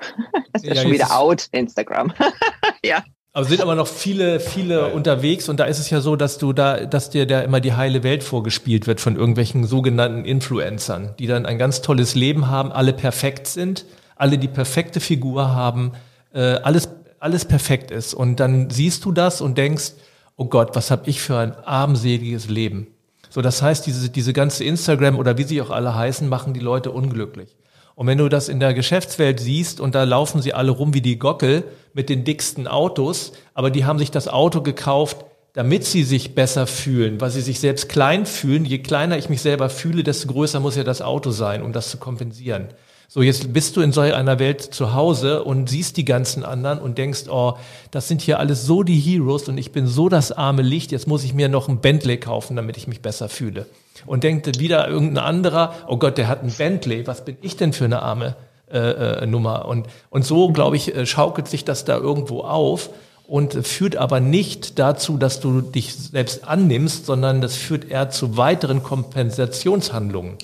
Das 0.53 0.63
ist 0.63 0.67
ja, 0.67 0.75
ja 0.75 0.81
schon 0.81 0.91
wieder 0.91 1.17
out, 1.17 1.47
Instagram. 1.53 2.11
ja. 2.83 3.05
Aber 3.33 3.45
sind 3.45 3.61
aber 3.61 3.75
noch 3.75 3.87
viele, 3.87 4.41
viele 4.41 4.79
ja. 4.79 4.85
unterwegs 4.87 5.47
und 5.47 5.59
da 5.59 5.63
ist 5.63 5.79
es 5.79 5.89
ja 5.89 6.01
so, 6.01 6.17
dass 6.17 6.37
du 6.37 6.51
da, 6.51 6.85
dass 6.85 7.09
dir 7.09 7.25
da 7.25 7.39
immer 7.39 7.61
die 7.61 7.73
heile 7.73 8.03
Welt 8.03 8.23
vorgespielt 8.23 8.87
wird 8.87 8.99
von 8.99 9.15
irgendwelchen 9.15 9.65
sogenannten 9.65 10.25
Influencern, 10.25 11.13
die 11.17 11.27
dann 11.27 11.45
ein 11.45 11.57
ganz 11.57 11.81
tolles 11.81 12.13
Leben 12.13 12.47
haben, 12.47 12.73
alle 12.73 12.91
perfekt 12.91 13.47
sind, 13.47 13.85
alle 14.17 14.37
die 14.37 14.49
perfekte 14.49 14.99
Figur 14.99 15.53
haben, 15.55 15.93
äh, 16.33 16.41
alles, 16.41 16.89
alles 17.19 17.45
perfekt 17.45 17.89
ist. 17.89 18.13
Und 18.13 18.41
dann 18.41 18.69
siehst 18.69 19.05
du 19.05 19.13
das 19.13 19.39
und 19.39 19.57
denkst, 19.57 19.93
oh 20.35 20.45
Gott, 20.45 20.75
was 20.75 20.91
habe 20.91 21.09
ich 21.09 21.21
für 21.21 21.37
ein 21.37 21.55
armseliges 21.55 22.49
Leben. 22.49 22.87
So, 23.29 23.41
das 23.41 23.61
heißt, 23.61 23.85
diese, 23.87 24.09
diese 24.09 24.33
ganze 24.33 24.65
Instagram 24.65 25.17
oder 25.17 25.37
wie 25.37 25.43
sie 25.43 25.61
auch 25.61 25.69
alle 25.69 25.95
heißen, 25.95 26.27
machen 26.27 26.53
die 26.53 26.59
Leute 26.59 26.91
unglücklich. 26.91 27.55
Und 28.01 28.07
wenn 28.07 28.17
du 28.17 28.29
das 28.29 28.49
in 28.49 28.59
der 28.59 28.73
Geschäftswelt 28.73 29.39
siehst 29.39 29.79
und 29.79 29.93
da 29.93 30.05
laufen 30.05 30.41
sie 30.41 30.55
alle 30.55 30.71
rum 30.71 30.95
wie 30.95 31.01
die 31.01 31.19
Gockel 31.19 31.63
mit 31.93 32.09
den 32.09 32.23
dicksten 32.23 32.67
Autos, 32.67 33.31
aber 33.53 33.69
die 33.69 33.85
haben 33.85 33.99
sich 33.99 34.09
das 34.09 34.27
Auto 34.27 34.61
gekauft, 34.61 35.17
damit 35.53 35.85
sie 35.85 36.01
sich 36.01 36.33
besser 36.33 36.65
fühlen, 36.65 37.21
weil 37.21 37.29
sie 37.29 37.41
sich 37.41 37.59
selbst 37.59 37.89
klein 37.89 38.25
fühlen. 38.25 38.65
Je 38.65 38.79
kleiner 38.79 39.19
ich 39.19 39.29
mich 39.29 39.43
selber 39.43 39.69
fühle, 39.69 40.01
desto 40.01 40.29
größer 40.29 40.59
muss 40.59 40.77
ja 40.77 40.83
das 40.83 41.03
Auto 41.03 41.29
sein, 41.29 41.61
um 41.61 41.73
das 41.73 41.91
zu 41.91 41.97
kompensieren. 41.97 42.69
So, 43.13 43.21
jetzt 43.21 43.51
bist 43.51 43.75
du 43.75 43.81
in 43.81 43.91
solch 43.91 44.13
einer 44.13 44.39
Welt 44.39 44.61
zu 44.61 44.93
Hause 44.93 45.43
und 45.43 45.69
siehst 45.69 45.97
die 45.97 46.05
ganzen 46.05 46.45
anderen 46.45 46.79
und 46.79 46.97
denkst, 46.97 47.23
oh, 47.29 47.55
das 47.91 48.07
sind 48.07 48.21
hier 48.21 48.39
alles 48.39 48.65
so 48.65 48.83
die 48.83 48.97
Heroes 48.97 49.49
und 49.49 49.57
ich 49.57 49.73
bin 49.73 49.85
so 49.85 50.07
das 50.07 50.31
arme 50.31 50.61
Licht, 50.61 50.93
jetzt 50.93 51.09
muss 51.09 51.25
ich 51.25 51.33
mir 51.33 51.49
noch 51.49 51.67
ein 51.67 51.81
Bentley 51.81 52.15
kaufen, 52.15 52.55
damit 52.55 52.77
ich 52.77 52.87
mich 52.87 53.01
besser 53.01 53.27
fühle 53.27 53.65
und 54.05 54.23
denkt 54.23 54.59
wieder 54.61 54.87
irgendein 54.87 55.25
anderer, 55.25 55.73
oh 55.89 55.97
Gott, 55.97 56.17
der 56.17 56.29
hat 56.29 56.41
ein 56.41 56.53
Bentley, 56.57 57.05
was 57.05 57.25
bin 57.25 57.35
ich 57.41 57.57
denn 57.57 57.73
für 57.73 57.83
eine 57.83 58.01
arme 58.01 58.37
äh, 58.71 58.77
äh, 58.77 59.25
Nummer? 59.25 59.65
Und, 59.65 59.87
und 60.09 60.23
so, 60.23 60.53
glaube 60.53 60.77
ich, 60.77 60.95
äh, 60.95 61.05
schaukelt 61.05 61.49
sich 61.49 61.65
das 61.65 61.83
da 61.83 61.97
irgendwo 61.97 62.43
auf 62.43 62.91
und 63.27 63.53
führt 63.65 63.97
aber 63.97 64.21
nicht 64.21 64.79
dazu, 64.79 65.17
dass 65.17 65.41
du 65.41 65.59
dich 65.59 65.95
selbst 65.95 66.47
annimmst, 66.47 67.07
sondern 67.07 67.41
das 67.41 67.57
führt 67.57 67.89
eher 67.89 68.09
zu 68.09 68.37
weiteren 68.37 68.83
Kompensationshandlungen. 68.83 70.37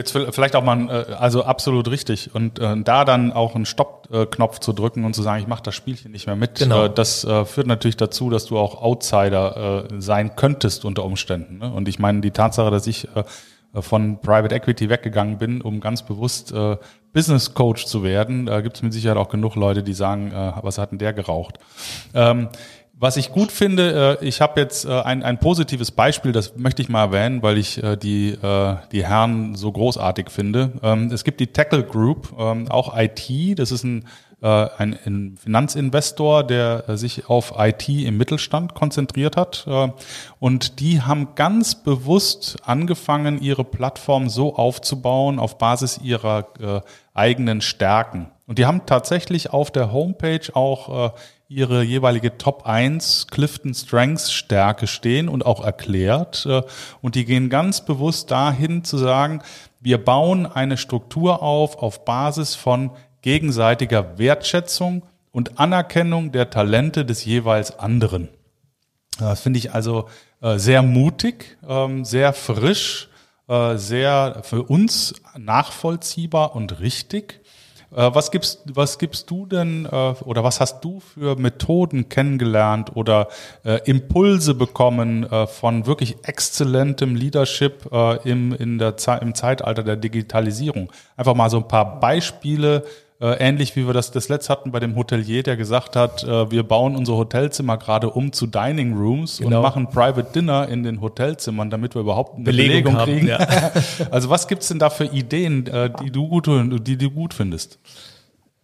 Jetzt 0.00 0.12
vielleicht 0.12 0.56
auch 0.56 0.64
mal, 0.64 0.88
äh, 0.88 1.12
also 1.12 1.44
absolut 1.44 1.90
richtig. 1.90 2.34
Und 2.34 2.58
äh, 2.58 2.74
da 2.82 3.04
dann 3.04 3.34
auch 3.34 3.54
einen 3.54 3.66
Stopp-Knopf 3.66 4.58
zu 4.60 4.72
drücken 4.72 5.04
und 5.04 5.14
zu 5.14 5.20
sagen, 5.20 5.42
ich 5.42 5.46
mache 5.46 5.62
das 5.62 5.74
Spielchen 5.74 6.10
nicht 6.12 6.26
mehr 6.26 6.36
mit, 6.36 6.54
genau. 6.54 6.86
äh, 6.86 6.90
das 6.90 7.22
äh, 7.22 7.44
führt 7.44 7.66
natürlich 7.66 7.98
dazu, 7.98 8.30
dass 8.30 8.46
du 8.46 8.56
auch 8.56 8.80
Outsider 8.80 9.84
äh, 9.90 10.00
sein 10.00 10.36
könntest 10.36 10.86
unter 10.86 11.04
Umständen. 11.04 11.58
Ne? 11.58 11.70
Und 11.70 11.86
ich 11.86 11.98
meine, 11.98 12.22
die 12.22 12.30
Tatsache, 12.30 12.70
dass 12.70 12.86
ich 12.86 13.08
äh, 13.14 13.24
von 13.82 14.22
Private 14.22 14.54
Equity 14.54 14.88
weggegangen 14.88 15.36
bin, 15.36 15.60
um 15.60 15.80
ganz 15.80 16.02
bewusst 16.02 16.50
äh, 16.50 16.78
Business 17.12 17.52
Coach 17.52 17.84
zu 17.84 18.02
werden, 18.02 18.46
da 18.46 18.62
gibt 18.62 18.76
es 18.76 18.82
mit 18.82 18.94
Sicherheit 18.94 19.18
auch 19.18 19.28
genug 19.28 19.54
Leute, 19.54 19.82
die 19.82 19.92
sagen, 19.92 20.32
äh, 20.32 20.52
was 20.62 20.78
hat 20.78 20.92
denn 20.92 20.98
der 20.98 21.12
geraucht? 21.12 21.58
Was 23.02 23.16
ich 23.16 23.32
gut 23.32 23.50
finde, 23.50 24.18
äh, 24.20 24.24
ich 24.26 24.42
habe 24.42 24.60
jetzt 24.60 24.84
äh, 24.84 24.90
ein, 24.90 25.22
ein 25.22 25.40
positives 25.40 25.90
Beispiel, 25.90 26.32
das 26.32 26.56
möchte 26.56 26.82
ich 26.82 26.90
mal 26.90 27.04
erwähnen, 27.04 27.42
weil 27.42 27.56
ich 27.56 27.82
äh, 27.82 27.96
die, 27.96 28.36
die 28.92 29.06
Herren 29.06 29.54
so 29.54 29.72
großartig 29.72 30.28
finde. 30.28 30.72
Ähm, 30.82 31.10
es 31.10 31.24
gibt 31.24 31.40
die 31.40 31.46
Tackle 31.46 31.82
Group, 31.82 32.34
ähm, 32.38 32.70
auch 32.70 32.94
IT, 32.94 33.58
das 33.58 33.72
ist 33.72 33.84
ein, 33.84 34.04
ein 34.42 35.36
Finanzinvestor, 35.38 36.44
der 36.44 36.96
sich 36.96 37.28
auf 37.28 37.52
IT 37.58 37.86
im 37.90 38.16
Mittelstand 38.16 38.72
konzentriert 38.72 39.36
hat. 39.36 39.66
Und 40.38 40.80
die 40.80 41.02
haben 41.02 41.34
ganz 41.34 41.74
bewusst 41.74 42.56
angefangen, 42.64 43.42
ihre 43.42 43.64
Plattform 43.64 44.30
so 44.30 44.56
aufzubauen 44.56 45.38
auf 45.38 45.58
Basis 45.58 45.98
ihrer 46.02 46.46
eigenen 47.12 47.60
Stärken. 47.60 48.30
Und 48.46 48.58
die 48.58 48.64
haben 48.64 48.86
tatsächlich 48.86 49.52
auf 49.52 49.70
der 49.70 49.92
Homepage 49.92 50.48
auch 50.54 51.12
ihre 51.50 51.82
jeweilige 51.82 52.38
Top 52.38 52.64
1 52.64 53.26
Clifton 53.26 53.74
Strengths 53.74 54.32
Stärke 54.32 54.86
stehen 54.86 55.28
und 55.28 55.44
auch 55.44 55.64
erklärt. 55.64 56.46
Äh, 56.46 56.62
und 57.02 57.16
die 57.16 57.24
gehen 57.24 57.50
ganz 57.50 57.84
bewusst 57.84 58.30
dahin 58.30 58.84
zu 58.84 58.96
sagen, 58.96 59.42
wir 59.80 60.02
bauen 60.02 60.46
eine 60.46 60.76
Struktur 60.76 61.42
auf 61.42 61.82
auf 61.82 62.04
Basis 62.04 62.54
von 62.54 62.92
gegenseitiger 63.22 64.16
Wertschätzung 64.16 65.02
und 65.32 65.58
Anerkennung 65.58 66.30
der 66.30 66.50
Talente 66.50 67.04
des 67.04 67.24
jeweils 67.24 67.78
anderen. 67.78 68.28
Das 69.18 69.40
finde 69.40 69.58
ich 69.58 69.74
also 69.74 70.08
äh, 70.40 70.56
sehr 70.56 70.82
mutig, 70.82 71.58
ähm, 71.68 72.04
sehr 72.04 72.32
frisch, 72.32 73.08
äh, 73.48 73.76
sehr 73.76 74.42
für 74.44 74.62
uns 74.62 75.14
nachvollziehbar 75.36 76.54
und 76.54 76.78
richtig. 76.78 77.39
Äh, 77.94 78.10
was 78.14 78.30
gibst, 78.30 78.62
was 78.72 78.98
gibst 78.98 79.30
du 79.30 79.46
denn 79.46 79.86
äh, 79.86 80.14
oder 80.24 80.44
was 80.44 80.60
hast 80.60 80.84
du 80.84 81.00
für 81.00 81.36
Methoden 81.36 82.08
kennengelernt 82.08 82.94
oder 82.94 83.28
äh, 83.64 83.80
Impulse 83.84 84.54
bekommen 84.54 85.26
von 85.46 85.86
wirklich 85.86 86.16
exzellentem 86.24 87.14
Leadership 87.14 87.90
im, 88.24 88.52
in 88.54 88.78
der, 88.78 88.94
im 89.20 89.34
Zeitalter 89.34 89.82
der 89.82 89.96
Digitalisierung? 89.96 90.90
Einfach 91.16 91.34
mal 91.34 91.50
so 91.50 91.58
ein 91.58 91.68
paar 91.68 92.00
Beispiele, 92.00 92.84
ähnlich 93.20 93.76
wie 93.76 93.86
wir 93.86 93.92
das 93.92 94.10
das 94.10 94.28
letzte 94.28 94.50
hatten 94.50 94.72
bei 94.72 94.80
dem 94.80 94.96
Hotelier, 94.96 95.42
der 95.42 95.56
gesagt 95.56 95.94
hat, 95.94 96.24
äh, 96.24 96.50
wir 96.50 96.62
bauen 96.62 96.96
unsere 96.96 97.18
Hotelzimmer 97.18 97.76
gerade 97.76 98.10
um 98.10 98.32
zu 98.32 98.46
Dining 98.46 98.96
Rooms 98.96 99.38
genau. 99.38 99.58
und 99.58 99.62
machen 99.62 99.88
Private 99.88 100.32
Dinner 100.32 100.68
in 100.68 100.82
den 100.82 101.00
Hotelzimmern, 101.00 101.70
damit 101.70 101.94
wir 101.94 102.00
überhaupt 102.00 102.36
eine 102.36 102.44
Belegung, 102.44 102.94
Belegung 102.94 103.04
kriegen. 103.04 103.32
Haben, 103.32 103.52
ja. 103.98 104.08
also 104.10 104.30
was 104.30 104.48
gibt's 104.48 104.68
denn 104.68 104.78
da 104.78 104.90
für 104.90 105.04
Ideen, 105.04 105.66
äh, 105.66 105.90
die 106.02 106.10
du 106.10 106.28
gut, 106.28 106.46
die 106.46 106.96
du 106.96 107.10
gut 107.10 107.34
findest? 107.34 107.78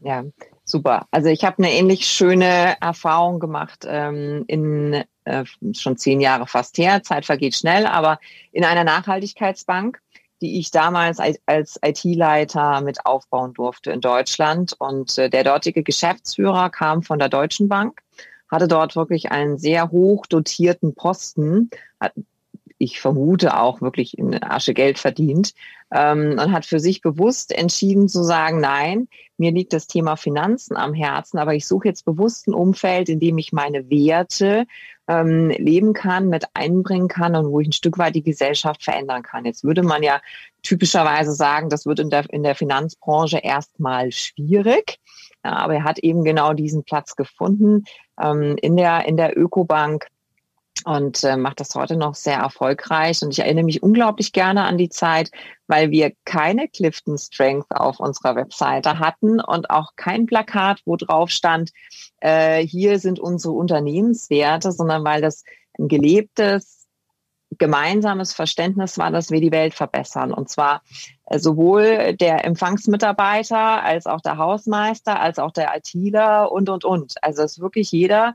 Ja, 0.00 0.24
super. 0.64 1.06
Also 1.10 1.28
ich 1.28 1.44
habe 1.44 1.58
eine 1.58 1.72
ähnlich 1.72 2.06
schöne 2.06 2.76
Erfahrung 2.80 3.40
gemacht 3.40 3.86
ähm, 3.88 4.44
in 4.46 5.04
äh, 5.24 5.44
schon 5.72 5.96
zehn 5.96 6.20
Jahre 6.20 6.46
fast 6.46 6.78
her. 6.78 7.02
Zeit 7.02 7.26
vergeht 7.26 7.56
schnell, 7.56 7.86
aber 7.86 8.18
in 8.52 8.64
einer 8.64 8.84
Nachhaltigkeitsbank 8.84 10.00
die 10.40 10.58
ich 10.58 10.70
damals 10.70 11.18
als 11.46 11.78
IT-Leiter 11.82 12.80
mit 12.82 13.06
aufbauen 13.06 13.54
durfte 13.54 13.90
in 13.90 14.00
Deutschland. 14.00 14.74
Und 14.78 15.16
äh, 15.18 15.30
der 15.30 15.44
dortige 15.44 15.82
Geschäftsführer 15.82 16.70
kam 16.70 17.02
von 17.02 17.18
der 17.18 17.28
Deutschen 17.28 17.68
Bank 17.68 18.02
hatte 18.48 18.68
dort 18.68 18.96
wirklich 18.96 19.30
einen 19.30 19.58
sehr 19.58 19.90
hoch 19.90 20.26
dotierten 20.26 20.94
Posten, 20.94 21.70
hat, 22.00 22.12
ich 22.78 23.00
vermute 23.00 23.58
auch 23.58 23.80
wirklich 23.80 24.18
in 24.18 24.42
Asche 24.42 24.74
Geld 24.74 24.98
verdient 24.98 25.54
ähm, 25.90 26.32
und 26.32 26.52
hat 26.52 26.66
für 26.66 26.78
sich 26.78 27.00
bewusst 27.00 27.52
entschieden 27.52 28.08
zu 28.08 28.22
sagen, 28.22 28.60
nein, 28.60 29.08
mir 29.38 29.50
liegt 29.50 29.72
das 29.72 29.86
Thema 29.86 30.16
Finanzen 30.16 30.76
am 30.76 30.92
Herzen, 30.92 31.38
aber 31.38 31.54
ich 31.54 31.66
suche 31.66 31.88
jetzt 31.88 32.04
bewusst 32.04 32.48
ein 32.48 32.54
Umfeld, 32.54 33.08
in 33.08 33.18
dem 33.18 33.38
ich 33.38 33.52
meine 33.52 33.88
Werte 33.88 34.66
ähm, 35.08 35.50
leben 35.50 35.92
kann, 35.92 36.28
mit 36.28 36.44
einbringen 36.54 37.08
kann 37.08 37.36
und 37.36 37.50
wo 37.50 37.60
ich 37.60 37.68
ein 37.68 37.72
Stück 37.72 37.98
weit 37.98 38.14
die 38.14 38.22
Gesellschaft 38.22 38.82
verändern 38.82 39.22
kann. 39.22 39.44
Jetzt 39.44 39.64
würde 39.64 39.82
man 39.82 40.02
ja 40.02 40.20
typischerweise 40.62 41.32
sagen, 41.32 41.68
das 41.70 41.86
wird 41.86 42.00
in 42.00 42.10
der, 42.10 42.28
in 42.30 42.42
der 42.42 42.54
Finanzbranche 42.54 43.38
erstmal 43.38 44.10
schwierig. 44.12 44.98
Ja, 45.44 45.52
aber 45.52 45.74
er 45.74 45.84
hat 45.84 45.98
eben 46.00 46.24
genau 46.24 46.54
diesen 46.54 46.82
Platz 46.82 47.14
gefunden 47.14 47.84
ähm, 48.20 48.56
in 48.60 48.76
der, 48.76 49.06
in 49.06 49.16
der 49.16 49.38
Ökobank 49.38 50.08
und 50.84 51.24
äh, 51.24 51.36
macht 51.36 51.60
das 51.60 51.74
heute 51.74 51.96
noch 51.96 52.14
sehr 52.14 52.38
erfolgreich. 52.38 53.22
Und 53.22 53.30
ich 53.32 53.40
erinnere 53.40 53.64
mich 53.64 53.82
unglaublich 53.82 54.32
gerne 54.32 54.64
an 54.64 54.78
die 54.78 54.88
Zeit, 54.88 55.30
weil 55.66 55.90
wir 55.90 56.12
keine 56.24 56.68
Clifton 56.68 57.18
Strength 57.18 57.70
auf 57.70 57.98
unserer 57.98 58.36
Webseite 58.36 58.98
hatten 58.98 59.40
und 59.40 59.70
auch 59.70 59.96
kein 59.96 60.26
Plakat, 60.26 60.80
wo 60.84 60.96
drauf 60.96 61.30
stand, 61.30 61.72
äh, 62.20 62.64
hier 62.66 62.98
sind 62.98 63.18
unsere 63.18 63.54
Unternehmenswerte, 63.54 64.72
sondern 64.72 65.04
weil 65.04 65.22
das 65.22 65.44
ein 65.78 65.88
gelebtes, 65.88 66.86
gemeinsames 67.58 68.32
Verständnis 68.32 68.98
war, 68.98 69.10
dass 69.10 69.30
wir 69.30 69.40
die 69.40 69.52
Welt 69.52 69.74
verbessern. 69.74 70.32
Und 70.32 70.48
zwar 70.48 70.82
äh, 71.26 71.38
sowohl 71.38 72.14
der 72.14 72.44
Empfangsmitarbeiter 72.44 73.82
als 73.82 74.06
auch 74.06 74.20
der 74.20 74.36
Hausmeister, 74.36 75.20
als 75.20 75.38
auch 75.38 75.52
der 75.52 75.74
ITler 75.76 76.52
und, 76.52 76.68
und, 76.68 76.84
und. 76.84 77.14
Also 77.22 77.42
dass 77.42 77.60
wirklich 77.60 77.92
jeder 77.92 78.34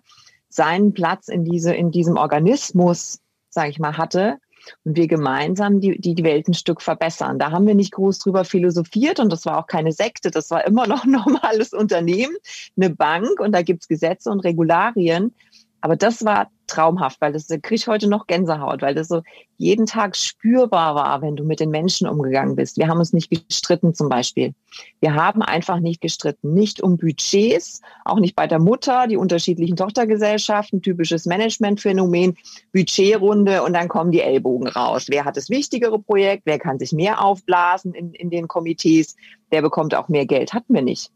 seinen 0.54 0.94
Platz 0.94 1.28
in 1.28 1.44
diese, 1.44 1.74
in 1.74 1.92
diesem 1.92 2.18
Organismus, 2.18 3.20
sage 3.50 3.70
ich 3.70 3.80
mal, 3.80 3.98
hatte 3.98 4.38
und 4.84 4.96
wir 4.96 5.08
gemeinsam 5.08 5.80
die, 5.80 6.00
die 6.00 6.24
Welt 6.24 6.48
ein 6.48 6.54
Stück 6.54 6.82
verbessern. 6.82 7.40
Da 7.40 7.52
haben 7.52 7.68
wir 7.68 7.76
nicht 7.76 7.94
groß 7.94 8.20
drüber 8.20 8.46
philosophiert 8.46 9.20
und 9.20 9.32
das 9.32 9.46
war 9.46 9.58
auch 9.58 9.68
keine 9.68 9.92
Sekte, 9.92 10.32
das 10.32 10.52
war 10.52 10.66
immer 10.66 10.88
noch 10.88 11.04
ein 11.04 11.12
normales 11.26 11.74
Unternehmen, 11.74 12.36
eine 12.78 12.90
Bank 12.90 13.40
und 13.40 13.54
da 13.54 13.62
gibt's 13.62 13.88
Gesetze 13.88 14.30
und 14.30 14.42
Regularien. 14.42 15.34
Aber 15.82 15.96
das 15.96 16.24
war 16.24 16.52
traumhaft, 16.72 17.22
weil 17.22 17.34
das 17.34 17.48
kriege 17.48 17.76
ich 17.76 17.88
heute 17.88 18.08
noch 18.08 18.28
Gänsehaut, 18.28 18.82
weil 18.82 18.96
das 18.96 19.08
so 19.08 19.22
jeden 19.58 19.86
Tag 19.86 20.16
spürbar 20.16 20.96
war, 20.96 21.22
wenn 21.22 21.36
du 21.36 21.44
mit 21.44 21.60
den 21.60 21.70
Menschen 21.70 22.08
umgegangen 22.08 22.56
bist. 22.56 22.78
Wir 22.78 22.88
haben 22.88 23.00
uns 23.00 23.14
nicht 23.14 23.30
gestritten 23.30 23.94
zum 23.94 24.10
Beispiel. 24.10 24.54
Wir 25.00 25.14
haben 25.14 25.42
einfach 25.42 25.80
nicht 25.80 26.02
gestritten. 26.02 26.54
Nicht 26.54 26.82
um 26.82 26.98
Budgets, 26.98 27.82
auch 28.06 28.20
nicht 28.20 28.36
bei 28.36 28.48
der 28.48 28.60
Mutter, 28.60 29.08
die 29.08 29.18
unterschiedlichen 29.18 29.76
Tochtergesellschaften, 29.76 30.82
typisches 30.82 31.26
Managementphänomen, 31.26 32.38
Budgetrunde 32.74 33.64
und 33.64 33.74
dann 33.74 33.88
kommen 33.88 34.12
die 34.12 34.22
Ellbogen 34.22 34.68
raus. 34.68 35.06
Wer 35.10 35.26
hat 35.26 35.38
das 35.38 35.50
wichtigere 35.50 36.00
Projekt? 36.00 36.44
Wer 36.46 36.58
kann 36.58 36.80
sich 36.80 36.92
mehr 36.92 37.24
aufblasen 37.24 37.94
in, 37.94 38.14
in 38.14 38.30
den 38.30 38.48
Komitees? 38.48 39.16
Wer 39.50 39.62
bekommt 39.62 39.94
auch 39.94 40.08
mehr 40.08 40.26
Geld? 40.26 40.54
Hatten 40.54 40.74
wir 40.74 40.82
nicht. 40.82 41.12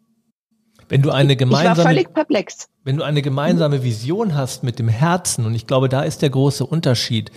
Wenn 0.88 1.02
du 1.02 1.12
eine 1.12 1.36
gemeinsame, 1.36 1.72
ich 1.72 1.78
war 1.78 1.86
völlig 1.86 2.14
perplex. 2.14 2.68
Wenn 2.84 2.98
du 2.98 3.04
eine 3.04 3.22
gemeinsame 3.22 3.84
Vision 3.84 4.36
hast 4.36 4.64
mit 4.64 4.78
dem 4.78 4.88
Herzen, 4.88 5.46
und 5.46 5.56
ich 5.56 5.66
glaube, 5.66 5.90
da 5.90 6.04
ist 6.04 6.22
der 6.22 6.30
große 6.30 6.66
Unterschied, 6.66 7.32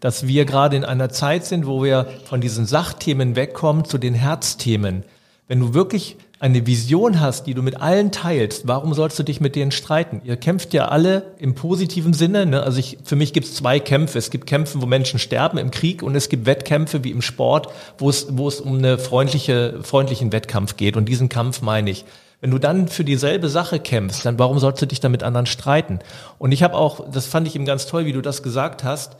dass 0.00 0.26
wir 0.26 0.44
gerade 0.44 0.76
in 0.76 0.84
einer 0.84 1.10
Zeit 1.10 1.44
sind, 1.44 1.66
wo 1.66 1.82
wir 1.82 2.06
von 2.24 2.40
diesen 2.40 2.66
Sachthemen 2.66 3.36
wegkommen 3.36 3.84
zu 3.84 3.98
den 3.98 4.14
Herzthemen. 4.14 5.04
Wenn 5.46 5.60
du 5.60 5.74
wirklich 5.74 6.16
eine 6.40 6.66
Vision 6.66 7.20
hast, 7.20 7.46
die 7.46 7.54
du 7.54 7.62
mit 7.62 7.80
allen 7.80 8.12
teilst, 8.12 8.66
warum 8.66 8.92
sollst 8.92 9.18
du 9.18 9.22
dich 9.22 9.40
mit 9.40 9.56
denen 9.56 9.70
streiten? 9.70 10.20
Ihr 10.24 10.36
kämpft 10.36 10.74
ja 10.74 10.88
alle 10.88 11.32
im 11.38 11.54
positiven 11.54 12.12
Sinne. 12.12 12.44
Ne? 12.44 12.62
Also 12.62 12.78
ich, 12.78 12.98
für 13.02 13.16
mich 13.16 13.32
gibt 13.32 13.46
es 13.46 13.54
zwei 13.54 13.80
Kämpfe. 13.80 14.18
Es 14.18 14.30
gibt 14.30 14.46
Kämpfe, 14.46 14.82
wo 14.82 14.86
Menschen 14.86 15.18
sterben 15.18 15.58
im 15.58 15.70
Krieg 15.70 16.02
und 16.02 16.14
es 16.14 16.28
gibt 16.28 16.44
Wettkämpfe 16.44 17.04
wie 17.04 17.12
im 17.12 17.22
Sport, 17.22 17.68
wo 17.98 18.10
es, 18.10 18.26
wo 18.30 18.48
es 18.48 18.60
um 18.60 18.76
eine 18.76 18.98
freundliche, 18.98 19.80
freundlichen 19.82 20.32
Wettkampf 20.32 20.76
geht. 20.76 20.96
Und 20.96 21.08
diesen 21.08 21.28
Kampf 21.28 21.62
meine 21.62 21.90
ich. 21.90 22.04
Wenn 22.44 22.50
du 22.50 22.58
dann 22.58 22.88
für 22.88 23.04
dieselbe 23.04 23.48
Sache 23.48 23.80
kämpfst, 23.80 24.26
dann 24.26 24.38
warum 24.38 24.58
sollst 24.58 24.82
du 24.82 24.86
dich 24.86 25.00
dann 25.00 25.12
mit 25.12 25.22
anderen 25.22 25.46
streiten? 25.46 26.00
Und 26.36 26.52
ich 26.52 26.62
habe 26.62 26.74
auch, 26.74 27.10
das 27.10 27.24
fand 27.24 27.48
ich 27.48 27.54
eben 27.54 27.64
ganz 27.64 27.86
toll, 27.86 28.04
wie 28.04 28.12
du 28.12 28.20
das 28.20 28.42
gesagt 28.42 28.84
hast, 28.84 29.16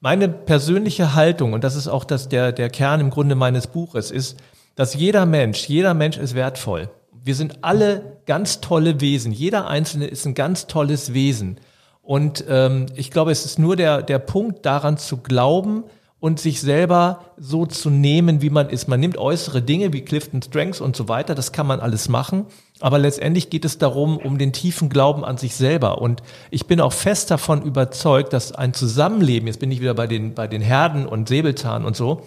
meine 0.00 0.28
persönliche 0.28 1.14
Haltung, 1.14 1.52
und 1.52 1.62
das 1.62 1.76
ist 1.76 1.86
auch 1.86 2.02
das, 2.02 2.28
der, 2.28 2.50
der 2.50 2.70
Kern 2.70 2.98
im 2.98 3.10
Grunde 3.10 3.36
meines 3.36 3.68
Buches, 3.68 4.10
ist, 4.10 4.40
dass 4.74 4.94
jeder 4.94 5.24
Mensch, 5.24 5.68
jeder 5.68 5.94
Mensch 5.94 6.16
ist 6.18 6.34
wertvoll. 6.34 6.90
Wir 7.12 7.36
sind 7.36 7.58
alle 7.62 8.18
ganz 8.26 8.60
tolle 8.60 9.00
Wesen. 9.00 9.30
Jeder 9.30 9.68
Einzelne 9.68 10.08
ist 10.08 10.26
ein 10.26 10.34
ganz 10.34 10.66
tolles 10.66 11.14
Wesen. 11.14 11.60
Und 12.02 12.44
ähm, 12.48 12.86
ich 12.96 13.12
glaube, 13.12 13.30
es 13.30 13.44
ist 13.44 13.60
nur 13.60 13.76
der, 13.76 14.02
der 14.02 14.18
Punkt 14.18 14.66
daran 14.66 14.98
zu 14.98 15.18
glauben, 15.18 15.84
und 16.24 16.40
sich 16.40 16.62
selber 16.62 17.26
so 17.36 17.66
zu 17.66 17.90
nehmen, 17.90 18.40
wie 18.40 18.48
man 18.48 18.70
ist. 18.70 18.88
Man 18.88 18.98
nimmt 18.98 19.18
äußere 19.18 19.60
Dinge 19.60 19.92
wie 19.92 20.00
Clifton 20.00 20.40
Strengths 20.40 20.80
und 20.80 20.96
so 20.96 21.06
weiter, 21.06 21.34
das 21.34 21.52
kann 21.52 21.66
man 21.66 21.80
alles 21.80 22.08
machen. 22.08 22.46
Aber 22.80 22.98
letztendlich 22.98 23.50
geht 23.50 23.64
es 23.64 23.78
darum, 23.78 24.18
um 24.18 24.36
den 24.36 24.52
tiefen 24.52 24.88
Glauben 24.88 25.24
an 25.24 25.38
sich 25.38 25.54
selber. 25.54 26.00
Und 26.02 26.22
ich 26.50 26.66
bin 26.66 26.80
auch 26.80 26.92
fest 26.92 27.30
davon 27.30 27.62
überzeugt, 27.62 28.32
dass 28.32 28.52
ein 28.52 28.74
Zusammenleben, 28.74 29.46
jetzt 29.46 29.60
bin 29.60 29.70
ich 29.70 29.80
wieder 29.80 29.94
bei 29.94 30.06
den, 30.06 30.34
bei 30.34 30.48
den 30.48 30.60
Herden 30.60 31.06
und 31.06 31.28
Säbelzahn 31.28 31.84
und 31.84 31.96
so, 31.96 32.22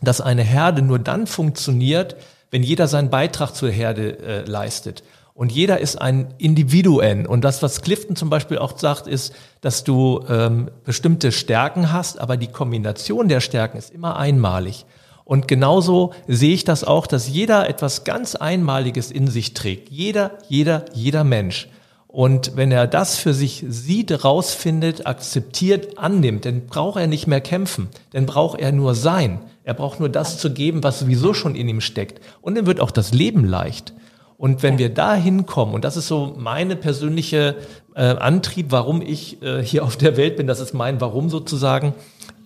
dass 0.00 0.20
eine 0.20 0.42
Herde 0.42 0.82
nur 0.82 0.98
dann 0.98 1.26
funktioniert, 1.26 2.16
wenn 2.50 2.62
jeder 2.62 2.88
seinen 2.88 3.10
Beitrag 3.10 3.54
zur 3.54 3.70
Herde 3.70 4.18
äh, 4.18 4.44
leistet. 4.44 5.02
Und 5.34 5.52
jeder 5.52 5.80
ist 5.80 6.00
ein 6.00 6.34
Individuen. 6.38 7.26
Und 7.26 7.42
das, 7.42 7.62
was 7.62 7.82
Clifton 7.82 8.14
zum 8.14 8.30
Beispiel 8.30 8.58
auch 8.58 8.78
sagt, 8.78 9.06
ist, 9.06 9.34
dass 9.60 9.84
du 9.84 10.24
ähm, 10.28 10.70
bestimmte 10.84 11.32
Stärken 11.32 11.92
hast, 11.92 12.20
aber 12.20 12.36
die 12.36 12.48
Kombination 12.48 13.28
der 13.28 13.40
Stärken 13.40 13.78
ist 13.78 13.90
immer 13.90 14.16
einmalig. 14.16 14.84
Und 15.30 15.46
genauso 15.46 16.12
sehe 16.26 16.54
ich 16.54 16.64
das 16.64 16.82
auch, 16.82 17.06
dass 17.06 17.28
jeder 17.28 17.68
etwas 17.68 18.02
ganz 18.02 18.34
Einmaliges 18.34 19.12
in 19.12 19.28
sich 19.28 19.54
trägt. 19.54 19.88
Jeder, 19.88 20.32
jeder, 20.48 20.86
jeder 20.92 21.22
Mensch. 21.22 21.68
Und 22.08 22.56
wenn 22.56 22.72
er 22.72 22.88
das 22.88 23.16
für 23.16 23.32
sich 23.32 23.64
sieht, 23.68 24.24
rausfindet, 24.24 25.06
akzeptiert, 25.06 25.98
annimmt, 25.98 26.46
dann 26.46 26.66
braucht 26.66 26.98
er 26.98 27.06
nicht 27.06 27.28
mehr 27.28 27.40
kämpfen. 27.40 27.90
Dann 28.10 28.26
braucht 28.26 28.58
er 28.58 28.72
nur 28.72 28.96
sein. 28.96 29.38
Er 29.62 29.74
braucht 29.74 30.00
nur 30.00 30.08
das 30.08 30.38
zu 30.38 30.52
geben, 30.52 30.82
was 30.82 30.98
sowieso 30.98 31.32
schon 31.32 31.54
in 31.54 31.68
ihm 31.68 31.80
steckt. 31.80 32.20
Und 32.40 32.56
dann 32.56 32.66
wird 32.66 32.80
auch 32.80 32.90
das 32.90 33.12
Leben 33.14 33.44
leicht. 33.44 33.94
Und 34.36 34.64
wenn 34.64 34.78
wir 34.78 34.92
da 34.92 35.14
hinkommen, 35.14 35.76
und 35.76 35.84
das 35.84 35.96
ist 35.96 36.08
so 36.08 36.34
meine 36.36 36.74
persönliche 36.74 37.54
äh, 37.94 38.00
Antrieb, 38.00 38.72
warum 38.72 39.00
ich 39.00 39.40
äh, 39.42 39.62
hier 39.62 39.84
auf 39.84 39.96
der 39.96 40.16
Welt 40.16 40.34
bin, 40.36 40.48
das 40.48 40.58
ist 40.58 40.74
mein 40.74 41.00
Warum 41.00 41.30
sozusagen, 41.30 41.94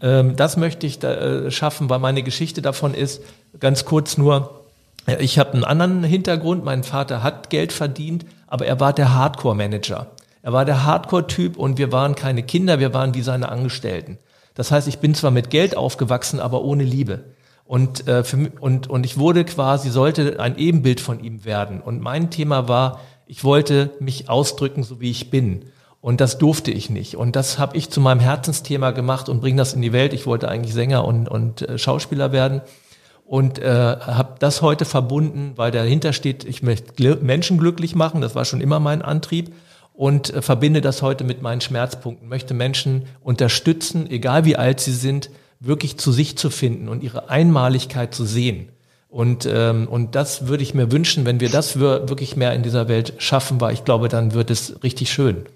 das 0.00 0.56
möchte 0.56 0.86
ich 0.86 0.98
da, 0.98 1.14
äh, 1.14 1.50
schaffen, 1.50 1.88
weil 1.88 1.98
meine 1.98 2.22
Geschichte 2.22 2.62
davon 2.62 2.94
ist, 2.94 3.22
ganz 3.60 3.84
kurz 3.84 4.18
nur, 4.18 4.64
äh, 5.06 5.22
ich 5.22 5.38
habe 5.38 5.52
einen 5.52 5.64
anderen 5.64 6.04
Hintergrund, 6.04 6.64
mein 6.64 6.84
Vater 6.84 7.22
hat 7.22 7.50
Geld 7.50 7.72
verdient, 7.72 8.26
aber 8.46 8.66
er 8.66 8.80
war 8.80 8.92
der 8.92 9.14
Hardcore-Manager. 9.14 10.08
Er 10.42 10.52
war 10.52 10.64
der 10.64 10.84
Hardcore-Typ 10.84 11.56
und 11.56 11.78
wir 11.78 11.90
waren 11.90 12.14
keine 12.14 12.42
Kinder, 12.42 12.78
wir 12.78 12.92
waren 12.92 13.14
wie 13.14 13.22
seine 13.22 13.48
Angestellten. 13.48 14.18
Das 14.54 14.70
heißt, 14.70 14.88
ich 14.88 14.98
bin 14.98 15.14
zwar 15.14 15.30
mit 15.30 15.50
Geld 15.50 15.76
aufgewachsen, 15.76 16.38
aber 16.38 16.62
ohne 16.62 16.84
Liebe. 16.84 17.24
Und, 17.64 18.06
äh, 18.06 18.24
für, 18.24 18.50
und, 18.60 18.88
und 18.88 19.06
ich 19.06 19.18
wurde 19.18 19.44
quasi, 19.44 19.90
sollte 19.90 20.38
ein 20.38 20.58
Ebenbild 20.58 21.00
von 21.00 21.22
ihm 21.22 21.44
werden. 21.44 21.80
Und 21.80 22.00
mein 22.00 22.30
Thema 22.30 22.68
war, 22.68 23.00
ich 23.26 23.42
wollte 23.42 23.90
mich 24.00 24.28
ausdrücken, 24.28 24.82
so 24.82 25.00
wie 25.00 25.10
ich 25.10 25.30
bin. 25.30 25.64
Und 26.04 26.20
das 26.20 26.36
durfte 26.36 26.70
ich 26.70 26.90
nicht. 26.90 27.16
Und 27.16 27.34
das 27.34 27.58
habe 27.58 27.78
ich 27.78 27.88
zu 27.88 27.98
meinem 27.98 28.20
Herzensthema 28.20 28.90
gemacht 28.90 29.30
und 29.30 29.40
bringe 29.40 29.56
das 29.56 29.72
in 29.72 29.80
die 29.80 29.94
Welt. 29.94 30.12
Ich 30.12 30.26
wollte 30.26 30.48
eigentlich 30.50 30.74
Sänger 30.74 31.02
und, 31.06 31.30
und 31.30 31.62
äh, 31.62 31.78
Schauspieler 31.78 32.30
werden. 32.30 32.60
Und 33.24 33.58
äh, 33.58 33.70
habe 33.70 34.34
das 34.38 34.60
heute 34.60 34.84
verbunden, 34.84 35.52
weil 35.56 35.70
dahinter 35.70 36.12
steht, 36.12 36.44
ich 36.44 36.62
möchte 36.62 37.16
Menschen 37.22 37.56
glücklich 37.56 37.94
machen. 37.94 38.20
Das 38.20 38.34
war 38.34 38.44
schon 38.44 38.60
immer 38.60 38.80
mein 38.80 39.00
Antrieb. 39.00 39.54
Und 39.94 40.28
äh, 40.28 40.42
verbinde 40.42 40.82
das 40.82 41.00
heute 41.00 41.24
mit 41.24 41.40
meinen 41.40 41.62
Schmerzpunkten. 41.62 42.28
Möchte 42.28 42.52
Menschen 42.52 43.06
unterstützen, 43.22 44.06
egal 44.10 44.44
wie 44.44 44.56
alt 44.56 44.80
sie 44.80 44.92
sind, 44.92 45.30
wirklich 45.58 45.96
zu 45.96 46.12
sich 46.12 46.36
zu 46.36 46.50
finden 46.50 46.90
und 46.90 47.02
ihre 47.02 47.30
Einmaligkeit 47.30 48.14
zu 48.14 48.26
sehen. 48.26 48.68
Und, 49.08 49.48
ähm, 49.50 49.88
und 49.88 50.14
das 50.14 50.48
würde 50.48 50.64
ich 50.64 50.74
mir 50.74 50.92
wünschen, 50.92 51.24
wenn 51.24 51.40
wir 51.40 51.48
das 51.48 51.80
wirklich 51.80 52.36
mehr 52.36 52.52
in 52.52 52.62
dieser 52.62 52.88
Welt 52.88 53.14
schaffen, 53.16 53.58
weil 53.62 53.72
ich 53.72 53.86
glaube, 53.86 54.10
dann 54.10 54.34
wird 54.34 54.50
es 54.50 54.82
richtig 54.82 55.10
schön. 55.10 55.46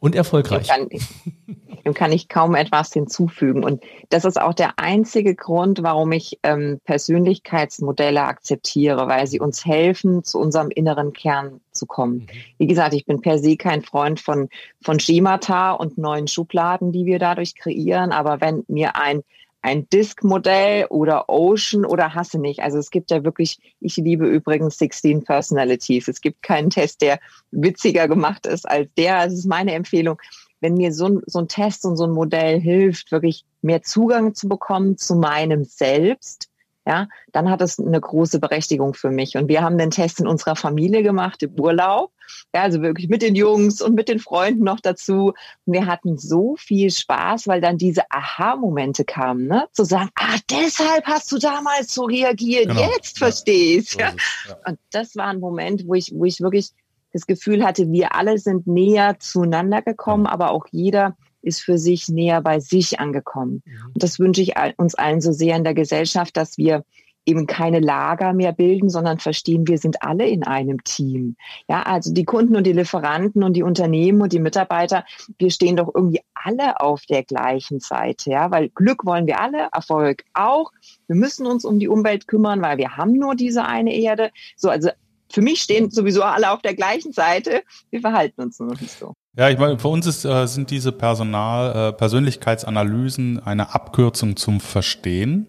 Und 0.00 0.14
erfolgreich. 0.14 0.68
Dem 0.68 0.88
kann, 0.88 1.54
dem 1.84 1.94
kann 1.94 2.12
ich 2.12 2.28
kaum 2.28 2.54
etwas 2.54 2.92
hinzufügen. 2.92 3.64
Und 3.64 3.82
das 4.08 4.24
ist 4.24 4.40
auch 4.40 4.54
der 4.54 4.78
einzige 4.78 5.34
Grund, 5.34 5.82
warum 5.82 6.12
ich 6.12 6.38
ähm, 6.42 6.80
Persönlichkeitsmodelle 6.84 8.22
akzeptiere, 8.22 9.08
weil 9.08 9.26
sie 9.26 9.40
uns 9.40 9.64
helfen, 9.64 10.24
zu 10.24 10.38
unserem 10.38 10.70
inneren 10.70 11.12
Kern 11.12 11.60
zu 11.72 11.86
kommen. 11.86 12.14
Mhm. 12.14 12.28
Wie 12.58 12.66
gesagt, 12.66 12.94
ich 12.94 13.06
bin 13.06 13.20
per 13.20 13.38
se 13.38 13.56
kein 13.56 13.82
Freund 13.82 14.20
von, 14.20 14.48
von 14.82 14.98
Schemata 15.00 15.72
und 15.72 15.98
neuen 15.98 16.28
Schubladen, 16.28 16.92
die 16.92 17.06
wir 17.06 17.18
dadurch 17.18 17.54
kreieren. 17.54 18.12
Aber 18.12 18.40
wenn 18.40 18.64
mir 18.68 18.96
ein 18.96 19.22
ein 19.62 19.88
Disk-Modell 19.90 20.86
oder 20.86 21.28
Ocean 21.28 21.84
oder 21.84 22.14
hasse 22.14 22.38
nicht. 22.38 22.60
Also 22.60 22.78
es 22.78 22.90
gibt 22.90 23.10
ja 23.10 23.24
wirklich, 23.24 23.58
ich 23.80 23.96
liebe 23.96 24.26
übrigens 24.26 24.78
16 24.78 25.24
Personalities. 25.24 26.08
Es 26.08 26.20
gibt 26.20 26.42
keinen 26.42 26.70
Test, 26.70 27.02
der 27.02 27.20
witziger 27.50 28.08
gemacht 28.08 28.46
ist 28.46 28.68
als 28.68 28.88
der. 28.96 29.24
Das 29.24 29.34
ist 29.34 29.46
meine 29.46 29.74
Empfehlung. 29.74 30.18
Wenn 30.60 30.74
mir 30.74 30.92
so 30.92 31.06
ein, 31.06 31.20
so 31.26 31.40
ein 31.40 31.48
Test 31.48 31.84
und 31.84 31.96
so 31.96 32.04
ein 32.04 32.10
Modell 32.10 32.60
hilft, 32.60 33.12
wirklich 33.12 33.44
mehr 33.62 33.82
Zugang 33.82 34.34
zu 34.34 34.48
bekommen 34.48 34.96
zu 34.98 35.14
meinem 35.14 35.64
Selbst, 35.64 36.49
ja, 36.90 37.06
dann 37.30 37.48
hat 37.48 37.60
es 37.60 37.78
eine 37.78 38.00
große 38.00 38.40
Berechtigung 38.40 38.94
für 38.94 39.12
mich. 39.12 39.36
Und 39.36 39.48
wir 39.48 39.62
haben 39.62 39.78
den 39.78 39.92
Test 39.92 40.18
in 40.18 40.26
unserer 40.26 40.56
Familie 40.56 41.04
gemacht 41.04 41.40
im 41.44 41.52
Urlaub. 41.52 42.10
Ja, 42.52 42.62
also 42.62 42.82
wirklich 42.82 43.08
mit 43.08 43.22
den 43.22 43.36
Jungs 43.36 43.80
und 43.80 43.94
mit 43.94 44.08
den 44.08 44.18
Freunden 44.18 44.64
noch 44.64 44.80
dazu. 44.80 45.32
Und 45.66 45.72
wir 45.72 45.86
hatten 45.86 46.18
so 46.18 46.56
viel 46.58 46.90
Spaß, 46.90 47.46
weil 47.46 47.60
dann 47.60 47.78
diese 47.78 48.10
Aha-Momente 48.10 49.04
kamen, 49.04 49.46
ne? 49.46 49.68
Zu 49.72 49.84
sagen, 49.84 50.10
ah, 50.16 50.36
deshalb 50.50 51.04
hast 51.04 51.30
du 51.30 51.38
damals 51.38 51.94
so 51.94 52.06
reagiert, 52.06 52.66
genau. 52.68 52.80
jetzt 52.80 53.18
verstehst. 53.18 53.94
Ja. 54.00 54.12
ja. 54.48 54.56
Und 54.66 54.78
das 54.90 55.14
war 55.14 55.26
ein 55.26 55.38
Moment, 55.38 55.86
wo 55.86 55.94
ich, 55.94 56.12
wo 56.12 56.24
ich 56.24 56.40
wirklich 56.40 56.70
das 57.12 57.26
Gefühl 57.26 57.64
hatte, 57.64 57.90
wir 57.92 58.16
alle 58.16 58.38
sind 58.38 58.66
näher 58.66 59.20
zueinander 59.20 59.80
gekommen, 59.82 60.24
ja. 60.24 60.32
aber 60.32 60.50
auch 60.50 60.66
jeder 60.72 61.16
ist 61.42 61.60
für 61.60 61.78
sich 61.78 62.08
näher 62.08 62.40
bei 62.40 62.60
sich 62.60 63.00
angekommen. 63.00 63.62
Mhm. 63.64 63.86
Und 63.94 64.02
das 64.02 64.18
wünsche 64.18 64.42
ich 64.42 64.54
uns 64.76 64.94
allen 64.94 65.20
so 65.20 65.32
sehr 65.32 65.56
in 65.56 65.64
der 65.64 65.74
Gesellschaft, 65.74 66.36
dass 66.36 66.58
wir 66.58 66.84
eben 67.26 67.46
keine 67.46 67.80
Lager 67.80 68.32
mehr 68.32 68.52
bilden, 68.52 68.88
sondern 68.88 69.18
verstehen, 69.18 69.68
wir 69.68 69.78
sind 69.78 70.02
alle 70.02 70.26
in 70.26 70.42
einem 70.42 70.82
Team. 70.84 71.36
Ja, 71.68 71.82
also 71.82 72.12
die 72.12 72.24
Kunden 72.24 72.56
und 72.56 72.64
die 72.64 72.72
Lieferanten 72.72 73.42
und 73.42 73.54
die 73.54 73.62
Unternehmen 73.62 74.22
und 74.22 74.32
die 74.32 74.40
Mitarbeiter, 74.40 75.04
wir 75.38 75.50
stehen 75.50 75.76
doch 75.76 75.90
irgendwie 75.94 76.20
alle 76.34 76.80
auf 76.80 77.04
der 77.06 77.22
gleichen 77.22 77.80
Seite, 77.80 78.30
ja, 78.30 78.50
weil 78.50 78.70
Glück 78.70 79.04
wollen 79.04 79.26
wir 79.26 79.40
alle, 79.40 79.68
Erfolg 79.72 80.24
auch. 80.32 80.72
Wir 81.06 81.16
müssen 81.16 81.46
uns 81.46 81.64
um 81.64 81.78
die 81.78 81.88
Umwelt 81.88 82.26
kümmern, 82.26 82.62
weil 82.62 82.78
wir 82.78 82.96
haben 82.96 83.12
nur 83.12 83.34
diese 83.34 83.64
eine 83.64 83.94
Erde. 83.94 84.30
So, 84.56 84.70
also 84.70 84.90
für 85.30 85.42
mich 85.42 85.60
stehen 85.60 85.90
sowieso 85.90 86.22
alle 86.22 86.50
auf 86.50 86.62
der 86.62 86.74
gleichen 86.74 87.12
Seite. 87.12 87.62
Wir 87.90 88.00
verhalten 88.00 88.42
uns 88.42 88.58
nur 88.58 88.70
nicht 88.70 88.90
so. 88.90 89.14
Ja, 89.36 89.48
ich 89.48 89.58
meine, 89.58 89.78
für 89.78 89.88
uns 89.88 90.06
ist, 90.06 90.24
äh, 90.24 90.46
sind 90.46 90.70
diese 90.70 90.90
Personal, 90.90 91.90
äh, 91.90 91.92
Persönlichkeitsanalysen 91.92 93.38
eine 93.38 93.74
Abkürzung 93.74 94.36
zum 94.36 94.58
Verstehen 94.58 95.46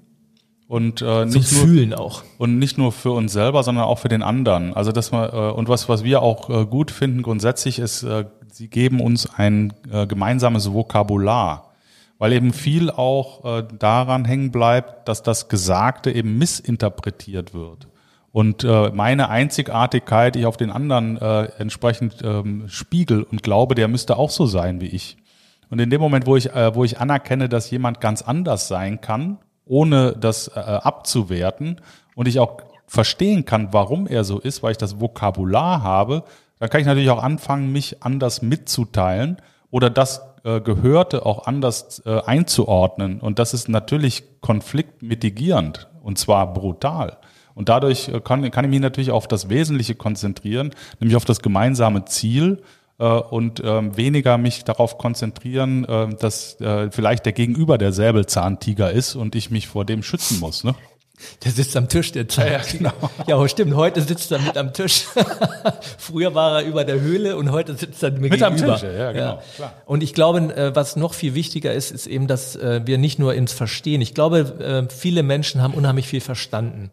und 0.67 1.01
äh, 1.01 1.25
nicht 1.25 1.47
zum 1.47 1.57
nur, 1.57 1.67
Fühlen 1.67 1.93
auch 1.93 2.23
und 2.37 2.59
nicht 2.59 2.77
nur 2.77 2.91
für 2.91 3.11
uns 3.11 3.33
selber, 3.33 3.63
sondern 3.63 3.85
auch 3.85 3.97
für 3.97 4.07
den 4.07 4.21
anderen. 4.21 4.73
Also 4.75 4.91
dass 4.91 5.11
man 5.11 5.29
äh, 5.31 5.51
und 5.51 5.67
was 5.67 5.89
was 5.89 6.03
wir 6.03 6.21
auch 6.21 6.49
äh, 6.49 6.65
gut 6.65 6.91
finden 6.91 7.23
grundsätzlich 7.23 7.79
ist, 7.79 8.03
äh, 8.03 8.25
sie 8.51 8.69
geben 8.69 9.01
uns 9.01 9.27
ein 9.35 9.73
äh, 9.91 10.05
gemeinsames 10.05 10.71
Vokabular, 10.71 11.73
weil 12.19 12.33
eben 12.33 12.53
viel 12.53 12.91
auch 12.91 13.43
äh, 13.45 13.67
daran 13.79 14.25
hängen 14.25 14.51
bleibt, 14.51 15.07
dass 15.07 15.23
das 15.23 15.49
Gesagte 15.49 16.11
eben 16.11 16.37
missinterpretiert 16.37 17.55
wird 17.55 17.87
und 18.31 18.63
äh, 18.63 18.91
meine 18.91 19.29
Einzigartigkeit 19.29 20.35
ich 20.35 20.45
auf 20.45 20.57
den 20.57 20.71
anderen 20.71 21.17
äh, 21.17 21.49
entsprechend 21.57 22.23
ähm, 22.23 22.67
spiegel 22.67 23.23
und 23.23 23.43
glaube, 23.43 23.75
der 23.75 23.87
müsste 23.87 24.17
auch 24.17 24.29
so 24.29 24.45
sein 24.45 24.79
wie 24.79 24.87
ich. 24.87 25.17
Und 25.69 25.79
in 25.79 25.89
dem 25.89 26.01
Moment, 26.01 26.25
wo 26.25 26.35
ich, 26.35 26.53
äh, 26.53 26.73
wo 26.75 26.83
ich 26.83 26.99
anerkenne, 26.99 27.49
dass 27.49 27.71
jemand 27.71 27.99
ganz 27.99 28.21
anders 28.21 28.67
sein 28.67 29.01
kann, 29.01 29.39
ohne 29.65 30.13
das 30.13 30.49
äh, 30.49 30.59
abzuwerten 30.59 31.81
und 32.15 32.27
ich 32.27 32.39
auch 32.39 32.57
verstehen 32.87 33.45
kann, 33.45 33.69
warum 33.71 34.07
er 34.07 34.23
so 34.23 34.39
ist, 34.39 34.63
weil 34.63 34.71
ich 34.71 34.77
das 34.77 34.99
Vokabular 34.99 35.83
habe, 35.83 36.23
dann 36.59 36.69
kann 36.69 36.81
ich 36.81 36.87
natürlich 36.87 37.09
auch 37.09 37.23
anfangen, 37.23 37.71
mich 37.71 38.03
anders 38.03 38.41
mitzuteilen 38.41 39.37
oder 39.71 39.89
das 39.89 40.21
äh, 40.43 40.61
Gehörte 40.61 41.25
auch 41.25 41.47
anders 41.47 42.01
äh, 42.05 42.21
einzuordnen. 42.21 43.19
Und 43.19 43.39
das 43.39 43.53
ist 43.53 43.67
natürlich 43.69 44.41
konfliktmitigierend 44.41 45.89
und 46.03 46.17
zwar 46.17 46.53
brutal. 46.53 47.17
Und 47.55 47.69
dadurch 47.69 48.09
äh, 48.09 48.19
kann, 48.19 48.49
kann 48.51 48.65
ich 48.65 48.71
mich 48.71 48.79
natürlich 48.79 49.11
auf 49.11 49.27
das 49.27 49.49
Wesentliche 49.49 49.95
konzentrieren, 49.95 50.71
nämlich 50.99 51.15
auf 51.15 51.25
das 51.25 51.41
gemeinsame 51.41 52.05
Ziel 52.05 52.61
äh, 53.01 53.05
und 53.05 53.61
ähm, 53.65 53.97
weniger 53.97 54.37
mich 54.37 54.63
darauf 54.63 54.97
konzentrieren, 54.97 55.85
äh, 55.85 56.09
dass 56.15 56.61
äh, 56.61 56.91
vielleicht 56.91 57.25
der 57.25 57.33
Gegenüber 57.33 57.77
der 57.77 57.91
Säbelzahntiger 57.91 58.91
ist 58.91 59.15
und 59.15 59.35
ich 59.35 59.49
mich 59.49 59.67
vor 59.67 59.85
dem 59.85 60.03
schützen 60.03 60.39
muss. 60.39 60.63
Ne? 60.63 60.75
Der 61.43 61.51
sitzt 61.51 61.75
am 61.77 61.87
Tisch, 61.87 62.11
der 62.11 62.27
Zahn. 62.27 62.51
Ja, 62.51 62.61
genau. 62.71 62.93
ja, 63.27 63.47
stimmt. 63.47 63.75
Heute 63.75 64.01
sitzt 64.01 64.31
er 64.31 64.39
mit 64.39 64.57
am 64.57 64.73
Tisch. 64.73 65.05
Früher 65.97 66.35
war 66.35 66.61
er 66.61 66.67
über 66.67 66.83
der 66.83 66.99
Höhle 66.99 67.37
und 67.37 67.51
heute 67.51 67.75
sitzt 67.75 68.03
er 68.03 68.11
mir 68.11 68.21
mit 68.21 68.31
gegenüber. 68.33 68.73
Am 68.73 68.79
Tisch, 68.79 68.89
ja, 68.89 69.11
genau. 69.11 69.41
Ja. 69.59 69.73
Und 69.85 70.03
ich 70.03 70.13
glaube, 70.13 70.39
äh, 70.55 70.75
was 70.75 70.95
noch 70.95 71.13
viel 71.13 71.33
wichtiger 71.33 71.73
ist, 71.73 71.91
ist 71.91 72.07
eben, 72.07 72.27
dass 72.27 72.55
äh, 72.55 72.81
wir 72.85 72.97
nicht 72.97 73.19
nur 73.19 73.33
ins 73.33 73.53
Verstehen. 73.53 74.01
Ich 74.01 74.13
glaube, 74.13 74.87
viele 74.95 75.23
Menschen 75.23 75.61
haben 75.61 75.73
unheimlich 75.73 76.07
viel 76.07 76.21
verstanden. 76.21 76.91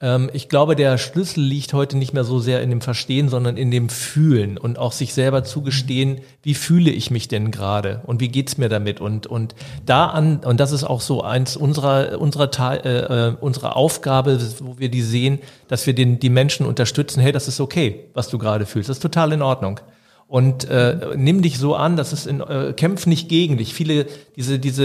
Ähm, 0.00 0.28
ich 0.34 0.48
glaube, 0.48 0.76
der 0.76 0.98
Schlüssel 0.98 1.42
liegt 1.42 1.72
heute 1.72 1.96
nicht 1.96 2.12
mehr 2.12 2.24
so 2.24 2.38
sehr 2.38 2.62
in 2.62 2.68
dem 2.68 2.82
Verstehen, 2.82 3.28
sondern 3.28 3.56
in 3.56 3.70
dem 3.70 3.88
Fühlen 3.88 4.58
und 4.58 4.78
auch 4.78 4.92
sich 4.92 5.14
selber 5.14 5.42
zugestehen, 5.42 6.20
wie 6.42 6.54
fühle 6.54 6.90
ich 6.90 7.10
mich 7.10 7.28
denn 7.28 7.50
gerade 7.50 8.02
und 8.04 8.20
wie 8.20 8.28
geht's 8.28 8.58
mir 8.58 8.68
damit? 8.68 9.00
Und 9.00 9.26
und 9.26 9.54
da 9.86 10.06
an 10.06 10.40
und 10.44 10.60
das 10.60 10.72
ist 10.72 10.84
auch 10.84 11.00
so 11.00 11.22
eins 11.22 11.56
unserer 11.56 12.20
unserer 12.20 12.84
äh, 12.84 13.28
äh, 13.28 13.36
unserer 13.40 13.76
Aufgabe, 13.76 14.38
wo 14.60 14.78
wir 14.78 14.90
die 14.90 15.02
sehen, 15.02 15.38
dass 15.68 15.86
wir 15.86 15.94
den 15.94 16.18
die 16.18 16.30
Menschen 16.30 16.66
unterstützen. 16.66 17.20
Hey, 17.20 17.32
das 17.32 17.48
ist 17.48 17.60
okay, 17.60 18.10
was 18.12 18.28
du 18.28 18.36
gerade 18.36 18.66
fühlst, 18.66 18.90
das 18.90 18.98
ist 18.98 19.02
total 19.02 19.32
in 19.32 19.42
Ordnung 19.42 19.80
und 20.28 20.68
äh, 20.68 21.14
nimm 21.16 21.40
dich 21.40 21.58
so 21.58 21.76
an, 21.76 21.96
dass 21.96 22.12
es 22.12 22.26
in 22.26 22.40
äh, 22.40 22.72
kämpf 22.72 23.06
nicht 23.06 23.28
gegen 23.28 23.58
dich. 23.58 23.74
Viele 23.74 24.06
diese 24.34 24.58
diese 24.58 24.84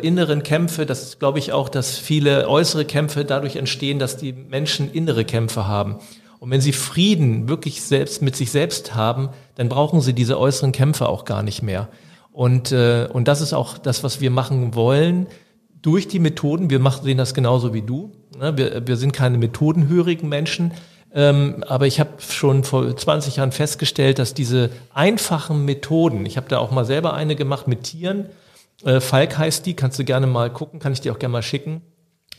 äh, 0.00 0.06
inneren 0.06 0.42
Kämpfe, 0.42 0.86
das 0.86 1.20
glaube 1.20 1.38
ich 1.38 1.52
auch, 1.52 1.68
dass 1.68 1.98
viele 1.98 2.48
äußere 2.48 2.84
Kämpfe 2.84 3.24
dadurch 3.24 3.56
entstehen, 3.56 4.00
dass 4.00 4.16
die 4.16 4.32
Menschen 4.32 4.90
innere 4.92 5.24
Kämpfe 5.24 5.68
haben. 5.68 5.96
Und 6.40 6.50
wenn 6.50 6.60
sie 6.60 6.72
Frieden 6.72 7.48
wirklich 7.48 7.82
selbst 7.82 8.22
mit 8.22 8.34
sich 8.34 8.50
selbst 8.50 8.96
haben, 8.96 9.28
dann 9.54 9.68
brauchen 9.68 10.00
sie 10.00 10.14
diese 10.14 10.36
äußeren 10.36 10.72
Kämpfe 10.72 11.08
auch 11.08 11.24
gar 11.24 11.44
nicht 11.44 11.62
mehr. 11.62 11.88
Und 12.32 12.72
äh, 12.72 13.08
und 13.12 13.28
das 13.28 13.40
ist 13.40 13.52
auch 13.52 13.78
das, 13.78 14.02
was 14.02 14.20
wir 14.20 14.32
machen 14.32 14.74
wollen 14.74 15.28
durch 15.80 16.08
die 16.08 16.18
Methoden. 16.18 16.70
Wir 16.70 16.80
machen 16.80 17.04
sehen 17.04 17.18
das 17.18 17.34
genauso 17.34 17.72
wie 17.72 17.82
du. 17.82 18.10
Ne? 18.36 18.56
Wir, 18.56 18.84
wir 18.84 18.96
sind 18.96 19.12
keine 19.12 19.38
methodenhörigen 19.38 20.28
Menschen, 20.28 20.72
ähm, 21.14 21.64
aber 21.66 21.86
ich 21.86 22.00
habe 22.00 22.10
schon 22.20 22.64
vor 22.64 22.96
20 22.96 23.36
Jahren 23.36 23.52
festgestellt, 23.52 24.18
dass 24.18 24.34
diese 24.34 24.70
einfachen 24.94 25.64
Methoden, 25.64 26.24
ich 26.26 26.36
habe 26.36 26.48
da 26.48 26.58
auch 26.58 26.70
mal 26.70 26.84
selber 26.84 27.14
eine 27.14 27.36
gemacht 27.36 27.68
mit 27.68 27.84
Tieren, 27.84 28.26
äh, 28.84 29.00
Falk 29.00 29.38
heißt 29.38 29.66
die, 29.66 29.74
kannst 29.74 29.98
du 29.98 30.04
gerne 30.04 30.26
mal 30.26 30.50
gucken, 30.50 30.80
kann 30.80 30.92
ich 30.92 31.00
dir 31.00 31.12
auch 31.12 31.18
gerne 31.18 31.32
mal 31.32 31.42
schicken. 31.42 31.82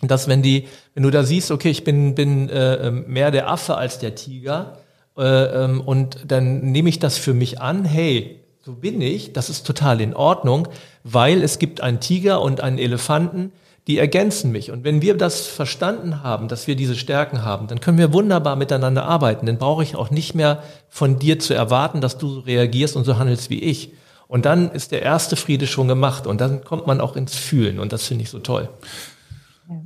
Dass 0.02 0.28
wenn 0.28 0.42
die, 0.42 0.68
wenn 0.96 1.04
du 1.04 1.12
da 1.12 1.24
siehst, 1.24 1.52
okay, 1.52 1.70
ich 1.70 1.84
bin, 1.84 2.16
bin 2.16 2.50
äh, 2.50 2.92
mehr 2.92 3.32
der 3.32 3.50
Affe 3.50 3.78
als 3.78 4.00
der 4.00 4.16
Tiger, 4.16 4.78
äh, 5.18 5.24
ähm, 5.64 5.82
und 5.82 6.18
dann 6.28 6.72
nehme 6.72 6.90
ich 6.90 7.00
das 7.00 7.18
für 7.18 7.34
mich 7.34 7.62
an, 7.62 7.86
hey, 7.86 8.40
so 8.62 8.74
bin 8.74 9.02
ich, 9.02 9.34
das 9.34 9.50
ist 9.50 9.68
total 9.68 10.02
in 10.02 10.16
Ordnung, 10.16 10.68
weil 11.04 11.44
es 11.44 11.60
gibt 11.60 11.82
einen 11.82 12.00
Tiger 12.00 12.42
und 12.42 12.62
einen 12.62 12.80
Elefanten, 12.80 13.52
die 13.88 13.98
ergänzen 13.98 14.52
mich. 14.52 14.72
Und 14.72 14.84
wenn 14.84 15.02
wir 15.02 15.18
das 15.18 15.46
verstanden 15.46 16.24
haben, 16.24 16.48
dass 16.48 16.68
wir 16.68 16.76
diese 16.76 16.96
Stärken 16.96 17.44
haben, 17.44 17.68
dann 17.68 17.82
können 17.82 17.98
wir 17.98 18.14
wunderbar 18.14 18.56
miteinander 18.56 19.04
arbeiten. 19.06 19.46
Dann 19.46 19.58
brauche 19.58 19.84
ich 19.84 19.96
auch 19.96 20.10
nicht 20.10 20.36
mehr 20.36 20.64
von 20.90 21.20
dir 21.20 21.40
zu 21.40 21.54
erwarten, 21.54 22.00
dass 22.00 22.18
du 22.18 22.30
so 22.30 22.40
reagierst 22.42 22.96
und 22.96 23.04
so 23.04 23.18
handelst 23.18 23.50
wie 23.50 23.62
ich. 23.62 23.92
Und 24.28 24.46
dann 24.46 24.72
ist 24.72 24.92
der 24.92 25.02
erste 25.02 25.36
Friede 25.36 25.68
schon 25.68 25.88
gemacht 25.88 26.26
und 26.26 26.40
dann 26.40 26.64
kommt 26.64 26.88
man 26.88 27.02
auch 27.02 27.16
ins 27.16 27.36
Fühlen 27.36 27.78
und 27.80 27.94
das 27.94 28.08
finde 28.08 28.24
ich 28.24 28.30
so 28.30 28.40
toll. 28.40 28.70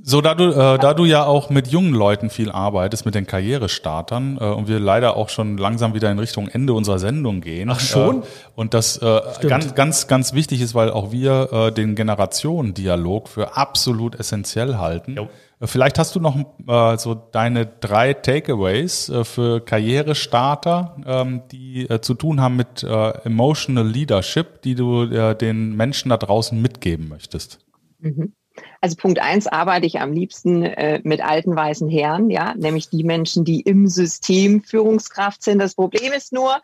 So, 0.01 0.21
da 0.21 0.33
du, 0.33 0.49
äh, 0.49 0.79
da 0.79 0.93
du 0.93 1.05
ja 1.05 1.25
auch 1.25 1.49
mit 1.49 1.67
jungen 1.67 1.93
Leuten 1.93 2.29
viel 2.29 2.51
arbeitest, 2.51 3.05
mit 3.05 3.13
den 3.13 3.27
Karrierestartern, 3.27 4.37
äh, 4.39 4.43
und 4.45 4.67
wir 4.67 4.79
leider 4.79 5.15
auch 5.15 5.29
schon 5.29 5.57
langsam 5.57 5.93
wieder 5.93 6.11
in 6.11 6.17
Richtung 6.17 6.47
Ende 6.47 6.73
unserer 6.73 6.97
Sendung 6.97 7.41
gehen. 7.41 7.69
Ach 7.69 7.79
schon? 7.79 8.23
Äh, 8.23 8.25
und 8.55 8.73
das 8.73 8.97
äh, 8.97 9.21
ganz, 9.41 9.75
ganz, 9.75 10.07
ganz 10.07 10.33
wichtig 10.33 10.61
ist, 10.61 10.73
weil 10.73 10.89
auch 10.89 11.11
wir 11.11 11.49
äh, 11.51 11.71
den 11.71 11.93
Generationendialog 11.95 13.27
für 13.27 13.55
absolut 13.55 14.15
essentiell 14.19 14.77
halten. 14.77 15.15
Jo. 15.15 15.29
Äh, 15.59 15.67
vielleicht 15.67 15.99
hast 15.99 16.15
du 16.15 16.19
noch 16.19 16.35
äh, 16.67 16.97
so 16.97 17.13
deine 17.13 17.67
drei 17.67 18.13
Takeaways 18.13 19.09
äh, 19.09 19.23
für 19.23 19.61
Karrierestarter, 19.61 20.95
ähm, 21.05 21.41
die 21.51 21.87
äh, 21.87 22.01
zu 22.01 22.15
tun 22.15 22.41
haben 22.41 22.55
mit 22.55 22.81
äh, 22.83 23.09
Emotional 23.25 23.87
Leadership, 23.87 24.63
die 24.63 24.73
du 24.73 25.03
äh, 25.03 25.35
den 25.35 25.75
Menschen 25.75 26.09
da 26.09 26.17
draußen 26.17 26.59
mitgeben 26.59 27.09
möchtest. 27.09 27.59
Mhm. 27.99 28.33
Also 28.81 28.95
Punkt 28.95 29.19
eins 29.19 29.47
arbeite 29.47 29.85
ich 29.85 29.99
am 29.99 30.13
liebsten 30.13 30.63
äh, 30.63 31.01
mit 31.03 31.21
alten 31.21 31.55
weißen 31.55 31.89
Herren, 31.89 32.29
ja, 32.29 32.53
nämlich 32.55 32.89
die 32.89 33.03
Menschen, 33.03 33.45
die 33.45 33.61
im 33.61 33.87
System 33.87 34.61
Führungskraft 34.61 35.43
sind. 35.43 35.59
Das 35.59 35.75
Problem 35.75 36.13
ist 36.13 36.33
nur, 36.33 36.61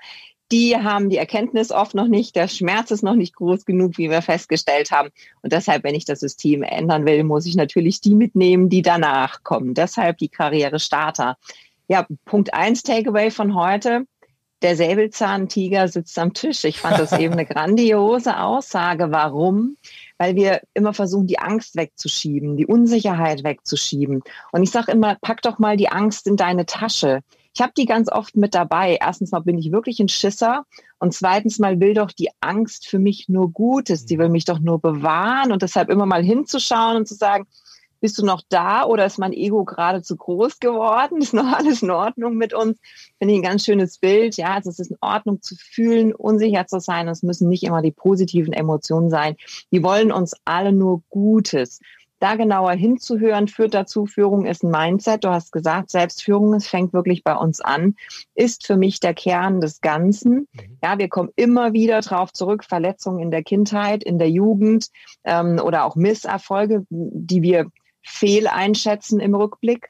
die 0.51 0.77
haben 0.77 1.09
die 1.09 1.17
Erkenntnis 1.17 1.71
oft 1.71 1.95
noch 1.95 2.07
nicht, 2.07 2.35
der 2.35 2.47
Schmerz 2.47 2.91
ist 2.91 3.01
noch 3.01 3.15
nicht 3.15 3.35
groß 3.35 3.65
genug, 3.65 3.97
wie 3.97 4.11
wir 4.11 4.21
festgestellt 4.21 4.91
haben. 4.91 5.09
Und 5.41 5.51
deshalb, 5.51 5.83
wenn 5.83 5.95
ich 5.95 6.05
das 6.05 6.19
System 6.19 6.61
ändern 6.61 7.05
will, 7.05 7.23
muss 7.23 7.47
ich 7.47 7.55
natürlich 7.55 8.01
die 8.01 8.13
mitnehmen, 8.13 8.69
die 8.69 8.83
danach 8.83 9.43
kommen. 9.43 9.73
Deshalb 9.73 10.19
die 10.19 10.29
Karriere-Starter. 10.29 11.37
Ja, 11.87 12.05
Punkt 12.25 12.53
eins 12.53 12.83
Takeaway 12.83 13.31
von 13.31 13.55
heute. 13.55 14.05
Der 14.61 14.77
Säbelzahntiger 14.77 15.87
sitzt 15.87 16.17
am 16.19 16.33
Tisch. 16.33 16.63
Ich 16.65 16.79
fand 16.79 16.99
das 16.99 17.11
eben 17.19 17.33
eine 17.33 17.45
grandiose 17.45 18.39
Aussage. 18.39 19.11
Warum? 19.11 19.77
Weil 20.23 20.37
wir 20.37 20.61
immer 20.73 20.93
versuchen, 20.93 21.27
die 21.27 21.39
Angst 21.39 21.75
wegzuschieben, 21.75 22.55
die 22.55 22.65
Unsicherheit 22.65 23.43
wegzuschieben. 23.43 24.21
Und 24.53 24.63
ich 24.63 24.71
sage 24.71 24.93
immer, 24.93 25.17
pack 25.19 25.41
doch 25.41 25.59
mal 25.59 25.75
die 25.75 25.89
Angst 25.89 26.27
in 26.27 26.37
deine 26.37 26.65
Tasche. 26.65 27.23
Ich 27.53 27.61
habe 27.61 27.73
die 27.75 27.85
ganz 27.85 28.09
oft 28.09 28.37
mit 28.37 28.55
dabei. 28.55 28.97
Erstens 29.01 29.31
mal 29.31 29.41
bin 29.41 29.57
ich 29.57 29.73
wirklich 29.73 29.99
ein 29.99 30.07
Schisser 30.07 30.63
und 30.97 31.13
zweitens 31.13 31.59
mal 31.59 31.81
will 31.81 31.93
doch 31.93 32.09
die 32.09 32.29
Angst 32.39 32.87
für 32.87 32.99
mich 32.99 33.27
nur 33.27 33.51
Gutes. 33.51 34.05
Die 34.05 34.17
will 34.17 34.29
mich 34.29 34.45
doch 34.45 34.59
nur 34.59 34.79
bewahren 34.79 35.51
und 35.51 35.61
deshalb 35.61 35.89
immer 35.89 36.05
mal 36.05 36.23
hinzuschauen 36.23 36.95
und 36.95 37.05
zu 37.05 37.15
sagen, 37.15 37.45
bist 38.03 38.17
du 38.17 38.25
noch 38.25 38.41
da 38.49 38.83
oder 38.83 39.05
ist 39.05 39.17
mein 39.17 39.31
Ego 39.31 39.63
gerade 39.63 40.01
zu 40.01 40.17
groß 40.17 40.59
geworden? 40.59 41.17
Ist 41.21 41.33
noch 41.33 41.53
alles 41.53 41.83
in 41.83 41.89
Ordnung 41.89 42.35
mit 42.35 42.53
uns? 42.53 42.77
Finde 43.17 43.33
ich 43.33 43.39
ein 43.39 43.43
ganz 43.43 43.63
schönes 43.63 43.97
Bild. 43.97 44.35
Ja, 44.35 44.55
also 44.55 44.71
es 44.71 44.79
ist 44.79 44.91
in 44.91 44.97
Ordnung 44.99 45.41
zu 45.41 45.55
fühlen, 45.55 46.13
unsicher 46.13 46.67
zu 46.67 46.81
sein. 46.81 47.07
Es 47.07 47.23
müssen 47.23 47.47
nicht 47.47 47.63
immer 47.63 47.81
die 47.81 47.91
positiven 47.91 48.51
Emotionen 48.51 49.09
sein. 49.09 49.37
Die 49.71 49.81
wollen 49.83 50.11
uns 50.11 50.33
alle 50.43 50.73
nur 50.73 51.01
Gutes. 51.09 51.79
Da 52.19 52.35
genauer 52.35 52.73
hinzuhören, 52.73 53.47
führt 53.47 53.73
dazu, 53.73 54.05
Führung 54.05 54.45
ist 54.45 54.63
ein 54.63 54.71
Mindset. 54.71 55.23
Du 55.23 55.29
hast 55.29 55.53
gesagt, 55.53 55.89
Selbstführung, 55.89 56.53
es 56.55 56.67
fängt 56.67 56.91
wirklich 56.91 57.23
bei 57.23 57.35
uns 57.35 57.61
an, 57.61 57.95
ist 58.35 58.67
für 58.67 58.75
mich 58.75 58.99
der 58.99 59.13
Kern 59.13 59.61
des 59.61 59.79
Ganzen. 59.79 60.49
Mhm. 60.51 60.77
Ja, 60.83 60.97
wir 60.97 61.07
kommen 61.07 61.29
immer 61.37 61.71
wieder 61.71 62.01
drauf 62.01 62.33
zurück, 62.33 62.65
Verletzungen 62.65 63.19
in 63.19 63.31
der 63.31 63.43
Kindheit, 63.43 64.03
in 64.03 64.19
der 64.19 64.29
Jugend 64.29 64.87
ähm, 65.23 65.61
oder 65.63 65.85
auch 65.85 65.95
Misserfolge, 65.95 66.85
die 66.89 67.41
wir 67.41 67.67
fehleinschätzen 68.03 69.19
im 69.19 69.35
Rückblick. 69.35 69.89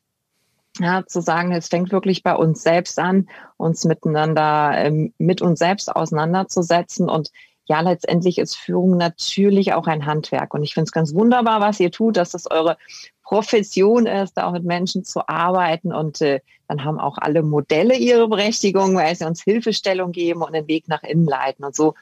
Ja, 0.79 1.05
zu 1.05 1.21
sagen, 1.21 1.51
es 1.51 1.67
fängt 1.67 1.91
wirklich 1.91 2.23
bei 2.23 2.35
uns 2.35 2.63
selbst 2.63 2.97
an, 2.97 3.29
uns 3.57 3.85
miteinander, 3.85 4.73
ähm, 4.75 5.13
mit 5.19 5.41
uns 5.41 5.59
selbst 5.59 5.95
auseinanderzusetzen. 5.95 7.09
Und 7.09 7.31
ja, 7.65 7.81
letztendlich 7.81 8.39
ist 8.39 8.55
Führung 8.55 8.97
natürlich 8.97 9.73
auch 9.73 9.85
ein 9.85 10.07
Handwerk. 10.07 10.53
Und 10.55 10.63
ich 10.63 10.73
finde 10.73 10.85
es 10.85 10.91
ganz 10.91 11.13
wunderbar, 11.13 11.61
was 11.61 11.79
ihr 11.79 11.91
tut, 11.91 12.17
dass 12.17 12.31
das 12.31 12.49
eure 12.49 12.77
Profession 13.21 14.07
ist, 14.07 14.33
da 14.33 14.47
auch 14.47 14.51
mit 14.51 14.63
Menschen 14.63 15.03
zu 15.03 15.27
arbeiten. 15.27 15.93
Und 15.93 16.21
äh, 16.21 16.41
dann 16.67 16.83
haben 16.83 16.99
auch 16.99 17.17
alle 17.19 17.43
Modelle 17.43 17.95
ihre 17.95 18.27
Berechtigung, 18.27 18.95
weil 18.95 19.15
sie 19.15 19.25
uns 19.25 19.43
Hilfestellung 19.43 20.11
geben 20.11 20.41
und 20.41 20.53
den 20.53 20.67
Weg 20.67 20.87
nach 20.87 21.03
innen 21.03 21.27
leiten. 21.27 21.63
Und 21.63 21.75
so 21.75 21.93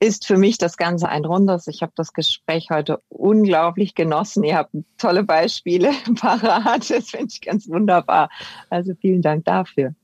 ist 0.00 0.26
für 0.26 0.38
mich 0.38 0.56
das 0.56 0.78
Ganze 0.78 1.08
ein 1.08 1.26
rundes. 1.26 1.66
Ich 1.66 1.82
habe 1.82 1.92
das 1.94 2.14
Gespräch 2.14 2.68
heute 2.70 3.00
unglaublich 3.10 3.94
genossen. 3.94 4.42
Ihr 4.44 4.56
habt 4.56 4.74
tolle 4.96 5.22
Beispiele 5.22 5.92
parat. 6.20 6.90
Das 6.90 7.10
finde 7.10 7.28
ich 7.30 7.40
ganz 7.42 7.68
wunderbar. 7.68 8.30
Also 8.70 8.94
vielen 8.98 9.20
Dank 9.20 9.44
dafür. 9.44 9.94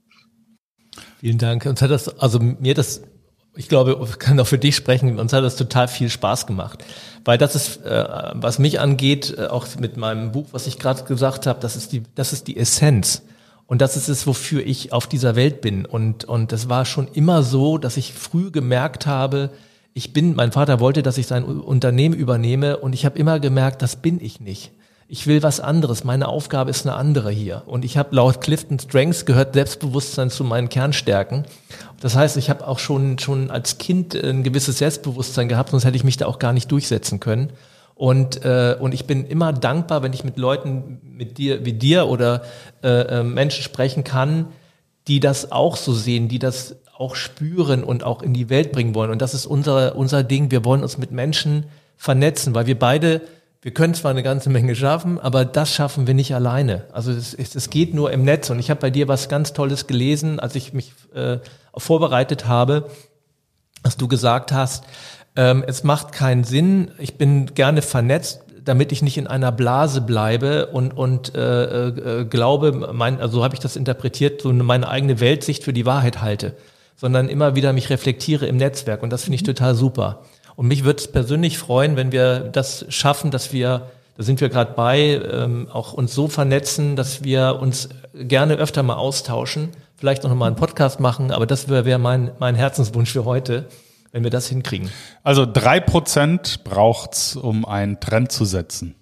Vielen 1.19 1.39
Dank. 1.39 1.65
Uns 1.65 1.81
hat 1.81 1.91
das, 1.91 2.09
also 2.21 2.39
mir 2.39 2.75
das, 2.75 3.03
ich 3.57 3.71
glaube, 3.71 3.99
ich 4.07 4.19
kann 4.19 4.39
auch 4.39 4.47
für 4.47 4.59
dich 4.59 4.77
sprechen, 4.77 5.19
uns 5.19 5.33
hat 5.33 5.43
das 5.43 5.57
total 5.57 5.89
viel 5.89 6.11
Spaß 6.11 6.47
gemacht. 6.47 6.85
Weil 7.25 7.39
das 7.39 7.55
ist, 7.55 7.79
äh, 7.85 8.05
was 8.35 8.59
mich 8.59 8.81
angeht, 8.81 9.35
äh, 9.37 9.47
auch 9.47 9.67
mit 9.79 9.97
meinem 9.97 10.31
Buch, 10.31 10.49
was 10.53 10.67
ich 10.67 10.79
gerade 10.79 11.05
gesagt 11.05 11.47
habe, 11.47 11.59
das 11.61 11.75
ist 11.75 11.93
die, 11.93 12.03
das 12.15 12.35
ist 12.35 12.49
die 12.49 12.59
Essenz. 12.59 13.23
Und 13.67 13.81
das 13.81 13.97
ist 13.97 14.09
es, 14.09 14.27
wofür 14.27 14.65
ich 14.65 14.93
auf 14.93 15.07
dieser 15.07 15.37
Welt 15.37 15.63
bin. 15.63 15.87
Und, 15.87 16.25
und 16.25 16.53
das 16.53 16.69
war 16.69 16.85
schon 16.85 17.09
immer 17.09 17.43
so, 17.43 17.79
dass 17.79 17.97
ich 17.97 18.13
früh 18.13 18.51
gemerkt 18.51 19.07
habe, 19.07 19.51
ich 19.97 20.13
bin, 20.13 20.35
mein 20.35 20.53
Vater 20.53 20.79
wollte, 20.79 21.03
dass 21.03 21.17
ich 21.17 21.27
sein 21.27 21.43
Unternehmen 21.43 22.15
übernehme 22.15 22.77
und 22.77 22.93
ich 22.93 23.07
habe 23.07 23.19
immer 23.19 23.41
gemerkt, 23.41 23.81
das 23.81 23.97
bin 23.97 24.21
ich 24.21 24.41
nicht. 24.41 24.73
Ich 25.09 25.27
will 25.27 25.43
was 25.43 25.59
anderes. 25.59 26.05
Meine 26.05 26.29
Aufgabe 26.29 26.69
ist 26.69 26.87
eine 26.87 26.95
andere 26.97 27.31
hier. 27.31 27.63
Und 27.65 27.83
ich 27.83 27.97
habe 27.97 28.15
laut 28.15 28.43
Clifton 28.43 28.79
Strengths 28.79 29.25
gehört 29.25 29.55
Selbstbewusstsein 29.55 30.29
zu 30.29 30.45
meinen 30.45 30.69
Kernstärken. 30.69 31.47
Das 31.99 32.15
heißt, 32.15 32.37
ich 32.37 32.51
habe 32.51 32.69
auch 32.69 32.79
schon, 32.79 33.19
schon 33.19 33.51
als 33.51 33.79
Kind 33.79 34.15
ein 34.15 34.43
gewisses 34.43 34.77
Selbstbewusstsein 34.77 35.49
gehabt, 35.49 35.71
sonst 35.71 35.87
hätte 35.87 35.97
ich 35.97 36.05
mich 36.05 36.19
da 36.19 36.27
auch 36.27 36.39
gar 36.39 36.53
nicht 36.53 36.71
durchsetzen 36.71 37.19
können. 37.19 37.55
Und, 37.95 38.45
äh, 38.45 38.77
und 38.79 38.93
ich 38.93 39.07
bin 39.07 39.25
immer 39.25 39.55
dankbar, 39.55 40.03
wenn 40.03 40.13
ich 40.13 40.25
mit 40.25 40.37
Leuten 40.37 41.01
mit 41.11 41.39
dir, 41.39 41.65
wie 41.65 41.73
dir 41.73 42.07
oder 42.09 42.43
äh, 42.83 43.21
äh 43.21 43.23
Menschen 43.23 43.63
sprechen 43.63 44.05
kann, 44.05 44.49
die 45.09 45.21
das 45.21 45.53
auch 45.53 45.77
so 45.77 45.93
sehen, 45.93 46.29
die 46.29 46.39
das 46.39 46.77
auch 46.97 47.15
spüren 47.15 47.85
und 47.85 48.05
auch 48.05 48.23
in 48.23 48.33
die 48.33 48.49
Welt 48.49 48.73
bringen 48.73 48.95
wollen. 48.95 49.11
Und 49.11 49.23
das 49.23 49.35
ist 49.35 49.47
unser, 49.47 49.97
unser 49.97 50.23
Ding. 50.23 50.51
Wir 50.51 50.65
wollen 50.65 50.83
uns 50.83 50.99
mit 50.99 51.11
Menschen 51.11 51.67
vernetzen, 51.97 52.55
weil 52.55 52.67
wir 52.67 52.79
beide, 52.79 53.21
wir 53.63 53.73
können 53.73 53.95
zwar 53.95 54.11
eine 54.11 54.23
ganze 54.23 54.51
Menge 54.51 54.75
schaffen, 54.75 55.21
aber 55.21 55.45
das 55.45 55.73
schaffen 55.73 56.07
wir 56.07 56.15
nicht 56.15 56.35
alleine. 56.35 56.85
Also 56.93 57.13
es, 57.13 57.35
es 57.35 57.71
geht 57.71 57.95
nur 57.95 58.11
im 58.13 58.25
Netz. 58.25 58.51
Und 58.51 58.59
ich 58.59 58.71
habe 58.71 58.81
bei 58.81 58.91
dir 58.91 59.09
was 59.09 59.29
ganz 59.29 59.53
Tolles 59.53 59.87
gelesen, 59.87 60.41
als 60.41 60.55
ich 60.55 60.73
mich 60.73 60.93
äh, 61.15 61.39
vorbereitet 61.77 62.49
habe, 62.49 62.89
dass 63.83 63.97
du 63.97 64.09
gesagt 64.09 64.53
hast, 64.53 64.85
ähm, 65.37 65.63
es 65.67 65.85
macht 65.85 66.13
keinen 66.13 66.45
Sinn, 66.45 66.91
ich 66.99 67.19
bin 67.19 67.55
gerne 67.55 67.83
vernetzt, 67.83 68.46
damit 68.67 68.93
ich 68.93 69.01
nicht 69.01 69.17
in 69.17 69.27
einer 69.27 69.51
Blase 69.51 70.03
bleibe 70.03 70.67
und, 70.67 70.95
und 70.95 71.35
äh, 71.35 71.89
äh, 71.89 72.25
glaube, 72.27 72.91
mein, 72.93 73.21
also 73.21 73.39
so 73.39 73.45
habe 73.45 73.55
ich 73.55 73.61
das 73.61 73.77
interpretiert, 73.77 74.43
so 74.43 74.53
meine 74.53 74.89
eigene 74.89 75.21
Weltsicht 75.21 75.65
für 75.65 75.73
die 75.73 75.87
Wahrheit 75.87 76.21
halte 76.21 76.55
sondern 76.97 77.29
immer 77.29 77.55
wieder 77.55 77.73
mich 77.73 77.91
reflektiere 77.91 78.47
im 78.47 78.57
Netzwerk 78.57 79.03
und 79.03 79.11
das 79.11 79.25
finde 79.25 79.37
ich 79.37 79.43
mhm. 79.43 79.47
total 79.47 79.75
super. 79.75 80.23
Und 80.57 80.67
mich 80.69 80.85
würde 80.85 80.99
es 80.99 81.09
persönlich 81.09 81.59
freuen, 81.59 81.97
wenn 81.97 82.13
wir 82.13 82.41
das 82.41 82.87
schaffen, 82.89 83.31
dass 83.31 83.53
wir, 83.53 83.91
da 84.17 84.23
sind 84.23 84.41
wir 84.41 84.49
gerade 84.49 84.73
bei, 84.73 85.21
ähm, 85.31 85.69
auch 85.71 85.93
uns 85.93 86.15
so 86.15 86.29
vernetzen, 86.29 86.97
dass 86.97 87.23
wir 87.23 87.59
uns 87.61 87.91
gerne 88.15 88.55
öfter 88.55 88.83
mal 88.83 88.95
austauschen, 88.95 89.69
vielleicht 89.97 90.25
noch 90.25 90.35
mal 90.35 90.47
einen 90.47 90.57
Podcast 90.57 90.99
machen, 90.99 91.31
aber 91.31 91.45
das 91.45 91.69
wäre 91.69 91.85
wär 91.85 91.99
mein, 91.99 92.31
mein 92.39 92.55
Herzenswunsch 92.55 93.13
für 93.13 93.27
heute, 93.27 93.67
wenn 94.13 94.25
wir 94.25 94.31
das 94.31 94.49
hinkriegen. 94.49 94.91
Also 95.23 95.47
drei 95.47 95.81
Prozent 95.81 96.65
braucht's, 96.65 97.37
um 97.37 97.65
einen 97.65 98.01
Trend 98.01 98.33
zu 98.33 98.45
setzen. 98.45 98.95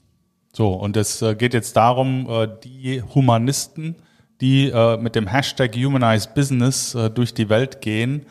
So, 0.53 0.73
und 0.73 0.97
es 0.97 1.21
äh, 1.21 1.35
geht 1.35 1.53
jetzt 1.53 1.77
darum, 1.77 2.29
äh, 2.31 2.49
die 2.63 3.03
Humanisten, 3.03 3.97
die 4.41 4.71
äh, 4.71 4.97
mit 4.97 5.17
dem 5.17 5.27
Hashtag 5.27 5.75
Humanized 5.75 6.35
Business 6.35 6.97
durch 7.15 7.35
die 7.35 7.49
Welt 7.49 7.81
gehen, 7.81 8.27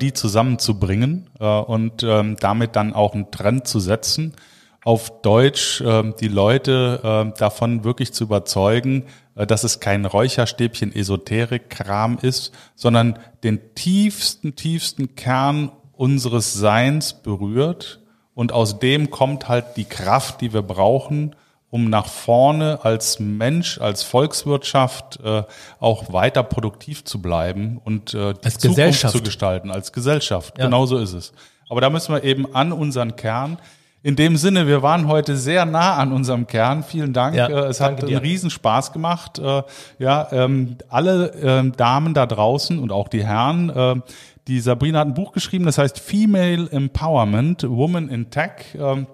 die 0.00 0.12
zusammenzubringen 0.12 1.30
und 1.38 2.02
ähm, 2.02 2.36
damit 2.40 2.74
dann 2.74 2.94
auch 2.94 3.14
einen 3.14 3.30
Trend 3.30 3.68
zu 3.68 3.78
setzen. 3.78 4.34
Auf 4.82 5.22
Deutsch 5.22 5.80
äh, 5.80 6.12
die 6.20 6.26
Leute 6.26 7.00
äh, 7.32 7.38
davon 7.38 7.84
wirklich 7.84 8.12
zu 8.12 8.24
überzeugen, 8.24 9.04
dass 9.36 9.62
es 9.62 9.78
kein 9.78 10.04
Räucherstäbchen 10.04 10.92
Esoterik-Kram 10.92 12.18
ist, 12.20 12.52
sondern 12.74 13.20
den 13.44 13.72
tiefsten, 13.76 14.56
tiefsten 14.56 15.14
Kern 15.14 15.70
unseres 15.98 16.54
Seins 16.54 17.12
berührt. 17.12 18.00
Und 18.34 18.52
aus 18.52 18.78
dem 18.78 19.10
kommt 19.10 19.48
halt 19.48 19.76
die 19.76 19.84
Kraft, 19.84 20.40
die 20.40 20.52
wir 20.52 20.62
brauchen, 20.62 21.34
um 21.70 21.90
nach 21.90 22.06
vorne 22.06 22.78
als 22.84 23.18
Mensch, 23.18 23.78
als 23.80 24.04
Volkswirtschaft 24.04 25.18
äh, 25.22 25.42
auch 25.80 26.12
weiter 26.12 26.42
produktiv 26.44 27.04
zu 27.04 27.20
bleiben 27.20 27.80
und 27.84 28.14
äh, 28.14 28.32
die 28.32 28.44
als 28.44 28.58
Zukunft 28.58 29.10
zu 29.10 29.22
gestalten, 29.22 29.70
als 29.70 29.92
Gesellschaft. 29.92 30.56
Ja. 30.56 30.66
Genau 30.66 30.86
so 30.86 30.98
ist 30.98 31.12
es. 31.12 31.32
Aber 31.68 31.80
da 31.80 31.90
müssen 31.90 32.14
wir 32.14 32.24
eben 32.24 32.54
an 32.54 32.72
unseren 32.72 33.16
Kern. 33.16 33.58
In 34.00 34.14
dem 34.14 34.36
Sinne, 34.36 34.68
wir 34.68 34.82
waren 34.82 35.08
heute 35.08 35.36
sehr 35.36 35.66
nah 35.66 35.96
an 35.96 36.12
unserem 36.12 36.46
Kern. 36.46 36.84
Vielen 36.84 37.12
Dank. 37.12 37.34
Ja, 37.34 37.48
äh, 37.48 37.66
es 37.66 37.80
hat 37.80 38.02
einen 38.02 38.16
Riesenspaß 38.16 38.92
gemacht. 38.92 39.40
Äh, 39.40 39.62
ja, 39.98 40.28
ähm, 40.30 40.76
alle 40.88 41.32
ähm, 41.42 41.72
Damen 41.76 42.14
da 42.14 42.24
draußen 42.24 42.78
und 42.78 42.92
auch 42.92 43.08
die 43.08 43.26
Herren, 43.26 43.68
äh, 43.70 43.96
die 44.48 44.60
Sabrina 44.60 45.00
hat 45.00 45.06
ein 45.06 45.14
Buch 45.14 45.32
geschrieben, 45.32 45.66
das 45.66 45.78
heißt 45.78 46.00
Female 46.00 46.68
Empowerment, 46.70 47.68
Woman 47.68 48.08
in 48.08 48.30
Tech. 48.30 48.74
Ähm, 48.74 49.06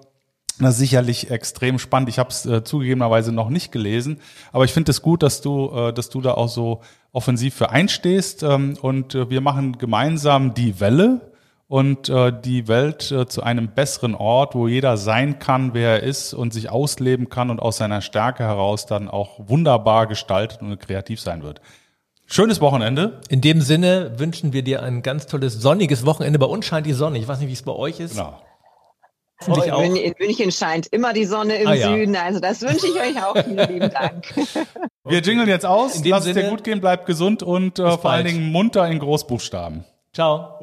das 0.59 0.75
ist 0.75 0.79
sicherlich 0.79 1.29
extrem 1.29 1.77
spannend. 1.79 2.07
Ich 2.07 2.17
habe 2.17 2.29
es 2.29 2.45
äh, 2.45 2.63
zugegebenerweise 2.63 3.33
noch 3.33 3.49
nicht 3.49 3.73
gelesen, 3.73 4.21
aber 4.53 4.63
ich 4.63 4.71
finde 4.71 4.91
es 4.91 5.01
gut, 5.01 5.21
dass 5.21 5.41
du, 5.41 5.69
äh, 5.75 5.93
dass 5.93 6.09
du 6.09 6.21
da 6.21 6.35
auch 6.35 6.47
so 6.47 6.81
offensiv 7.11 7.53
für 7.53 7.69
einstehst. 7.71 8.43
Ähm, 8.43 8.77
und 8.81 9.13
äh, 9.13 9.29
wir 9.29 9.41
machen 9.41 9.77
gemeinsam 9.77 10.53
die 10.53 10.79
Welle 10.79 11.33
und 11.67 12.07
äh, 12.07 12.31
die 12.41 12.69
Welt 12.69 13.11
äh, 13.11 13.27
zu 13.27 13.43
einem 13.43 13.73
besseren 13.73 14.15
Ort, 14.15 14.55
wo 14.55 14.69
jeder 14.69 14.95
sein 14.95 15.39
kann, 15.39 15.73
wer 15.73 16.01
er 16.01 16.03
ist 16.03 16.33
und 16.33 16.53
sich 16.53 16.69
ausleben 16.69 17.27
kann 17.27 17.49
und 17.49 17.59
aus 17.59 17.77
seiner 17.77 17.99
Stärke 17.99 18.43
heraus 18.43 18.85
dann 18.85 19.09
auch 19.09 19.49
wunderbar 19.49 20.07
gestaltet 20.07 20.61
und 20.61 20.79
kreativ 20.79 21.19
sein 21.19 21.43
wird. 21.43 21.59
Schönes 22.27 22.59
Wochenende. 22.59 23.21
In 23.29 23.41
dem 23.41 23.61
Sinne 23.61 24.13
wünschen 24.17 24.51
wir 24.51 24.63
dir 24.63 24.81
ein 24.81 25.03
ganz 25.03 25.27
tolles 25.27 25.53
sonniges 25.53 26.05
Wochenende. 26.05 26.39
Bei 26.39 26.47
uns 26.47 26.65
scheint 26.65 26.85
die 26.87 26.93
Sonne. 26.93 27.19
Ich 27.19 27.27
weiß 27.27 27.39
nicht, 27.39 27.49
wie 27.49 27.53
es 27.53 27.61
bei 27.61 27.71
euch 27.71 27.99
ist. 27.99 28.15
Genau. 28.15 28.41
Oh, 29.47 29.81
in, 29.81 29.95
in, 29.95 30.13
München 30.17 30.51
scheint 30.51 30.87
immer 30.87 31.13
die 31.13 31.25
Sonne 31.25 31.57
im 31.57 31.67
ah, 31.67 31.73
ja. 31.73 31.89
Süden. 31.89 32.15
Also 32.15 32.39
das 32.39 32.61
wünsche 32.61 32.87
ich 32.87 32.99
euch 32.99 33.23
auch. 33.23 33.35
Vielen 33.35 33.69
lieben 33.69 33.91
Dank. 33.91 34.33
Wir 35.03 35.21
jingeln 35.21 35.47
jetzt 35.47 35.65
aus. 35.65 36.03
Lass 36.05 36.23
Sinne, 36.23 36.39
es 36.39 36.45
dir 36.45 36.49
gut 36.49 36.63
gehen, 36.63 36.81
bleib 36.81 37.05
gesund 37.05 37.43
und 37.43 37.77
äh, 37.77 37.97
vor 37.97 38.11
allen 38.11 38.25
Dingen 38.25 38.51
munter 38.51 38.87
in 38.87 38.97
Großbuchstaben. 38.97 39.83
Ciao. 40.13 40.59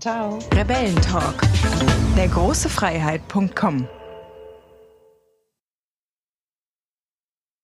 Ciao. 0.00 0.38
Rebellentalk. 0.52 1.42
Der 2.16 2.28
große 2.28 2.68
Freiheit.com 2.68 3.88